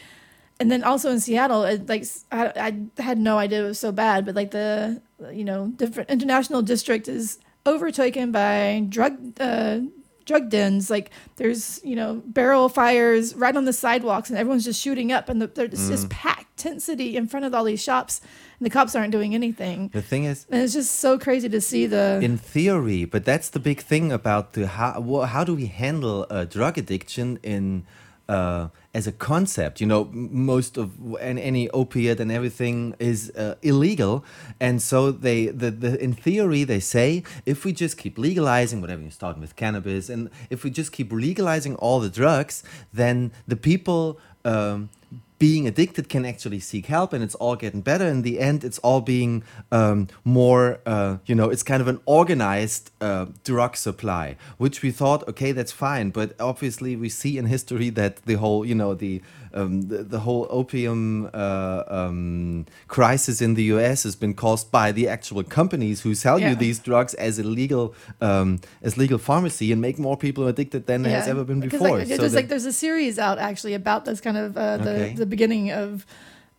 and 0.61 0.71
then 0.71 0.85
also 0.85 1.11
in 1.11 1.21
Seattle, 1.21 1.65
it, 1.65 1.89
like 1.89 2.05
I, 2.33 2.81
I 2.99 3.03
had 3.03 3.19
no 3.19 3.39
idea 3.39 3.65
it 3.65 3.69
was 3.69 3.79
so 3.79 3.93
bad, 3.93 4.25
but 4.27 4.35
like 4.35 4.51
the 4.51 5.01
you 5.33 5.45
know 5.45 5.69
different 5.77 6.11
international 6.11 6.63
district 6.63 7.09
is 7.09 7.39
overtaken 7.67 8.33
by 8.33 8.85
drug. 8.89 9.41
Uh, 9.41 9.81
drug 10.27 10.49
dens 10.49 10.89
like 10.89 11.11
there's 11.37 11.83
you 11.85 11.95
know 11.95 12.23
barrel 12.25 12.71
fires 12.71 13.35
right 13.35 13.55
on 13.59 13.67
the 13.67 13.75
sidewalks 13.75 14.31
and 14.31 14.39
everyone's 14.39 14.65
just 14.65 14.81
shooting 14.81 15.13
up 15.13 15.29
and 15.29 15.43
the, 15.43 15.47
they're 15.49 15.69
just, 15.69 15.91
just 15.91 16.07
Mm. 16.07 16.11
packed 16.13 16.57
tent 16.57 16.81
city 16.81 17.15
in 17.15 17.29
front 17.29 17.45
of 17.45 17.53
all 17.55 17.63
these 17.65 17.83
shops 17.83 18.23
and 18.59 18.65
the 18.65 18.71
cops 18.71 18.95
aren't 18.97 19.13
doing 19.13 19.35
anything 19.35 19.91
The 19.93 20.01
thing 20.01 20.25
is, 20.25 20.47
and 20.51 20.63
it's 20.63 20.73
just 20.73 20.95
so 20.99 21.19
crazy 21.19 21.51
to 21.51 21.61
see 21.61 21.85
the 21.85 22.21
in 22.23 22.39
theory, 22.39 23.05
but 23.05 23.27
that's 23.27 23.51
the 23.51 23.61
big 23.61 23.81
thing 23.83 24.11
about 24.13 24.55
the 24.55 24.67
how 24.67 24.93
how 25.27 25.45
do 25.45 25.55
we 25.55 25.67
handle 25.67 26.27
uh, 26.31 26.47
drug 26.47 26.79
addiction 26.79 27.39
in 27.43 27.85
uh, 28.27 28.69
as 28.95 29.07
a 29.07 29.13
concept. 29.13 29.81
You 29.81 29.87
know, 29.87 30.09
most 30.13 30.79
of 30.79 30.93
and 31.21 31.39
any 31.39 31.69
opiate 31.71 32.21
and 32.21 32.31
everything 32.31 32.95
is 32.99 33.31
uh, 33.31 33.57
illegal, 33.63 34.25
and 34.61 34.81
so 34.81 35.11
they 35.11 35.47
the, 35.47 35.71
the 35.71 36.03
in 36.03 36.15
theory 36.15 36.65
they 36.65 36.81
say 36.81 37.25
if 37.45 37.65
we 37.65 37.73
just 37.73 37.99
keep 37.99 38.17
legalizing 38.17 38.81
whatever 38.81 39.03
you're 39.03 39.11
starting 39.11 39.41
with 39.41 39.57
cannabis, 39.57 40.09
and 40.09 40.31
if 40.51 40.65
we 40.65 40.71
just 40.71 40.93
keep 40.93 41.13
legalizing 41.13 41.75
all 41.77 42.01
the 42.01 42.11
drugs, 42.11 42.63
then 42.93 43.33
the 43.47 43.57
people. 43.57 44.19
Um, 44.45 44.91
being 45.39 45.67
addicted 45.67 46.09
can 46.09 46.25
actually 46.25 46.61
seek 46.61 46.87
help 46.87 47.13
and 47.13 47.23
it's 47.23 47.35
all 47.37 47.57
getting 47.57 47.81
better. 47.81 48.07
In 48.07 48.23
the 48.23 48.39
end 48.39 48.65
it's 48.65 48.79
all 48.79 49.01
being 49.01 49.43
um, 49.73 50.09
more 50.25 50.81
uh, 50.87 51.19
you 51.27 51.35
know 51.35 51.51
it's 51.51 51.63
kind 51.63 51.81
of 51.81 51.89
an 51.89 52.01
organized 52.07 52.91
uh, 53.01 53.27
drug 53.45 53.77
supply 53.77 54.37
which 54.59 54.83
we 54.83 54.91
thought 54.91 55.27
okay 55.29 55.53
that's 55.53 55.73
fine. 55.73 56.11
But 56.11 56.35
obviously 56.41 56.97
we 56.97 57.09
see 57.09 57.39
in 57.39 57.47
history 57.47 57.91
that 57.91 58.17
the 58.25 58.35
whole 58.35 58.65
you 58.65 58.75
know 58.75 58.95
the 58.95 59.23
um, 59.55 59.83
the, 59.91 60.03
the 60.03 60.19
whole 60.27 60.47
opium 60.51 61.31
uh, 61.33 61.83
um, 61.89 62.67
crisis 62.89 63.41
in 63.41 63.55
the 63.55 63.65
US 63.75 64.03
has 64.03 64.17
been 64.17 64.35
caused 64.35 64.71
by 64.71 64.93
the 64.93 65.09
actual 65.09 65.43
companies 65.45 66.03
who 66.05 66.15
sell 66.15 66.39
Yeah. 66.41 66.51
you 66.51 66.57
these 66.57 66.79
drugs 66.89 67.15
as 67.15 67.39
illegal 67.39 67.95
um, 68.21 68.59
as 68.83 68.97
legal 68.99 69.19
pharmacy 69.19 69.73
and 69.73 69.81
make 69.81 69.99
more 69.99 70.17
people 70.17 70.47
addicted 70.49 70.87
than 70.87 71.03
there 71.03 71.17
has 71.19 71.29
ever 71.29 71.45
been 71.45 71.61
Because, 71.61 71.81
before 71.81 71.99
Like, 71.99 72.09
So 72.09 72.17
there's 72.17 72.35
like 72.35 72.49
there's 72.49 72.67
a 72.67 72.73
series 72.87 73.19
out 73.27 73.39
actually 73.39 73.75
about 73.75 74.05
this 74.05 74.21
kind 74.21 74.37
of 74.37 74.57
uh, 74.57 74.77
the 74.79 74.91
Okay. 74.95 75.15
the 75.23 75.27
beginning 75.35 75.71
of 75.83 76.05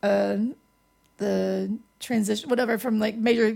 uh, 0.03 0.37
the 1.17 1.77
transition, 1.99 2.49
whatever, 2.49 2.77
from 2.77 2.99
like 3.05 3.15
major 3.29 3.55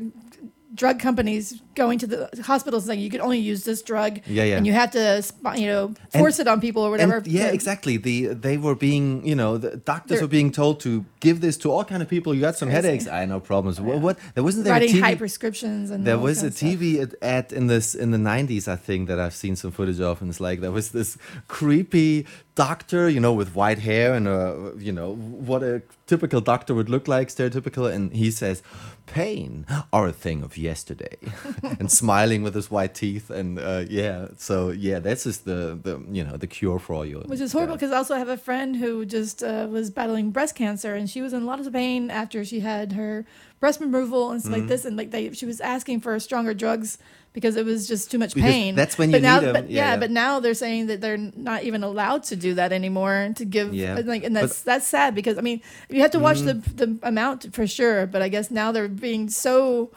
drug 0.75 0.99
companies 0.99 1.61
going 1.75 1.97
to 1.99 2.07
the 2.07 2.29
hospitals 2.45 2.85
saying 2.85 2.99
you 2.99 3.09
can 3.09 3.21
only 3.21 3.39
use 3.39 3.63
this 3.63 3.81
drug. 3.81 4.19
Yeah, 4.27 4.43
yeah. 4.43 4.57
And 4.57 4.67
you 4.67 4.73
have 4.73 4.91
to, 4.91 5.23
you 5.55 5.65
know, 5.65 5.93
force 6.11 6.39
it 6.39 6.47
on 6.47 6.61
people 6.61 6.83
or 6.83 6.91
whatever. 6.91 7.21
Yeah, 7.25 7.47
to- 7.47 7.53
exactly. 7.53 7.97
The 7.97 8.27
they 8.27 8.57
were 8.57 8.75
being, 8.75 9.25
you 9.25 9.35
know, 9.35 9.57
the 9.57 9.77
doctors 9.77 10.21
were 10.21 10.27
being 10.27 10.51
told 10.51 10.79
to 10.81 11.05
give 11.19 11.41
this 11.41 11.57
to 11.57 11.71
all 11.71 11.83
kind 11.83 12.01
of 12.01 12.09
people. 12.09 12.33
You 12.35 12.41
got 12.41 12.55
some 12.55 12.69
headaches, 12.69 13.07
I 13.07 13.25
no 13.25 13.39
problems. 13.39 13.81
What, 13.81 13.99
what? 13.99 14.19
There 14.35 14.43
wasn't 14.43 14.65
there 14.65 14.75
a 14.75 14.81
TV 14.81 14.99
high 14.99 15.15
prescriptions 15.15 15.89
and 15.91 16.05
there 16.05 16.17
was 16.19 16.39
a 16.39 16.41
kinds 16.43 16.53
of 16.53 16.57
stuff. 16.57 16.69
TV 16.79 17.01
ad- 17.01 17.15
ad 17.21 17.53
in 17.53 17.67
this 17.67 17.95
in 17.95 18.11
the 18.11 18.17
90s, 18.17 18.67
I 18.67 18.75
think, 18.75 19.07
that 19.07 19.19
I've 19.19 19.35
seen 19.35 19.55
some 19.55 19.71
footage 19.71 19.99
of, 19.99 20.21
and 20.21 20.29
it's 20.29 20.39
like 20.39 20.59
there 20.61 20.71
was 20.71 20.91
this 20.91 21.17
creepy 21.47 22.25
doctor, 22.55 23.09
you 23.09 23.19
know, 23.19 23.33
with 23.33 23.55
white 23.55 23.79
hair 23.79 24.13
and 24.13 24.27
a, 24.27 24.73
you 24.77 24.91
know, 24.91 25.15
what 25.15 25.63
a 25.63 25.81
typical 26.13 26.41
doctor 26.41 26.73
would 26.73 26.89
look 26.89 27.07
like, 27.07 27.27
stereotypical, 27.29 27.85
and 27.95 28.03
he 28.21 28.29
says, 28.31 28.57
"Pain 29.05 29.65
are 29.93 30.07
a 30.07 30.11
thing 30.25 30.43
of 30.43 30.57
yesterday," 30.57 31.15
and 31.79 31.87
smiling 32.01 32.41
with 32.43 32.55
his 32.59 32.69
white 32.75 32.93
teeth, 33.03 33.29
and 33.39 33.59
uh, 33.59 33.83
yeah, 33.89 34.27
so 34.37 34.55
yeah, 34.87 34.99
that's 35.05 35.23
just 35.29 35.45
the 35.45 35.59
the 35.87 35.93
you 36.17 36.23
know 36.27 36.35
the 36.43 36.47
cure 36.57 36.79
for 36.79 36.91
all 36.95 37.05
your 37.05 37.21
Which 37.33 37.39
is 37.47 37.51
horrible 37.53 37.75
because 37.75 37.91
also 37.91 37.97
I 37.99 37.99
also 38.09 38.15
have 38.15 38.39
a 38.39 38.41
friend 38.41 38.75
who 38.77 39.05
just 39.05 39.43
uh, 39.43 39.67
was 39.69 39.91
battling 39.91 40.31
breast 40.31 40.55
cancer 40.55 40.95
and 40.95 41.07
she 41.13 41.21
was 41.21 41.31
in 41.33 41.43
a 41.43 41.45
lot 41.45 41.59
of 41.59 41.71
pain 41.71 42.09
after 42.09 42.43
she 42.43 42.59
had 42.61 42.93
her 42.93 43.23
breast 43.59 43.79
removal 43.81 44.31
and 44.31 44.41
stuff 44.41 44.53
like 44.53 44.63
Mhm. 44.63 44.67
this. 44.73 44.85
And 44.85 44.97
like 44.97 45.11
they, 45.11 45.31
she 45.33 45.45
was 45.45 45.59
asking 45.61 46.01
for 46.01 46.17
stronger 46.19 46.53
drugs 46.55 46.97
because 47.33 47.55
it 47.55 47.65
was 47.65 47.87
just 47.87 48.09
too 48.11 48.17
much 48.17 48.33
Because 48.33 48.51
pain. 48.51 48.75
that's 48.75 48.97
when 48.97 49.11
but 49.11 49.17
you 49.21 49.27
now, 49.27 49.39
need 49.39 49.47
'em. 49.47 49.53
But 49.53 49.69
Yeah, 49.69 49.91
yeah, 49.91 49.97
but 49.97 50.11
now 50.11 50.39
they're 50.39 50.53
saying 50.65 50.87
that 50.87 50.99
they're 51.01 51.17
not 51.17 51.63
even 51.63 51.83
allowed 51.83 52.23
to 52.23 52.35
do 52.35 52.53
that 52.55 52.71
anymore 52.73 53.31
to 53.35 53.45
give. 53.45 53.73
Yeah. 53.73 53.97
and, 53.97 54.07
Like, 54.07 54.23
and 54.23 54.33
But- 54.33 54.41
that's 54.41 54.61
that's 54.61 54.87
sad 54.87 55.13
because 55.15 55.37
I 55.37 55.41
mean 55.41 55.61
you 55.89 56.01
have 56.01 56.11
to 56.11 56.19
watch 56.19 56.39
Mm. 56.39 56.45
the 56.49 56.85
the 56.85 57.07
amount 57.07 57.53
for 57.53 57.65
sure. 57.67 58.05
But 58.07 58.21
I 58.21 58.29
guess 58.29 58.49
now 58.51 58.71
they're 58.73 58.87
being 58.87 59.29
so. 59.29 59.89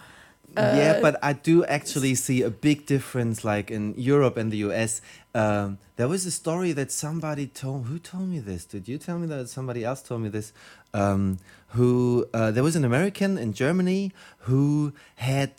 Uh, 0.54 0.74
yeah, 0.76 1.00
but 1.00 1.14
I 1.22 1.32
do 1.32 1.64
actually 1.64 2.14
see 2.14 2.42
a 2.42 2.50
big 2.50 2.84
difference, 2.84 3.42
like 3.42 3.70
in 3.70 3.94
Europe 3.96 4.36
and 4.36 4.52
the 4.52 4.58
US. 4.68 5.00
Um, 5.34 5.78
there 5.96 6.08
was 6.08 6.26
a 6.26 6.30
story 6.30 6.72
that 6.72 6.92
somebody 6.92 7.46
told. 7.46 7.86
Who 7.86 7.98
told 7.98 8.28
me 8.28 8.38
this? 8.38 8.66
Did 8.66 8.86
you 8.86 8.98
tell 8.98 9.18
me 9.18 9.26
that? 9.28 9.48
Somebody 9.48 9.82
else 9.82 10.02
told 10.02 10.20
me 10.20 10.28
this. 10.28 10.52
Um, 10.92 11.38
who 11.68 12.26
uh, 12.34 12.50
there 12.50 12.62
was 12.62 12.76
an 12.76 12.84
American 12.84 13.38
in 13.38 13.54
Germany 13.54 14.12
who 14.40 14.92
had 15.16 15.50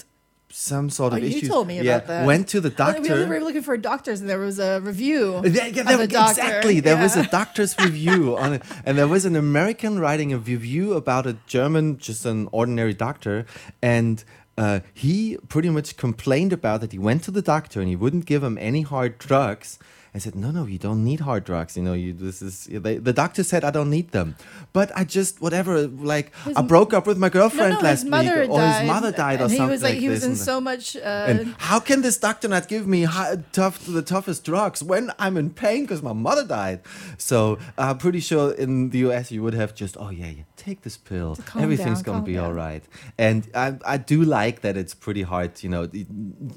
some 0.56 0.89
sort 0.91 1.14
Oh, 1.14 1.16
of 1.18 1.24
you 1.24 1.30
issues. 1.30 1.49
told 1.49 1.68
me 1.68 1.82
yeah, 1.82 1.95
about 1.95 2.08
that. 2.08 2.26
Went 2.28 2.47
to 2.49 2.62
the 2.62 2.72
Oh, 2.78 3.01
We 3.01 3.10
were 3.26 3.39
looking 3.39 3.64
for 3.64 3.76
doctors, 3.76 4.22
and 4.22 4.30
there 4.30 4.38
was 4.39 4.60
a 4.60 4.80
review. 4.82 5.41
Yeah, 5.43 5.66
yeah, 5.66 5.84
there- 5.84 5.97
the 5.97 6.04
exactly. 6.04 6.80
There 6.80 6.97
was 6.97 7.16
a 7.16 7.26
doctor's 7.28 7.76
review 7.84 8.38
on 8.38 8.54
it, 8.54 8.62
and 8.86 8.95
there 8.97 9.08
was 9.08 9.26
an 9.26 9.36
American 9.36 9.97
writing 9.99 10.32
a 10.32 10.38
review 10.38 10.93
about 10.93 11.26
a 11.26 11.38
German, 11.47 11.97
just 11.97 12.26
an 12.26 12.47
ordinary 12.51 12.93
doctor, 12.93 13.45
and 13.82 14.24
uh, 14.58 14.82
he 14.93 15.38
pretty 15.49 15.70
much 15.72 15.97
complained 15.97 16.54
about 16.54 16.82
that. 16.82 16.91
He 16.91 16.99
went 16.99 17.24
to 17.24 17.32
the 17.32 17.41
doctor 17.41 17.80
and 17.82 17.89
he 17.89 17.95
wouldn't 17.95 18.26
give 18.26 18.43
him 18.43 18.56
any 18.62 18.84
hard 18.84 19.18
drugs. 19.18 19.80
I 20.16 20.20
said, 20.20 20.36
no, 20.36 20.51
no, 20.51 20.66
you 20.68 20.78
don't 20.78 21.03
need 21.03 21.22
hard 21.22 21.43
drugs. 21.43 21.76
You 21.76 21.82
know, 21.82 21.93
you 21.93 22.14
this 22.14 22.41
is 22.43 22.66
they, 22.70 22.97
the 22.97 23.14
doctor 23.14 23.41
said 23.43 23.64
I 23.64 23.72
don't 23.72 23.89
need 23.89 24.11
them, 24.11 24.36
but 24.72 24.91
I 24.95 25.03
just 25.05 25.41
whatever. 25.41 25.88
Like 25.88 26.32
His 26.45 26.55
I 26.55 26.61
broke 26.61 26.93
up 26.93 27.07
with 27.07 27.18
my 27.18 27.30
girlfriend 27.30 27.72
no, 27.72 27.78
no, 27.78 27.84
last 27.84 28.03
week, 28.03 28.14
or 28.14 28.57
died, 28.57 28.82
his 28.82 28.88
mother 28.88 29.11
died, 29.11 29.39
or 29.41 29.49
something 29.49 29.66
he 29.66 29.72
was 29.72 29.82
like, 29.82 29.93
like 29.93 29.99
he 29.99 30.09
was 30.09 30.22
this 30.22 30.30
in 30.30 30.36
so 30.36 30.61
much. 30.61 30.95
Uh, 30.95 30.99
and 31.30 31.55
how 31.57 31.80
can 31.80 32.01
this 32.03 32.18
doctor 32.18 32.47
not 32.47 32.68
give 32.68 32.86
me 32.86 33.07
tough 33.51 33.86
the 33.88 34.03
toughest 34.03 34.43
drugs 34.45 34.84
when 34.84 35.09
I'm 35.18 35.36
in 35.36 35.49
pain 35.49 35.82
because 35.86 36.03
my 36.03 36.14
mother 36.14 36.45
died? 36.45 36.82
So 37.18 37.57
I'm 37.78 37.97
pretty 37.97 38.20
sure 38.20 38.53
in 38.53 38.91
the 38.91 38.99
US 39.09 39.32
you 39.32 39.41
would 39.41 39.55
have 39.55 39.74
just 39.74 39.97
oh 39.99 40.09
yeah, 40.11 40.28
yeah 40.30 40.43
take 40.57 40.82
this 40.84 40.95
pill, 40.95 41.38
everything's 41.57 42.03
down, 42.03 42.14
gonna 42.18 42.26
be 42.26 42.36
down. 42.36 42.45
all 42.45 42.53
right. 42.53 42.84
And 43.18 43.49
I 43.55 43.78
I 43.86 43.97
do 43.97 44.22
like 44.24 44.61
that 44.61 44.78
it's 44.78 44.93
pretty 44.93 45.24
hard. 45.24 45.64
You 45.64 45.70
know, 45.70 45.84
it- 45.84 46.07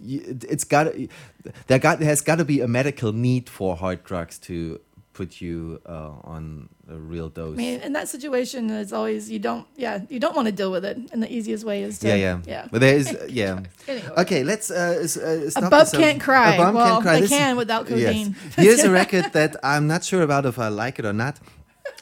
it- 0.04 0.44
it's 0.44 0.64
got 0.64 0.86
there 1.66 1.78
got 1.78 1.98
there 1.98 2.08
has 2.08 2.20
got 2.22 2.36
to 2.36 2.44
be 2.44 2.60
a 2.60 2.68
medical 2.68 3.12
need 3.12 3.48
for 3.48 3.76
hard 3.76 4.04
drugs 4.04 4.38
to 4.40 4.80
put 5.12 5.40
you 5.40 5.80
uh, 5.86 6.10
on 6.24 6.68
a 6.90 6.94
real 6.94 7.30
dose. 7.30 7.54
I 7.54 7.56
mean, 7.56 7.80
in 7.80 7.94
that 7.94 8.06
situation, 8.06 8.68
it's 8.68 8.92
always 8.92 9.30
you 9.30 9.38
don't, 9.38 9.66
yeah, 9.74 10.00
you 10.10 10.20
don't 10.20 10.36
want 10.36 10.44
to 10.44 10.52
deal 10.52 10.70
with 10.70 10.84
it, 10.84 10.98
and 11.10 11.22
the 11.22 11.32
easiest 11.32 11.64
way 11.64 11.82
is 11.82 11.98
to, 12.00 12.08
yeah, 12.08 12.14
yeah, 12.16 12.38
yeah. 12.46 12.68
But 12.70 12.82
there 12.82 12.94
is, 12.96 13.16
yeah. 13.30 13.60
Anyway. 13.88 14.08
Okay, 14.18 14.44
let's. 14.44 14.70
Uh, 14.70 14.76
uh, 15.02 15.50
stop 15.50 15.70
bum 15.70 15.80
uh, 15.80 15.90
can't 15.90 16.20
cry. 16.20 16.54
A 16.54 16.58
bum 16.58 16.74
Well, 16.74 16.86
can't 16.86 17.02
cry. 17.02 17.14
they 17.14 17.20
This 17.22 17.32
is- 17.32 17.38
can 17.38 17.56
without 17.56 17.88
yes. 17.88 18.28
Here's 18.56 18.84
a 18.84 18.90
record 19.02 19.32
that 19.32 19.56
I'm 19.62 19.86
not 19.86 20.04
sure 20.04 20.22
about 20.22 20.44
if 20.44 20.58
I 20.58 20.68
like 20.68 20.98
it 20.98 21.06
or 21.06 21.14
not. 21.14 21.38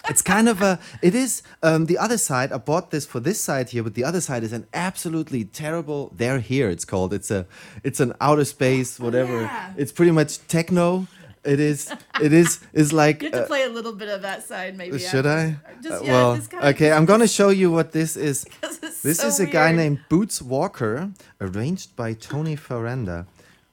It's 0.08 0.22
kind 0.22 0.48
of 0.48 0.60
a. 0.62 0.78
It 1.02 1.14
is 1.14 1.42
um, 1.62 1.86
the 1.86 1.98
other 1.98 2.18
side. 2.18 2.52
I 2.52 2.58
bought 2.58 2.90
this 2.90 3.06
for 3.06 3.20
this 3.20 3.40
side 3.40 3.70
here, 3.70 3.82
but 3.82 3.94
the 3.94 4.04
other 4.04 4.20
side 4.20 4.42
is 4.42 4.52
an 4.52 4.66
absolutely 4.74 5.44
terrible. 5.44 6.12
They're 6.14 6.40
here. 6.40 6.68
It's 6.68 6.84
called. 6.84 7.14
It's 7.14 7.30
a. 7.30 7.46
It's 7.82 8.00
an 8.00 8.12
outer 8.20 8.44
space. 8.44 9.00
Whatever. 9.00 9.50
It's 9.76 9.92
pretty 9.92 10.12
much 10.12 10.46
techno. 10.46 11.06
It 11.44 11.60
is. 11.60 11.92
It 12.22 12.32
is. 12.32 12.60
Is 12.72 12.92
like. 12.92 13.22
You 13.22 13.30
have 13.30 13.38
to 13.40 13.44
uh, 13.44 13.46
play 13.46 13.62
a 13.64 13.68
little 13.68 13.92
bit 13.94 14.08
of 14.08 14.22
that 14.22 14.42
side, 14.46 14.76
maybe. 14.76 14.98
should 14.98 15.26
I? 15.26 15.56
after. 15.66 15.82
Just, 15.82 16.02
Uh, 16.02 16.04
yeah, 16.04 16.12
well, 16.12 16.40
okay. 16.70 16.92
I'm 16.92 17.04
gonna 17.06 17.28
show 17.28 17.48
you 17.48 17.70
what 17.70 17.92
this 17.92 18.16
is. 18.16 18.46
This 19.02 19.18
so 19.18 19.26
is 19.26 19.38
a 19.38 19.44
guy 19.44 19.70
named 19.72 20.00
Boots 20.08 20.40
Walker, 20.40 21.10
arranged 21.38 21.94
by 21.94 22.14
Tony 22.14 22.56
Ferranda, 22.56 23.26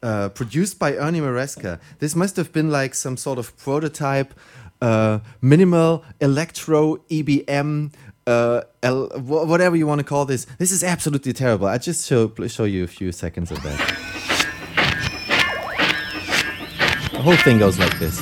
uh, 0.03 0.27
produced 0.27 0.77
by 0.77 0.97
Ernie 0.97 1.21
Maresca. 1.21 1.79
This 1.99 2.15
must 2.15 2.35
have 2.35 2.51
been 2.51 2.69
like 2.69 2.93
some 2.93 3.15
sort 3.15 3.39
of 3.39 3.55
prototype, 3.55 4.33
uh, 4.81 5.19
minimal 5.41 6.03
electro 6.19 6.97
EBM. 7.09 7.93
Uh, 8.27 8.61
L, 8.83 9.09
whatever 9.19 9.75
you 9.75 9.87
want 9.87 9.99
to 9.99 10.05
call 10.05 10.25
this, 10.25 10.45
this 10.59 10.71
is 10.71 10.83
absolutely 10.83 11.33
terrible. 11.33 11.67
I 11.67 11.77
just 11.79 12.07
show 12.07 12.31
show 12.47 12.65
you 12.65 12.83
a 12.83 12.87
few 12.87 13.11
seconds 13.11 13.51
of 13.51 13.61
that. 13.63 13.77
The 17.11 17.21
whole 17.21 17.35
thing 17.37 17.57
goes 17.59 17.79
like 17.79 17.97
this. 17.99 18.19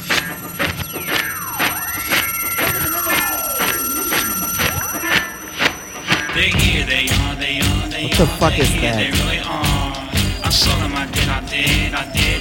They 6.33 6.49
here, 6.49 6.85
they 6.85 7.09
are, 7.09 7.35
they 7.35 7.59
are, 7.59 7.89
they 7.89 8.03
What 8.07 8.17
the 8.17 8.27
fuck 8.27 8.57
is 8.57 8.71
that? 8.81 9.29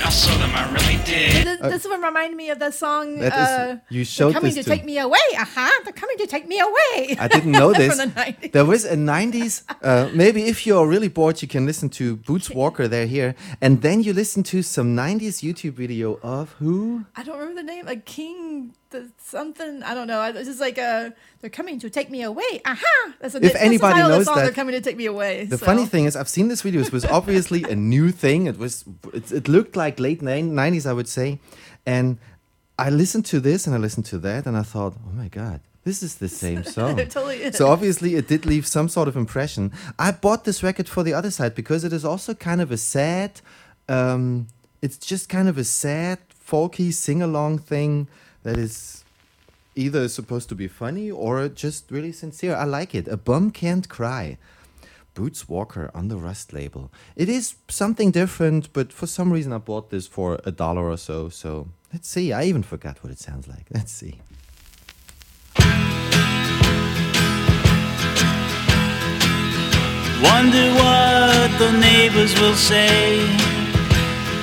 I 0.09 0.11
saw 0.11 0.35
them, 0.39 0.51
I 0.55 0.65
really 0.73 0.97
did. 1.05 1.47
This, 1.47 1.61
this 1.61 1.87
one 1.87 2.01
reminded 2.01 2.35
me 2.35 2.49
of 2.49 2.59
the 2.59 2.71
song. 2.71 3.19
That 3.19 3.27
is- 3.35 3.49
uh, 3.77 3.77
you 3.91 4.05
showed 4.07 4.29
They're 4.29 4.41
coming 4.41 4.55
this 4.55 4.65
to 4.65 4.71
to- 4.71 4.77
take 4.77 4.87
me 4.87 4.97
away. 4.99 5.19
Uh 5.37 5.45
huh. 5.45 5.71
They're 5.85 5.93
coming 5.93 6.17
to 6.17 6.27
take 6.27 6.49
me 6.49 6.59
away. 6.61 7.15
I 7.21 7.29
didn't 7.29 7.53
know 7.53 7.75
this. 7.75 7.95
From 8.01 8.09
the 8.09 8.15
90s. 8.21 8.53
There 8.53 8.65
was 8.65 8.87
a 8.87 8.97
90s. 8.97 9.65
Uh, 9.83 10.09
maybe 10.15 10.45
if 10.45 10.67
you're 10.67 10.87
really 10.87 11.09
bored, 11.09 11.43
you 11.43 11.49
can 11.49 11.67
listen 11.67 11.91
to 11.91 12.17
Boots 12.17 12.49
Walker. 12.49 12.89
They're 12.89 13.07
here, 13.19 13.35
and 13.61 13.83
then 13.83 14.03
you 14.03 14.15
listen 14.15 14.43
to 14.45 14.63
some 14.63 14.97
90s 14.97 15.43
YouTube 15.47 15.75
video 15.75 16.19
of 16.23 16.53
who? 16.53 17.05
I 17.15 17.23
don't 17.23 17.39
remember 17.39 17.61
the 17.61 17.67
name. 17.67 17.85
Like 17.85 18.07
King 18.07 18.73
the 18.91 19.11
something. 19.19 19.83
I 19.83 19.95
don't 19.95 20.07
know. 20.07 20.23
It's 20.23 20.49
just 20.49 20.61
like 20.61 20.79
uh, 20.79 21.11
they're 21.41 21.51
coming 21.51 21.79
to 21.81 21.91
take 21.91 22.11
me 22.11 22.23
away. 22.23 22.61
Aha! 22.65 23.15
That's 23.21 23.35
a, 23.35 23.39
If 23.39 23.53
that's 23.53 23.65
anybody 23.65 24.01
knows 24.01 24.27
song, 24.27 24.37
that- 24.37 24.45
they're 24.45 24.53
coming 24.53 24.75
to 24.75 24.81
take 24.81 24.97
me 24.97 25.07
away. 25.07 25.45
The 25.45 25.59
so. 25.59 25.67
funny 25.67 25.87
thing 25.87 26.05
is, 26.05 26.17
I've 26.17 26.29
seen 26.29 26.49
this 26.49 26.63
video. 26.63 26.81
It 26.81 26.93
was 26.93 27.05
obviously 27.05 27.63
a 27.65 27.77
new 27.77 28.11
thing. 28.11 28.47
It 28.47 28.59
was. 28.59 28.85
It, 29.13 29.33
it 29.33 29.49
looked 29.49 29.77
like 29.77 29.99
late 30.01 30.21
90s, 30.21 30.87
I 30.87 30.93
would 30.93 31.09
say, 31.09 31.39
and 31.87 32.19
I 32.79 32.91
listened 32.91 33.27
to 33.27 33.41
this 33.41 33.67
and 33.67 33.75
I 33.75 33.79
listened 33.79 34.07
to 34.07 34.19
that, 34.19 34.47
and 34.47 34.57
I 34.57 34.63
thought, 34.63 34.95
oh 35.07 35.13
my 35.13 35.29
god. 35.29 35.61
This 35.85 36.03
is 36.03 36.17
the 36.17 36.29
same 36.45 36.65
song. 36.65 36.97
Totally. 36.97 37.51
So 37.53 37.69
obviously 37.69 38.15
it 38.17 38.29
did 38.29 38.45
leave 38.45 38.67
some 38.67 38.89
sort 38.91 39.09
of 39.09 39.17
impression. 39.17 39.73
I 39.99 40.11
bought 40.11 40.45
this 40.45 40.63
record 40.63 40.87
for 40.87 41.03
the 41.03 41.15
other 41.15 41.31
side 41.31 41.55
because 41.55 41.83
it 41.83 41.95
is 41.95 42.05
also 42.05 42.35
kind 42.35 42.61
of 42.61 42.71
a 42.71 42.77
sad 42.77 43.41
um, 43.89 44.49
it's 44.83 44.99
just 44.99 45.29
kind 45.29 45.49
of 45.49 45.59
a 45.59 45.65
sad 45.65 46.19
folky 46.47 46.93
sing-along 46.93 47.59
thing 47.59 48.09
that 48.49 48.57
is 48.57 49.05
either 49.75 50.09
supposed 50.09 50.49
to 50.49 50.55
be 50.55 50.69
funny 50.69 51.11
or 51.11 51.49
just 51.49 51.91
really 51.91 52.13
sincere. 52.13 52.55
I 52.57 52.65
like 52.65 52.95
it. 52.95 53.07
A 53.07 53.19
bum 53.19 53.51
can't 53.51 53.87
cry. 53.87 54.39
Boots 55.13 55.51
Walker 55.51 55.91
on 55.95 56.09
the 56.09 56.17
Rust 56.17 56.55
label. 56.55 56.91
It 57.15 57.29
is 57.29 57.57
something 57.69 58.11
different, 58.11 58.73
but 58.73 58.91
for 58.91 59.07
some 59.07 59.31
reason 59.35 59.53
I 59.53 59.59
bought 59.59 59.91
this 59.91 60.07
for 60.07 60.41
a 60.45 60.51
dollar 60.51 60.89
or 60.89 60.97
so. 60.97 61.29
So 61.29 61.69
let's 61.93 62.09
see. 62.09 62.33
I 62.33 62.45
even 62.45 62.63
forgot 62.63 63.03
what 63.05 63.13
it 63.13 63.19
sounds 63.19 63.47
like. 63.49 63.67
Let's 63.75 63.93
see. 63.93 64.19
Wonder 70.31 70.67
what 70.81 71.49
the 71.59 71.73
neighbors 71.87 72.33
will 72.41 72.55
say 72.55 73.27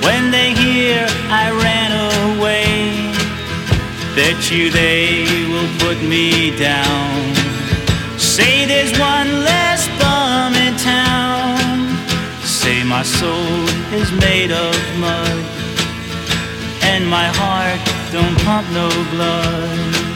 when 0.06 0.30
they 0.30 0.54
hear 0.54 1.06
I 1.28 1.50
ran 1.50 1.90
away. 2.38 2.65
Bet 4.16 4.50
you 4.50 4.70
they 4.70 5.24
will 5.52 5.68
put 5.78 6.02
me 6.02 6.56
down. 6.56 7.34
Say 8.16 8.64
there's 8.64 8.98
one 8.98 9.44
less 9.44 9.86
bum 10.00 10.54
in 10.54 10.74
town. 10.78 11.58
Say 12.40 12.82
my 12.82 13.02
soul 13.02 13.68
is 13.92 14.10
made 14.12 14.52
of 14.52 14.74
mud. 14.98 15.44
And 16.90 17.06
my 17.06 17.26
heart 17.38 17.80
don't 18.10 18.36
pump 18.46 18.66
no 18.72 18.88
blood. 19.12 20.06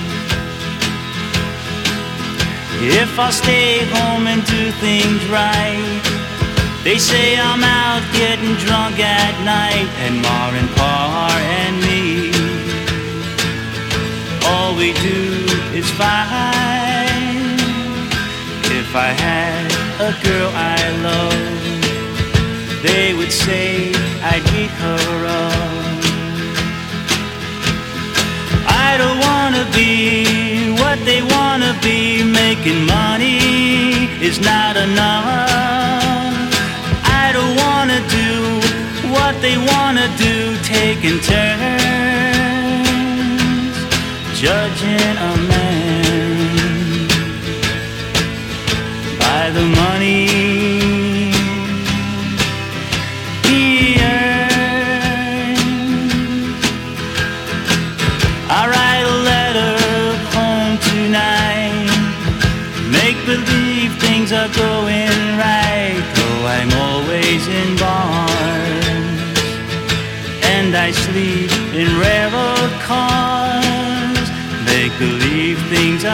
if 2.82 3.18
I 3.18 3.30
stay 3.30 3.84
home 3.92 4.26
and 4.26 4.42
do 4.46 4.70
things 4.80 5.20
right. 5.28 6.01
They 6.82 6.96
say 6.96 7.38
I'm 7.38 7.62
out 7.62 8.03
getting 8.14 8.55
drunk 8.64 8.98
at 8.98 9.34
night, 9.44 9.90
and 10.01 10.22
Ma 10.22 10.48
and 10.48 10.70
Pa 10.76 11.28
and 11.61 11.76
me, 11.84 12.32
all 14.51 14.74
we 14.74 14.92
do 15.09 15.20
is 15.78 15.88
fight. 16.01 17.61
If 18.80 18.90
I 19.09 19.11
had 19.26 19.68
a 20.09 20.12
girl 20.26 20.51
I 20.74 20.80
love, 21.09 21.61
they 22.86 23.07
would 23.18 23.32
say 23.44 23.92
I'd 24.30 24.44
beat 24.51 24.74
her 24.84 25.07
up. 25.44 25.90
I 28.86 28.90
don't 29.01 29.18
wanna 29.28 29.64
be 29.80 29.94
what 30.82 30.98
they 31.09 31.22
wanna 31.34 31.72
be. 31.88 32.01
Making 32.42 32.80
money 32.98 33.38
is 34.28 34.36
not 34.51 34.74
enough. 34.86 36.34
I 37.22 37.26
don't 37.36 37.55
wanna 37.64 38.01
do 38.20 38.30
what 39.14 39.34
they 39.44 39.57
wanna 39.72 40.07
do. 40.26 40.34
Taking 40.76 41.18
turns 41.30 42.49
judging 44.41 45.16
a 45.18 45.36
man 45.36 47.09
by 49.18 49.51
the 49.51 49.64
money 49.66 49.89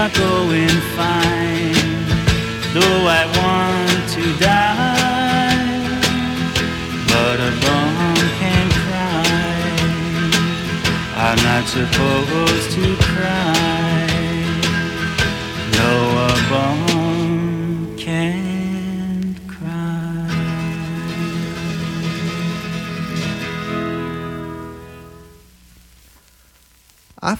are 0.06 0.18
going 0.18 0.68
fine, 0.94 2.06
though 2.74 3.02
I 3.08 3.24
want 3.38 4.02
to 4.14 4.24
die. 4.38 5.56
But 7.08 7.40
a 7.40 7.50
bum 7.62 8.16
can 8.38 8.66
cry. 8.82 9.66
I'm 11.26 11.38
not 11.42 11.64
supposed 11.66 12.70
to 12.76 13.05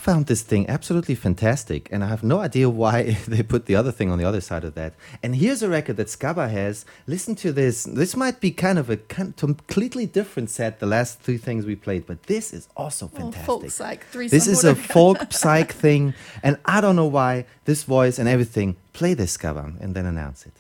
found 0.07 0.27
this 0.27 0.43
thing 0.43 0.63
absolutely 0.69 1.17
fantastic, 1.17 1.89
and 1.91 2.05
I 2.05 2.07
have 2.15 2.23
no 2.23 2.39
idea 2.39 2.71
why 2.71 2.97
they 3.29 3.43
put 3.43 3.67
the 3.67 3.75
other 3.75 3.91
thing 3.91 4.09
on 4.13 4.19
the 4.21 4.25
other 4.25 4.41
side 4.41 4.63
of 4.63 4.75
that. 4.75 4.95
And 5.21 5.35
here's 5.43 5.63
a 5.65 5.69
record 5.69 5.97
that 5.97 6.07
Scaba 6.07 6.49
has. 6.49 6.87
Listen 7.09 7.35
to 7.45 7.51
this. 7.53 7.83
This 7.83 8.15
might 8.15 8.39
be 8.41 8.53
kind 8.53 8.79
of 8.79 8.89
a 8.89 8.99
completely 8.99 10.07
different 10.07 10.49
set, 10.51 10.79
the 10.79 10.87
last 10.87 11.19
three 11.25 11.39
things 11.39 11.67
we 11.67 11.75
played, 11.75 12.07
but 12.07 12.23
this 12.35 12.53
is 12.53 12.69
also 12.77 13.07
Oh, 13.07 13.19
fantastic. 13.19 13.47
folk 13.47 13.71
psych, 13.71 14.07
threesome, 14.13 14.37
this 14.37 14.47
is 14.47 14.63
a 14.63 14.77
folk 14.77 15.33
psych 15.43 15.73
thing, 15.73 16.15
and 16.43 16.57
I 16.65 16.81
don't 16.81 16.95
know 16.95 17.11
why 17.19 17.45
this 17.65 17.83
voice 17.83 18.17
and 18.21 18.29
everything. 18.29 18.77
Play 18.93 19.15
this, 19.15 19.37
Scaba, 19.37 19.65
and 19.83 19.95
then 19.97 20.07
announce 20.07 20.47
it. 20.47 20.55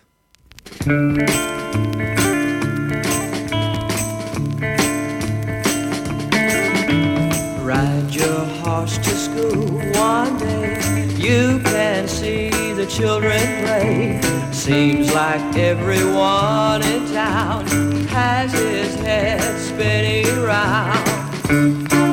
You 11.26 11.58
can 11.58 12.06
see 12.06 12.50
the 12.74 12.86
children 12.86 13.40
play. 13.64 14.20
Seems 14.52 15.12
like 15.12 15.56
everyone 15.56 16.82
in 16.82 17.04
town 17.12 17.66
has 18.06 18.52
his 18.52 18.94
head 18.94 19.58
spinning 19.58 20.44
round. 20.44 22.05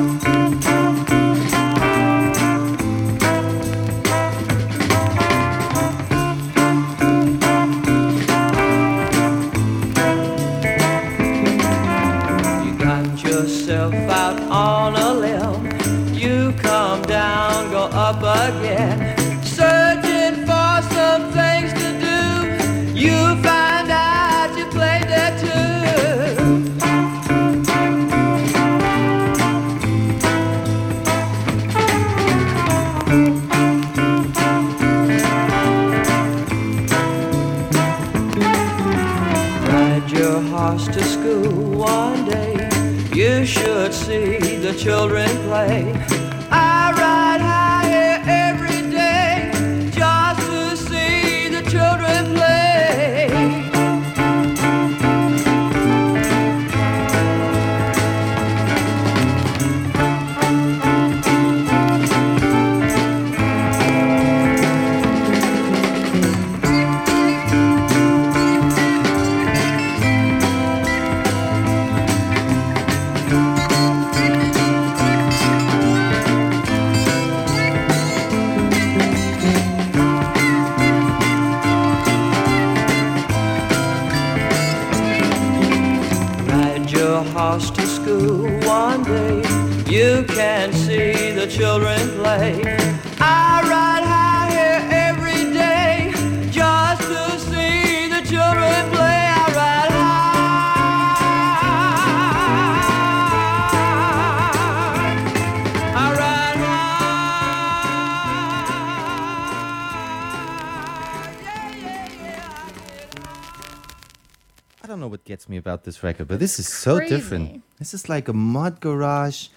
About 115.64 115.84
this 115.84 116.02
record, 116.02 116.28
but 116.28 116.38
this 116.38 116.58
is 116.58 116.68
so 116.68 116.98
crazy. 116.98 117.16
different. 117.16 117.62
This 117.78 117.94
is 117.94 118.08
like 118.08 118.28
a 118.28 118.34
mud 118.34 118.80
garage. 118.80 119.48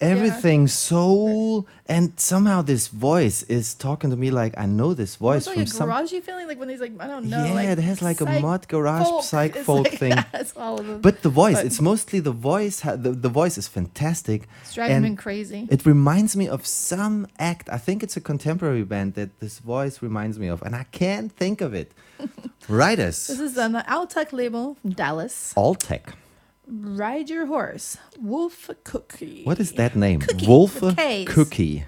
Everything 0.00 0.66
soul, 0.68 1.66
and 1.86 2.12
somehow 2.18 2.62
this 2.62 2.88
voice 2.88 3.42
is 3.44 3.74
talking 3.74 4.10
to 4.10 4.16
me 4.16 4.30
like 4.30 4.54
I 4.58 4.66
know 4.66 4.94
this 4.94 5.16
voice 5.16 5.46
It's 5.46 5.46
like 5.48 5.54
from 5.56 5.62
a 5.62 5.66
some. 5.66 5.88
garagey 5.90 6.22
feeling, 6.22 6.46
like 6.48 6.58
when 6.58 6.68
he's 6.68 6.80
like, 6.80 6.92
I 7.00 7.06
don't 7.06 7.26
know. 7.26 7.44
Yeah, 7.44 7.52
like, 7.54 7.68
it 7.68 7.78
has 7.78 8.00
like 8.02 8.20
a 8.20 8.26
mod 8.40 8.68
garage 8.68 9.06
folk. 9.08 9.22
psych 9.24 9.56
It's 9.56 9.66
folk 9.66 9.84
like 9.90 9.98
thing. 10.02 10.10
that. 10.16 10.28
It's 10.34 10.56
all 10.56 10.78
of 10.80 10.86
them. 10.86 11.00
But 11.00 11.22
the 11.22 11.28
voice, 11.28 11.56
But 11.56 11.66
it's 11.66 11.80
mostly 11.80 12.20
the 12.20 12.32
voice. 12.52 12.80
The, 12.80 13.12
the 13.26 13.28
voice 13.28 13.56
is 13.58 13.66
fantastic. 13.68 14.48
It's 14.62 14.74
driving 14.74 14.96
and 14.96 15.04
me 15.10 15.16
crazy. 15.16 15.68
It 15.70 15.84
reminds 15.86 16.36
me 16.36 16.48
of 16.48 16.66
some 16.66 17.26
act. 17.38 17.68
I 17.70 17.78
think 17.78 18.02
it's 18.02 18.16
a 18.16 18.20
contemporary 18.20 18.84
band 18.84 19.14
that 19.14 19.30
this 19.40 19.58
voice 19.58 20.00
reminds 20.02 20.38
me 20.38 20.48
of, 20.48 20.62
and 20.62 20.74
I 20.76 20.84
can't 20.92 21.30
think 21.32 21.60
of 21.60 21.74
it. 21.74 21.92
Writers, 22.68 23.26
This 23.26 23.40
is 23.40 23.58
on 23.58 23.72
the 23.72 23.84
All-Tech 23.92 24.32
label 24.32 24.76
from 24.80 24.90
Dallas. 24.92 25.52
All-Tech. 25.56 26.14
Ride 26.66 27.28
your 27.28 27.46
horse, 27.46 27.98
Wolfe 28.18 28.70
Kookie. 28.84 29.44
What 29.44 29.60
is 29.60 29.72
that 29.72 29.94
name? 29.96 30.20
Kookie 30.20 30.48
Wolfe. 30.48 30.80
Kookie. 30.80 31.84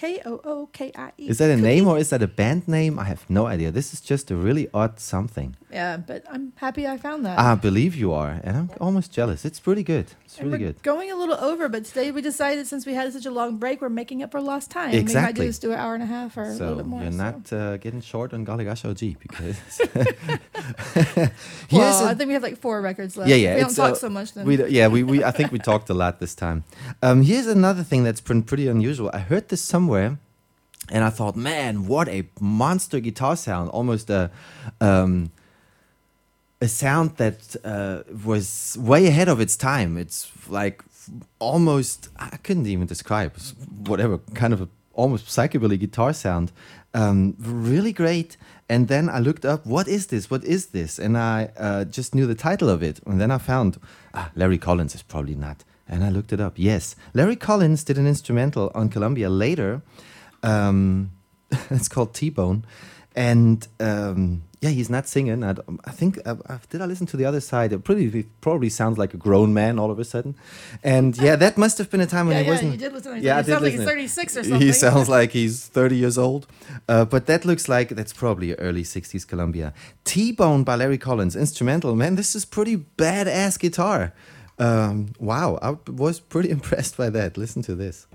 K 0.00 0.20
O 0.24 0.40
O 0.44 0.68
K 0.72 0.90
I 0.96 1.10
E. 1.18 1.28
Is 1.28 1.38
that 1.38 1.50
a 1.50 1.56
name 1.56 1.86
or 1.86 1.98
is 1.98 2.08
that 2.10 2.22
a 2.22 2.26
band 2.26 2.66
name? 2.66 2.98
I 2.98 3.04
have 3.04 3.22
no 3.28 3.46
idea. 3.54 3.70
This 3.70 3.92
is 3.94 4.00
just 4.00 4.30
a 4.30 4.36
really 4.46 4.66
odd 4.72 4.98
something. 4.98 5.56
Yeah, 5.70 5.98
but 5.98 6.24
I'm 6.32 6.52
happy 6.56 6.86
I 6.88 6.96
found 6.96 7.24
that. 7.26 7.38
I 7.38 7.54
believe 7.54 7.94
you 7.94 8.12
are, 8.12 8.40
and 8.42 8.56
I'm 8.56 8.70
almost 8.80 9.12
jealous. 9.12 9.44
It's 9.44 9.60
pretty 9.60 9.82
good. 9.84 10.06
It's 10.24 10.38
And 10.38 10.46
really 10.50 10.58
we're 10.64 10.72
good. 10.72 10.82
going 10.82 11.12
a 11.12 11.16
little 11.22 11.36
over, 11.50 11.68
but 11.68 11.84
today 11.84 12.10
we 12.10 12.22
decided 12.22 12.66
since 12.66 12.86
we 12.86 12.94
had 12.94 13.12
such 13.12 13.26
a 13.26 13.30
long 13.30 13.58
break, 13.58 13.80
we're 13.82 13.88
making 14.02 14.22
up 14.24 14.30
for 14.32 14.40
lost 14.40 14.70
time. 14.70 14.90
We 14.90 14.96
might 14.96 15.02
Exactly. 15.02 15.46
just 15.46 15.60
do 15.62 15.70
an 15.72 15.78
hour 15.78 15.94
and 15.94 16.02
a 16.02 16.06
half 16.06 16.36
or 16.36 16.42
a 16.42 16.52
little 16.52 16.58
So 16.58 16.74
bit 16.76 16.86
more. 16.86 17.02
you're 17.02 17.12
so. 17.12 17.24
not 17.30 17.52
uh, 17.52 17.76
getting 17.76 18.00
short 18.00 18.32
on 18.34 18.44
Galigasho 18.46 18.94
G 19.00 19.16
because. 19.24 19.56
Well, 21.72 22.06
I 22.06 22.14
think 22.14 22.28
we 22.28 22.34
have 22.34 22.42
like 22.42 22.58
four 22.58 22.80
records 22.80 23.16
left. 23.16 23.30
yeah, 23.30 23.36
yeah. 23.36 23.50
If 23.50 23.56
we 23.56 23.62
don't 23.62 23.74
talk 23.84 23.92
uh, 23.92 23.94
so 24.06 24.08
much, 24.08 24.32
then 24.34 24.44
We, 24.46 24.54
yeah, 24.78 24.88
we, 24.88 25.02
we 25.04 25.22
I 25.24 25.30
think 25.30 25.52
we 25.52 25.58
talked 25.58 25.88
a 25.90 25.94
lot 25.94 26.18
this 26.18 26.34
time. 26.34 26.64
Um, 27.02 27.22
here's 27.22 27.46
another 27.46 27.84
thing 27.84 28.02
that's 28.06 28.20
been 28.20 28.42
pretty 28.42 28.66
unusual. 28.68 29.08
I 29.12 29.18
heard 29.20 29.48
this 29.48 29.60
somewhere, 29.62 29.89
and 29.96 31.04
I 31.04 31.10
thought, 31.10 31.36
man, 31.36 31.86
what 31.86 32.08
a 32.08 32.28
monster 32.40 33.00
guitar 33.00 33.36
sound! 33.36 33.70
Almost 33.70 34.10
a. 34.10 34.30
Um, 34.80 35.30
a 36.62 36.68
sound 36.68 37.16
that 37.16 37.56
uh, 37.64 38.02
was 38.22 38.76
way 38.78 39.06
ahead 39.06 39.28
of 39.28 39.40
its 39.40 39.56
time. 39.56 39.96
It's 39.96 40.30
like 40.46 40.84
almost 41.38 42.10
I 42.18 42.36
couldn't 42.36 42.66
even 42.66 42.86
describe 42.86 43.32
whatever 43.86 44.18
kind 44.34 44.52
of 44.52 44.60
a 44.60 44.68
almost 44.92 45.26
psychobilly 45.26 45.78
guitar 45.78 46.12
sound. 46.12 46.52
Um, 46.92 47.34
really 47.38 47.92
great. 47.92 48.36
And 48.68 48.88
then 48.88 49.08
I 49.08 49.18
looked 49.18 49.44
up, 49.44 49.66
what 49.66 49.88
is 49.88 50.08
this? 50.08 50.30
What 50.30 50.44
is 50.44 50.66
this? 50.66 50.98
And 50.98 51.16
I 51.16 51.50
uh, 51.56 51.84
just 51.84 52.14
knew 52.14 52.26
the 52.26 52.34
title 52.34 52.68
of 52.68 52.82
it. 52.82 53.00
And 53.06 53.20
then 53.20 53.30
I 53.30 53.38
found 53.38 53.80
ah, 54.14 54.30
Larry 54.34 54.58
Collins 54.58 54.94
is 54.94 55.02
probably 55.02 55.34
not. 55.34 55.64
And 55.92 56.04
I 56.04 56.08
looked 56.08 56.32
it 56.32 56.40
up. 56.40 56.54
Yes, 56.56 56.94
Larry 57.14 57.34
Collins 57.36 57.82
did 57.84 57.98
an 57.98 58.06
instrumental 58.06 58.70
on 58.76 58.88
Columbia 58.90 59.28
later. 59.28 59.82
Um, 60.44 61.10
it's 61.70 61.88
called 61.88 62.14
T 62.14 62.30
Bone, 62.30 62.64
and 63.16 63.66
um, 63.80 64.42
yeah, 64.60 64.70
he's 64.70 64.88
not 64.88 65.08
singing. 65.08 65.42
I 65.42 65.90
think 65.90 66.18
uh, 66.24 66.36
uh, 66.48 66.58
did 66.68 66.80
I 66.80 66.86
listen 66.86 67.06
to 67.08 67.16
the 67.16 67.24
other 67.24 67.40
side? 67.40 67.72
It 67.72 67.82
pretty 67.82 68.22
probably 68.40 68.68
sounds 68.68 68.98
like 68.98 69.14
a 69.14 69.16
grown 69.16 69.52
man 69.52 69.80
all 69.80 69.90
of 69.90 69.98
a 69.98 70.04
sudden, 70.04 70.36
and 70.84 71.18
yeah, 71.18 71.34
that 71.36 71.58
must 71.58 71.76
have 71.78 71.90
been 71.90 72.00
a 72.00 72.06
time 72.06 72.28
when 72.28 72.36
Yeah, 72.36 72.42
he 72.42 72.46
yeah, 72.46 72.52
wasn't. 72.52 72.72
you 72.72 72.78
did 72.78 72.92
listen 72.92 73.12
to- 73.14 73.20
Yeah, 73.20 73.38
I 73.38 73.42
did 73.42 73.50
sounds 73.50 73.62
like 73.62 73.72
he's 73.72 73.84
36 73.84 74.36
or 74.36 74.44
something. 74.44 74.60
He 74.60 74.72
sounds 74.72 75.08
like 75.18 75.32
he's 75.32 75.66
thirty 75.66 75.96
years 75.96 76.16
old, 76.16 76.46
uh, 76.88 77.04
but 77.04 77.26
that 77.26 77.44
looks 77.44 77.68
like 77.68 77.88
that's 77.88 78.12
probably 78.12 78.54
early 78.54 78.84
'60s 78.84 79.26
Columbia. 79.26 79.74
T 80.04 80.30
Bone 80.30 80.62
by 80.62 80.76
Larry 80.76 80.98
Collins, 80.98 81.34
instrumental. 81.34 81.96
Man, 81.96 82.14
this 82.14 82.36
is 82.36 82.44
pretty 82.44 82.76
badass 82.96 83.58
guitar. 83.58 84.12
Um, 84.60 85.14
wow, 85.18 85.58
I 85.62 85.76
was 85.90 86.20
pretty 86.20 86.50
impressed 86.58 86.96
by 86.96 87.10
that. 87.10 87.36
Listen 87.36 87.62
to 87.62 87.74
this. 87.74 88.06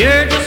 You're 0.00 0.39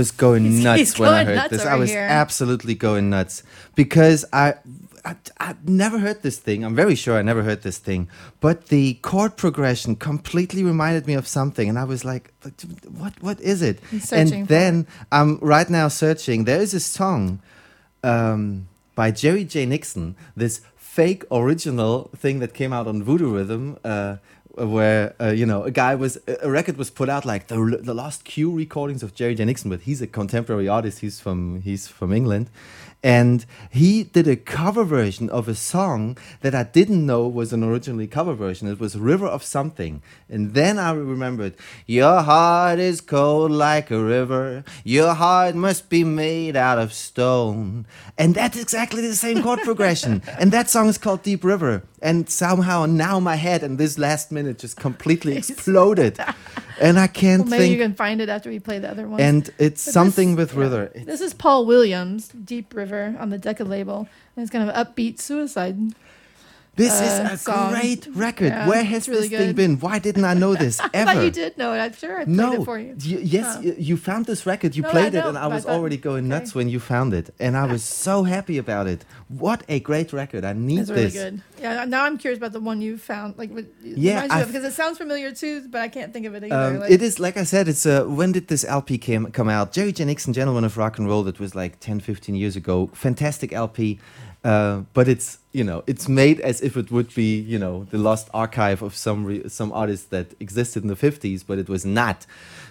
was 0.00 0.10
going 0.24 0.44
He's- 0.44 0.64
nuts 0.64 0.78
he's 0.80 0.98
when 0.98 1.12
I 1.20 1.24
heard 1.24 1.50
this. 1.50 1.64
I 1.74 1.76
was 1.82 1.90
here. 1.90 2.06
absolutely 2.24 2.74
going 2.88 3.06
nuts 3.16 3.42
because 3.74 4.20
I, 4.32 4.54
I, 5.04 5.12
I 5.48 5.54
never 5.64 5.98
heard 6.04 6.22
this 6.22 6.38
thing. 6.46 6.58
I'm 6.64 6.76
very 6.84 6.94
sure 7.02 7.14
I 7.20 7.22
never 7.22 7.42
heard 7.48 7.62
this 7.62 7.78
thing. 7.88 8.08
But 8.40 8.56
the 8.74 8.94
chord 9.10 9.32
progression 9.44 9.96
completely 10.10 10.62
reminded 10.72 11.06
me 11.10 11.14
of 11.14 11.26
something, 11.38 11.66
and 11.70 11.78
I 11.78 11.84
was 11.92 12.04
like, 12.04 12.24
"What? 13.00 13.14
What 13.26 13.38
is 13.40 13.60
it?" 13.62 13.76
And 14.12 14.48
then 14.48 14.86
I'm 15.10 15.30
right 15.54 15.68
now 15.80 15.88
searching. 15.88 16.44
There 16.44 16.60
is 16.66 16.74
a 16.74 16.80
song 16.80 17.40
um, 18.02 18.66
by 18.94 19.10
Jerry 19.22 19.44
J. 19.44 19.66
Nixon, 19.66 20.14
this 20.36 20.60
fake 20.76 21.24
original 21.30 22.10
thing 22.16 22.40
that 22.42 22.52
came 22.54 22.72
out 22.72 22.86
on 22.86 23.02
Voodoo 23.02 23.30
Rhythm, 23.36 23.76
uh, 23.84 24.16
where 24.56 25.14
uh, 25.20 25.28
you 25.28 25.46
know 25.46 25.64
a 25.64 25.70
guy 25.70 25.94
was 25.94 26.18
a 26.42 26.50
record 26.50 26.76
was 26.76 26.90
put 26.90 27.08
out 27.08 27.24
like 27.24 27.48
the 27.48 27.78
the 27.82 27.94
last 27.94 28.24
Q 28.24 28.50
recordings 28.50 29.02
of 29.02 29.14
Jerry 29.14 29.34
J. 29.34 29.44
Nixon, 29.44 29.70
but 29.70 29.80
he's 29.82 30.00
a 30.02 30.06
contemporary 30.06 30.68
artist. 30.68 31.00
He's 31.00 31.20
from 31.20 31.60
he's 31.62 31.88
from 31.88 32.12
England. 32.12 32.48
And 33.06 33.46
he 33.70 34.02
did 34.02 34.26
a 34.26 34.34
cover 34.34 34.82
version 34.82 35.30
of 35.30 35.46
a 35.46 35.54
song 35.54 36.18
that 36.40 36.56
I 36.56 36.64
didn't 36.64 37.06
know 37.06 37.28
was 37.28 37.52
an 37.52 37.62
originally 37.62 38.08
cover 38.08 38.34
version. 38.34 38.66
It 38.66 38.80
was 38.80 38.98
River 38.98 39.28
of 39.28 39.44
Something. 39.44 40.02
And 40.28 40.54
then 40.54 40.76
I 40.80 40.90
remembered, 40.90 41.54
Your 41.86 42.22
heart 42.22 42.80
is 42.80 43.00
cold 43.00 43.52
like 43.52 43.92
a 43.92 44.02
river. 44.02 44.64
Your 44.82 45.14
heart 45.14 45.54
must 45.54 45.88
be 45.88 46.02
made 46.02 46.56
out 46.56 46.80
of 46.80 46.92
stone. 46.92 47.86
And 48.18 48.34
that's 48.34 48.60
exactly 48.60 49.02
the 49.02 49.14
same 49.14 49.40
chord 49.40 49.60
progression. 49.60 50.20
And 50.40 50.50
that 50.50 50.68
song 50.68 50.88
is 50.88 50.98
called 50.98 51.22
Deep 51.22 51.44
River. 51.44 51.84
And 52.02 52.28
somehow 52.28 52.86
now 52.86 53.20
my 53.20 53.36
head 53.36 53.62
in 53.62 53.76
this 53.76 53.98
last 53.98 54.32
minute 54.32 54.58
just 54.58 54.76
completely 54.76 55.36
exploded. 55.42 56.18
And 56.80 56.98
I 56.98 57.06
can't 57.06 57.42
Well, 57.42 57.50
maybe 57.50 57.62
think. 57.64 57.72
you 57.78 57.82
can 57.82 57.94
find 57.94 58.20
it 58.20 58.28
after 58.28 58.50
we 58.50 58.58
play 58.58 58.78
the 58.78 58.90
other 58.90 59.08
one. 59.08 59.20
and 59.20 59.48
it's 59.58 59.80
something 59.80 60.36
with 60.36 60.54
River. 60.54 60.90
This 60.94 61.20
is 61.20 61.32
Paul 61.32 61.64
Williams, 61.66 62.28
Deep 62.28 62.74
River, 62.74 63.16
on 63.18 63.30
the 63.30 63.38
Decca 63.38 63.64
label. 63.64 64.08
And 64.36 64.42
it's 64.42 64.50
kind 64.50 64.68
of 64.68 64.74
upbeat 64.74 65.18
suicide. 65.20 65.78
This 66.76 66.92
uh, 67.00 67.04
is 67.04 67.32
a 67.32 67.36
song. 67.38 67.70
great 67.72 68.06
record. 68.14 68.48
Yeah, 68.48 68.68
Where 68.68 68.84
has 68.84 69.08
really 69.08 69.28
this 69.28 69.38
thing 69.38 69.54
been? 69.54 69.78
Why 69.80 69.98
didn't 69.98 70.24
I 70.24 70.34
know 70.34 70.54
this 70.54 70.78
ever? 70.92 71.10
I 71.10 71.14
thought 71.14 71.24
you 71.24 71.30
did 71.30 71.56
know 71.56 71.72
it. 71.72 71.78
I'm 71.78 71.94
sure 71.94 72.20
I 72.20 72.24
played 72.24 72.36
no, 72.36 72.52
it 72.62 72.64
for 72.66 72.78
you. 72.78 72.92
y- 72.92 73.20
yes, 73.22 73.58
y- 73.64 73.74
you 73.78 73.96
found 73.96 74.26
this 74.26 74.44
record. 74.44 74.76
You 74.76 74.82
No, 74.82 74.90
played 74.90 75.14
it, 75.14 75.24
and 75.24 75.38
I 75.38 75.46
was 75.46 75.64
already 75.66 75.96
going 75.96 76.28
nuts 76.28 76.54
when 76.54 76.68
you 76.68 76.78
found 76.78 77.14
it, 77.14 77.30
and 77.40 77.56
I 77.56 77.64
was 77.66 77.82
so 77.82 78.24
happy 78.24 78.58
about 78.58 78.86
it. 78.86 79.04
What 79.28 79.64
a 79.68 79.80
great 79.80 80.12
record! 80.12 80.44
I 80.44 80.52
need 80.52 80.80
this. 80.80 80.90
It's 80.90 80.98
really 80.98 81.10
good. 81.30 81.42
Yeah, 81.60 81.84
now 81.86 82.04
I'm 82.04 82.18
curious 82.18 82.36
about 82.38 82.52
the 82.52 82.60
one 82.60 82.82
you 82.82 82.98
found. 82.98 83.38
Like, 83.38 83.50
what 83.50 83.64
Yeah, 83.82 84.24
you 84.24 84.30
I 84.30 84.40
of, 84.42 84.48
because 84.48 84.64
it 84.64 84.74
sounds 84.74 84.98
familiar 84.98 85.32
too, 85.32 85.66
but 85.68 85.80
I 85.80 85.88
can't 85.88 86.12
think 86.12 86.26
of 86.26 86.34
it 86.34 86.44
either. 86.44 86.54
Um, 86.54 86.80
like, 86.80 86.90
it 86.90 87.00
is 87.00 87.18
like 87.18 87.36
I 87.38 87.44
said. 87.44 87.68
It's 87.68 87.86
uh, 87.86 88.04
when 88.04 88.32
did 88.32 88.48
this 88.48 88.64
LP 88.64 88.98
came 88.98 89.30
come 89.32 89.48
out? 89.48 89.72
Jerry 89.72 89.92
J. 89.92 90.04
Nixon, 90.04 90.34
Gentleman 90.34 90.64
of 90.64 90.76
Rock 90.76 90.98
and 90.98 91.08
Roll. 91.08 91.22
That 91.22 91.40
was 91.40 91.54
like 91.54 91.80
10, 91.80 92.00
15 92.00 92.34
years 92.34 92.54
ago. 92.56 92.90
Fantastic 92.92 93.52
LP, 93.54 93.98
uh, 94.46 94.82
but 94.94 95.08
it's 95.08 95.38
you 95.52 95.64
know 95.64 95.82
it's 95.88 96.08
made 96.08 96.38
as 96.40 96.60
if 96.60 96.76
it 96.76 96.92
would 96.92 97.12
be 97.14 97.30
you 97.52 97.58
know 97.58 97.84
the 97.90 97.98
lost 97.98 98.28
archive 98.32 98.80
of 98.80 98.94
some 98.94 99.24
re- 99.24 99.48
some 99.48 99.72
artist 99.72 100.10
that 100.10 100.26
existed 100.38 100.84
in 100.84 100.88
the 100.88 100.94
fifties, 101.06 101.42
but 101.42 101.58
it 101.58 101.68
was 101.68 101.84
not. 101.84 102.26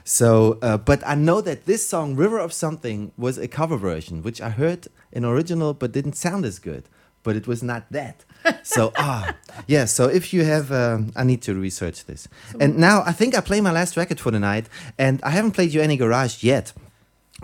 So, 0.06 0.58
uh, 0.62 0.78
but 0.78 1.06
I 1.06 1.16
know 1.16 1.42
that 1.42 1.66
this 1.66 1.86
song 1.86 2.16
"River 2.16 2.40
of 2.40 2.54
Something" 2.54 3.12
was 3.18 3.38
a 3.38 3.50
cover 3.50 3.76
version, 3.76 4.24
which 4.24 4.40
I 4.40 4.52
heard 4.52 4.88
in 5.12 5.26
original, 5.26 5.74
but 5.74 5.92
didn't 5.92 6.16
sound 6.16 6.46
as 6.46 6.60
good. 6.60 6.84
But 7.24 7.36
it 7.36 7.46
was 7.46 7.62
not 7.62 7.92
that. 7.92 8.24
So 8.64 8.94
ah 8.98 9.36
yeah. 9.68 9.86
So 9.86 10.08
if 10.08 10.34
you 10.34 10.46
have, 10.46 10.72
um, 10.72 11.12
I 11.14 11.24
need 11.26 11.42
to 11.42 11.54
research 11.56 12.06
this. 12.06 12.30
And 12.58 12.78
now 12.78 13.04
I 13.06 13.12
think 13.12 13.36
I 13.36 13.42
play 13.42 13.60
my 13.60 13.72
last 13.72 13.98
record 13.98 14.20
for 14.22 14.32
the 14.32 14.40
night, 14.40 14.70
and 14.98 15.22
I 15.24 15.32
haven't 15.32 15.52
played 15.52 15.74
you 15.74 15.82
any 15.82 15.98
garage 15.98 16.42
yet. 16.42 16.72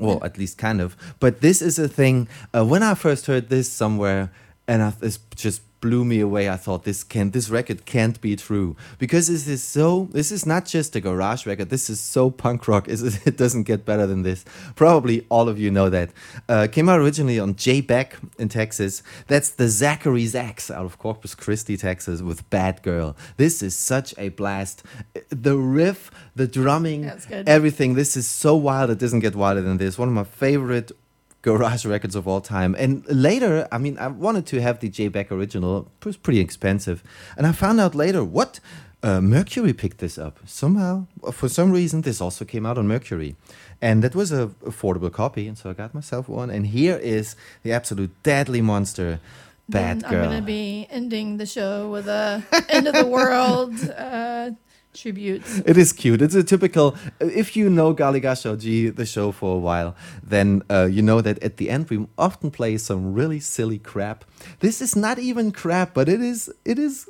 Well, 0.02 0.24
at 0.24 0.38
least 0.38 0.58
kind 0.58 0.82
of. 0.82 0.96
But 1.20 1.42
this 1.42 1.62
is 1.62 1.78
a 1.80 1.88
thing. 1.88 2.28
Uh, 2.54 2.66
when 2.66 2.84
I 2.84 2.96
first 2.96 3.28
heard 3.28 3.50
this 3.50 3.70
somewhere, 3.70 4.32
and 4.68 4.82
I, 4.82 4.94
just 5.36 5.62
blew 5.82 6.06
me 6.06 6.20
away. 6.20 6.50
I 6.50 6.56
thought 6.56 6.84
this 6.84 7.04
can 7.04 7.32
this 7.32 7.50
record 7.50 7.86
can't 7.86 8.22
be 8.22 8.36
true 8.36 8.76
because 9.00 9.28
this 9.28 9.48
is 9.48 9.64
so. 9.64 10.08
This 10.12 10.32
is 10.32 10.46
not 10.46 10.66
just 10.66 10.96
a 10.96 11.02
garage 11.02 11.46
record. 11.46 11.70
This 11.70 11.90
is 11.90 12.00
so 12.00 12.30
punk 12.30 12.68
rock. 12.68 12.88
Is 12.88 13.02
it, 13.28 13.38
doesn't 13.38 13.64
get 13.64 13.84
better 13.86 14.08
than 14.08 14.22
this. 14.22 14.46
Probably 14.76 15.26
all 15.30 15.50
of 15.50 15.60
you 15.60 15.72
know 15.72 15.90
that. 15.90 16.12
Uh, 16.48 16.68
came 16.72 16.88
out 16.88 17.00
originally 17.00 17.40
on 17.40 17.56
J 17.56 17.82
Beck 17.82 18.18
in 18.38 18.48
Texas. 18.48 19.04
That's 19.28 19.50
the 19.50 19.66
Zakary 19.66 20.30
Thaks 20.30 20.70
out 20.70 20.86
of 20.86 21.00
Corpus 21.00 21.36
Christi, 21.36 21.76
Texas, 21.76 22.22
with 22.22 22.48
Bad 22.50 22.82
Girl. 22.84 23.18
This 23.38 23.64
is 23.64 23.76
such 23.76 24.14
a 24.18 24.30
blast. 24.30 24.84
The 25.30 25.58
riff, 25.58 26.12
the 26.36 26.48
drumming, 26.48 27.12
everything. 27.32 27.96
This 27.96 28.16
is 28.16 28.28
so 28.28 28.56
wild. 28.56 28.92
It 28.92 29.00
doesn't 29.00 29.20
get 29.20 29.36
wilder 29.36 29.62
than 29.62 29.78
this. 29.78 29.98
One 29.98 30.08
of 30.08 30.14
my 30.14 30.24
favorite 30.24 30.92
garage 31.42 31.86
records 31.86 32.16
of 32.16 32.28
all 32.28 32.42
time. 32.42 32.76
And 32.78 33.06
later, 33.08 33.68
I 33.72 33.78
mean, 33.78 33.98
I 33.98 34.08
wanted 34.08 34.46
to 34.48 34.62
have 34.62 34.80
the 34.80 34.90
J 34.90 35.08
Beck 35.08 35.32
original. 35.32 35.90
It 36.00 36.06
was 36.06 36.18
pretty 36.18 36.40
expensive, 36.40 37.04
and 37.38 37.48
I 37.48 37.52
found 37.52 37.80
out 37.80 37.96
later 37.96 38.24
what. 38.24 38.60
Uh, 39.04 39.20
Mercury 39.20 39.74
picked 39.74 39.98
this 39.98 40.20
up 40.20 40.38
somehow. 40.46 41.08
For 41.32 41.50
some 41.50 41.72
reason, 41.72 42.02
this 42.04 42.22
also 42.22 42.46
came 42.46 42.68
out 42.68 42.78
on 42.78 42.88
Mercury, 42.88 43.36
and 43.82 44.04
that 44.04 44.14
was 44.14 44.32
a 44.32 44.52
affordable 44.64 45.12
copy. 45.12 45.48
And 45.48 45.58
so 45.58 45.72
I 45.72 45.74
got 45.74 45.96
myself 45.96 46.30
one. 46.30 46.52
And 46.52 46.68
here 46.68 46.98
is 46.98 47.36
the 47.64 47.72
absolute 47.72 48.12
deadly 48.22 48.62
monster, 48.62 49.20
Bad 49.68 50.02
then 50.02 50.12
Girl. 50.12 50.24
I'm 50.24 50.30
going 50.30 50.40
to 50.42 50.46
be 50.46 50.88
ending 50.92 51.38
the 51.38 51.48
show 51.48 51.90
with 51.90 52.08
a 52.08 52.44
end 52.70 52.88
of 52.88 52.94
the 52.94 53.08
world 53.08 53.74
uh, 53.98 54.52
tribute. 54.94 55.42
It 55.66 55.78
is 55.78 55.94
cute. 55.94 56.22
It's 56.22 56.36
a 56.36 56.44
typical. 56.44 56.96
If 57.20 57.56
you 57.56 57.70
know 57.70 57.94
Galigasho 57.94 58.58
G, 58.60 58.90
the 58.90 59.06
show 59.06 59.32
for 59.32 59.56
a 59.56 59.60
while, 59.60 59.96
then 60.24 60.64
uh, 60.70 60.88
you 60.92 61.02
know 61.02 61.22
that 61.22 61.42
at 61.44 61.58
the 61.58 61.70
end 61.70 61.90
we 61.90 62.06
often 62.18 62.52
play 62.52 62.78
some 62.78 63.14
really 63.14 63.40
silly 63.40 63.80
crap. 63.80 64.26
This 64.60 64.82
is 64.82 64.96
not 64.96 65.18
even 65.20 65.52
crap, 65.52 65.94
but 65.94 66.08
it 66.10 66.22
is. 66.22 66.50
It 66.66 66.78
is 66.80 67.08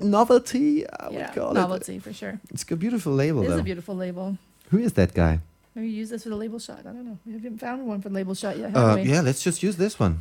novelty. 0.00 0.86
I 0.88 1.06
would 1.08 1.14
Yeah, 1.14 1.32
call 1.34 1.54
novelty 1.54 1.96
it. 1.96 2.02
for 2.02 2.12
sure. 2.12 2.40
It's 2.50 2.64
a 2.70 2.76
beautiful 2.76 3.12
label, 3.12 3.42
It 3.42 3.46
is 3.46 3.52
though. 3.54 3.60
a 3.60 3.62
beautiful 3.62 3.94
label. 3.96 4.36
Who 4.70 4.78
is 4.78 4.92
that 4.94 5.14
guy? 5.14 5.40
Maybe 5.74 5.88
use 5.88 6.10
this 6.10 6.24
for 6.24 6.30
the 6.30 6.36
label 6.36 6.58
shot. 6.58 6.80
I 6.80 6.92
don't 6.92 7.04
know. 7.06 7.18
We 7.24 7.32
haven't 7.34 7.58
found 7.58 7.86
one 7.86 8.00
for 8.02 8.08
the 8.08 8.14
label 8.14 8.34
shot 8.34 8.58
yet, 8.58 8.74
Uh, 8.76 8.96
yeah, 9.00 9.20
let's 9.20 9.42
just 9.42 9.62
use 9.62 9.76
this 9.76 9.98
one. 9.98 10.20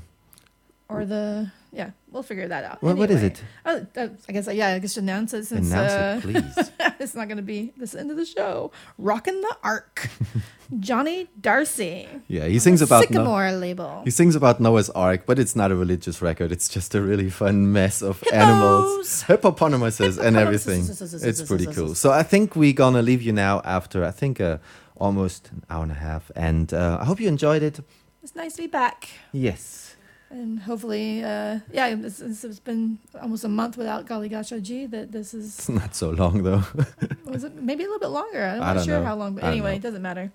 Or 0.90 1.06
the 1.06 1.52
yeah, 1.72 1.92
we'll 2.10 2.24
figure 2.24 2.48
that 2.48 2.64
out. 2.64 2.82
What- 2.82 2.98
what 2.98 3.12
is 3.12 3.22
it? 3.22 3.44
Oh, 3.64 3.86
uh, 3.96 4.08
I 4.28 4.32
guess 4.32 4.48
uh, 4.48 4.52
yeah. 4.52 4.70
I 4.70 4.80
guess 4.80 4.98
announce 4.98 5.36
it 5.36 5.46
since 5.46 5.72
Announce 5.72 5.92
uh, 5.94 6.16
it, 6.18 6.22
please. 6.24 6.72
it's 7.00 7.14
not 7.14 7.28
going 7.28 7.38
to 7.38 7.44
be 7.44 7.72
this 7.78 7.94
end 7.94 8.10
of 8.10 8.18
the 8.18 8.26
show. 8.26 8.72
Rockin' 8.98 9.40
the 9.40 9.56
Ark, 9.64 10.10
Johnny 10.80 11.28
Darcy. 11.40 12.08
Yeah, 12.28 12.46
he 12.48 12.58
sings 12.58 12.82
about 12.82 13.12
No- 13.12 13.20
Sycamore 13.20 13.52
label. 13.52 14.02
He 14.04 14.10
sings 14.10 14.36
about 14.36 14.60
Noah's 14.60 14.90
Ark, 14.90 15.28
but 15.28 15.38
it's 15.38 15.56
not 15.56 15.72
a 15.72 15.76
religious 15.76 16.24
record. 16.24 16.52
It's 16.52 16.68
just 16.70 16.96
a 16.96 17.02
really 17.02 17.30
fun 17.30 17.72
mess 17.72 18.02
of 18.02 18.24
animals, 18.34 19.22
hippopotamuses, 19.24 20.18
and 20.18 20.36
everything. 20.44 20.84
It's 20.90 21.44
pretty 21.44 21.68
cool. 21.68 21.94
So 21.94 22.12
I 22.12 22.24
think 22.24 22.56
we're 22.56 22.74
gonna 22.74 23.04
leave 23.04 23.22
you 23.22 23.32
now 23.32 23.62
after 23.64 24.04
I 24.04 24.10
think 24.12 24.42
uh, 24.42 24.58
almost 24.98 25.52
an 25.52 25.64
hour 25.70 25.84
and 25.84 25.92
a 25.92 26.02
half, 26.02 26.32
and 26.36 26.74
uh, 26.74 26.98
I 27.00 27.06
hope 27.06 27.20
you 27.20 27.28
enjoyed 27.28 27.62
it. 27.62 27.80
It's 28.24 28.36
nice 28.36 28.56
to 28.56 28.64
be 28.64 28.68
back. 28.68 29.08
Yes. 29.32 29.96
And 30.32 30.60
hopefully, 30.60 31.24
uh, 31.24 31.60
yeah, 31.72 31.88
it's, 31.88 32.22
it's, 32.22 32.60
been 32.60 33.00
almost 33.20 33.44
a 33.44 33.50
month 33.50 33.78
without 33.78 34.06
Golly 34.06 34.30
Gacha 34.30 34.62
G. 34.62 34.86
That 34.86 35.12
this 35.12 35.34
is 35.34 35.58
It's 35.58 35.70
not 35.82 35.96
so 35.96 36.12
long 36.12 36.44
though. 36.44 36.64
was 37.26 37.44
it 37.44 37.56
maybe 37.56 37.84
a 37.84 37.88
little 37.88 38.00
bit 38.00 38.10
longer. 38.10 38.46
I'm 38.46 38.60
not 38.60 38.86
sure 38.86 39.00
know. 39.00 39.06
how 39.06 39.16
long, 39.16 39.34
but 39.34 39.44
anyway, 39.44 39.78
it 39.78 39.82
doesn't 39.82 40.04
matter. 40.04 40.32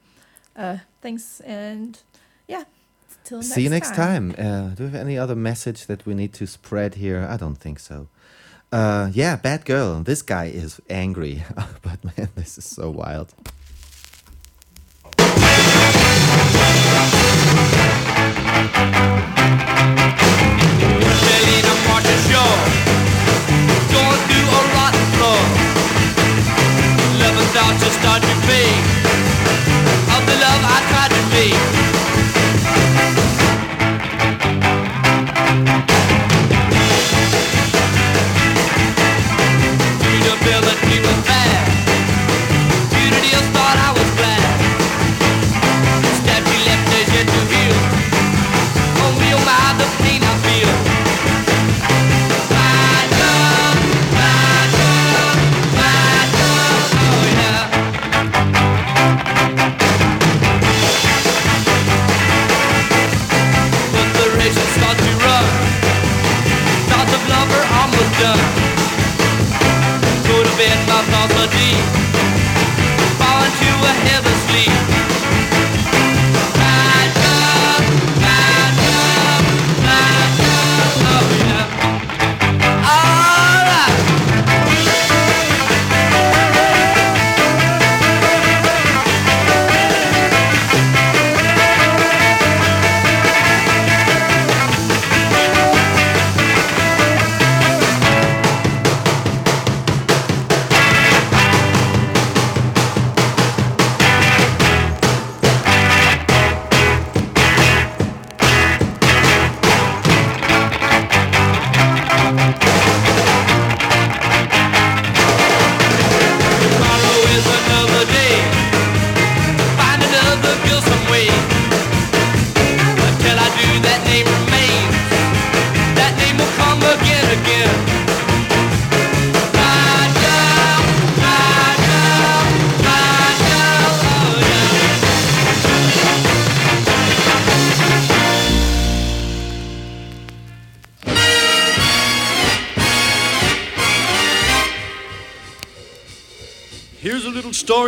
Uh, 0.57 0.79
thanks, 1.01 1.41
and 1.41 2.01
yeah, 2.49 2.65
till 3.23 3.43
See 3.43 3.63
you 3.63 3.71
next 3.71 3.95
time. 3.95 4.35
Uh, 4.37 4.69
do 4.71 4.85
we 4.85 4.91
have 4.91 4.95
any 4.95 5.17
other 5.17 5.37
message 5.37 5.87
that 5.87 6.05
we 6.07 6.15
need 6.15 6.33
to 6.35 6.47
spread 6.47 6.97
here? 6.97 7.27
I 7.29 7.37
don't 7.37 7.57
think 7.57 7.79
so. 7.79 8.09
Uh, 8.73 9.11
yeah, 9.13 9.37
bad 9.37 9.65
girl. 9.65 10.03
This 10.03 10.23
guy 10.23 10.47
is 10.47 10.81
angry, 10.91 11.45
but 11.83 12.03
man, 12.05 12.31
this 12.35 12.59
is 12.59 12.65
so 12.65 12.91
wild. 12.91 13.33
To 27.75 27.91
start 27.91 28.23
to. 28.23 28.65
Of 30.15 30.23
the 30.27 30.37
love 30.41 30.63
I 30.65 30.81
tried 30.89 31.11
to 31.11 31.23
be. 31.35 31.84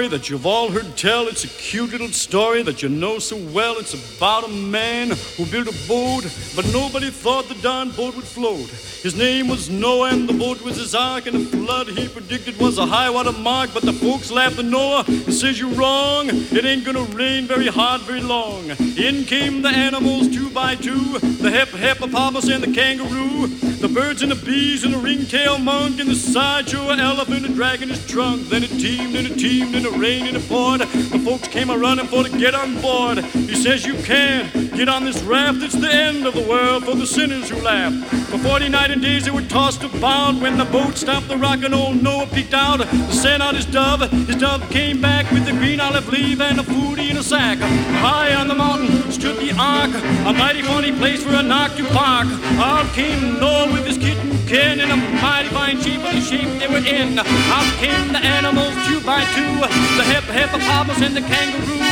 That 0.09 0.31
you've 0.31 0.47
all 0.47 0.71
heard 0.71 0.97
tell. 0.97 1.27
It's 1.27 1.45
a 1.45 1.49
cute 1.49 1.91
little 1.91 2.09
story 2.09 2.63
that 2.63 2.83
you 2.83 2.89
know 2.89 3.19
so 3.19 3.37
well. 3.53 3.77
It's 3.79 3.95
about 4.17 4.45
a 4.45 4.49
man 4.49 5.11
who 5.37 5.47
built 5.47 5.69
a 5.69 5.89
boat, 5.89 6.25
but 6.55 6.65
nobody 6.73 7.11
thought 7.11 7.49
the 7.49 7.55
darn 7.57 7.91
boat 7.91 8.15
would 8.17 8.25
float. 8.25 8.69
His 9.03 9.17
name 9.17 9.49
was 9.49 9.71
Noah, 9.71 10.11
and 10.11 10.29
the 10.29 10.33
boat 10.33 10.63
was 10.63 10.77
his 10.77 10.95
ark, 10.95 11.27
and 11.27 11.47
the 11.47 11.57
flood 11.57 11.89
he 11.89 12.09
predicted 12.09 12.59
was 12.59 12.79
a 12.79 12.87
high 12.87 13.11
water 13.11 13.33
mark. 13.33 13.71
But 13.73 13.83
the 13.83 13.93
folks 13.93 14.31
laughed 14.31 14.59
at 14.59 14.65
Noah 14.65 15.05
and 15.07 15.33
says 15.35 15.59
you're 15.59 15.75
wrong. 15.75 16.29
It 16.31 16.65
ain't 16.65 16.85
gonna 16.85 17.05
rain 17.15 17.47
very 17.47 17.69
hard, 17.69 18.03
very 18.03 18.23
long. 18.23 18.71
In 18.97 19.25
came 19.25 19.63
the 19.63 19.69
animals 19.69 20.29
two 20.29 20.51
by 20.51 20.75
two, 20.75 21.19
the 21.19 21.51
hip 21.51 21.69
hippopotamus 21.69 22.49
and 22.49 22.63
the 22.63 22.73
kangaroo, 22.73 23.49
the 23.87 23.95
birds 23.95 24.23
and 24.23 24.33
the 24.33 24.47
bees 24.47 24.83
and 24.83 24.93
the 24.93 24.99
ringtail 24.99 25.59
monk 25.59 26.01
and 26.01 26.11
the 26.11 26.15
sideshow 26.15 26.91
elephant 27.01 27.47
and 27.47 27.55
dragging 27.55 27.89
his 27.89 28.05
trunk. 28.07 28.49
Then 28.49 28.65
it 28.65 28.71
teemed 28.71 29.15
and 29.15 29.29
it 29.29 29.39
teemed 29.39 29.77
and 29.77 29.87
it 29.87 29.93
rained 29.93 30.27
and 30.27 30.37
it 30.37 30.49
poured. 30.49 30.81
The 30.81 31.23
folks 31.25 31.47
came 31.47 31.71
a 31.71 31.79
running 31.79 32.07
for 32.07 32.25
to 32.25 32.39
get 32.39 32.55
on 32.55 32.81
board. 32.81 33.19
He 33.19 33.55
says 33.55 33.87
you 33.87 33.95
can't 34.03 34.66
get 34.77 34.89
on 34.91 35.05
this 35.05 35.23
raft. 35.23 35.63
It's 35.63 35.75
the 35.75 35.91
end 35.91 36.27
of 36.27 36.35
the 36.35 36.47
world 36.47 36.85
for 36.85 36.95
the 36.95 37.07
sinners 37.07 37.49
who 37.49 37.57
laugh. 37.63 37.95
For 38.29 38.37
40 38.39 38.69
night 38.69 38.91
and 38.91 39.01
days 39.01 39.25
they 39.25 39.31
were 39.31 39.43
tossed 39.43 39.83
about. 39.83 40.35
When 40.35 40.59
the 40.59 40.67
boat 40.67 40.97
stopped 40.97 41.29
the 41.29 41.37
rock 41.37 41.63
and 41.65 41.75
old 41.75 42.03
Noah 42.03 42.27
peeked 42.27 42.53
out 42.53 42.81
to 42.81 43.13
send 43.13 43.43
out 43.43 43.55
his 43.55 43.65
dove. 43.65 44.01
His 44.11 44.37
dove 44.37 44.69
came 44.71 45.01
back 45.01 45.31
with 45.33 45.47
the 45.47 45.53
green 45.53 45.81
olive 45.81 46.09
leaf 46.09 46.41
and 46.41 46.61
a 46.61 46.63
foodie 46.63 47.11
in 47.11 47.17
a 47.17 47.23
sack. 47.23 47.59
High 47.59 48.35
on 48.35 48.49
the 48.49 48.55
mountain 48.55 49.11
stood 49.11 49.39
the 49.39 49.55
ark, 49.59 49.91
a 50.27 50.33
mighty 50.33 50.61
funny 50.63 50.93
place 50.93 51.23
for 51.23 51.31
an 51.31 51.51
ark 51.51 51.75
to 51.77 51.85
park. 51.87 52.27
Out 52.59 52.87
came 52.93 53.41
Noah 53.41 53.73
with 53.73 53.87
his 53.87 53.97
kitten 53.97 54.36
Ken 54.47 54.79
in 54.79 54.89
a 54.93 54.97
mighty 55.19 55.49
fine 55.49 55.75
sheep 55.83 55.99
of 55.99 56.15
the 56.15 56.21
shape 56.21 56.47
they 56.63 56.69
were 56.71 56.79
in. 56.87 57.19
Out 57.19 57.67
came 57.83 58.15
the 58.15 58.23
animals 58.23 58.79
two 58.87 59.03
by 59.03 59.27
two, 59.35 59.59
the 59.99 60.07
hip 60.07 60.23
hippopotamus 60.23 61.03
and 61.03 61.17
the 61.17 61.21
kangaroo, 61.21 61.83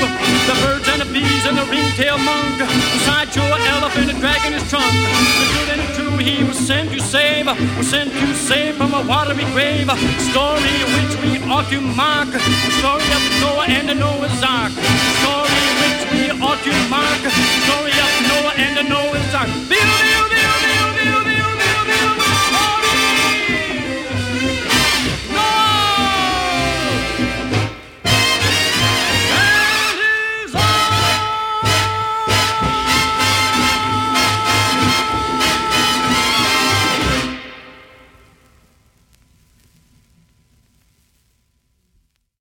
the 0.47 0.55
birds 0.63 0.87
and 0.87 1.03
the 1.03 1.11
bees 1.11 1.45
and 1.51 1.59
the 1.59 1.67
ringtail 1.67 2.17
monk, 2.19 2.59
the 2.63 3.01
sideshow 3.03 3.43
elephant 3.43 4.09
and 4.09 4.21
dragon 4.21 4.53
his 4.53 4.63
trunk. 4.71 4.87
The 4.87 5.47
good 5.51 5.69
and 5.75 5.83
the 5.83 5.91
true 5.99 6.17
he 6.23 6.45
was 6.45 6.57
sent 6.57 6.93
to 6.93 7.01
save, 7.01 7.47
was 7.51 7.91
sent 7.91 8.13
to 8.13 8.35
save 8.35 8.77
from 8.77 8.95
a 8.95 9.03
watery 9.03 9.47
grave. 9.51 9.91
Story 10.31 10.79
which 10.95 11.15
we 11.27 11.43
ought 11.51 11.67
to 11.75 11.81
mark, 11.81 12.31
the 12.31 12.73
story 12.79 13.11
of 13.19 13.23
Noah 13.43 13.67
and 13.67 13.89
the 13.89 13.99
Noah's 13.99 14.43
Ark. 14.47 14.71
Story 15.27 15.67
which 15.83 16.03
we 16.15 16.23
ought 16.39 16.63
to 16.63 16.73
mark, 16.87 17.19
story 17.67 17.91
of 17.99 18.11
Noah 18.31 18.55
and 18.63 18.79
the 18.79 18.87
Noah's 18.87 19.35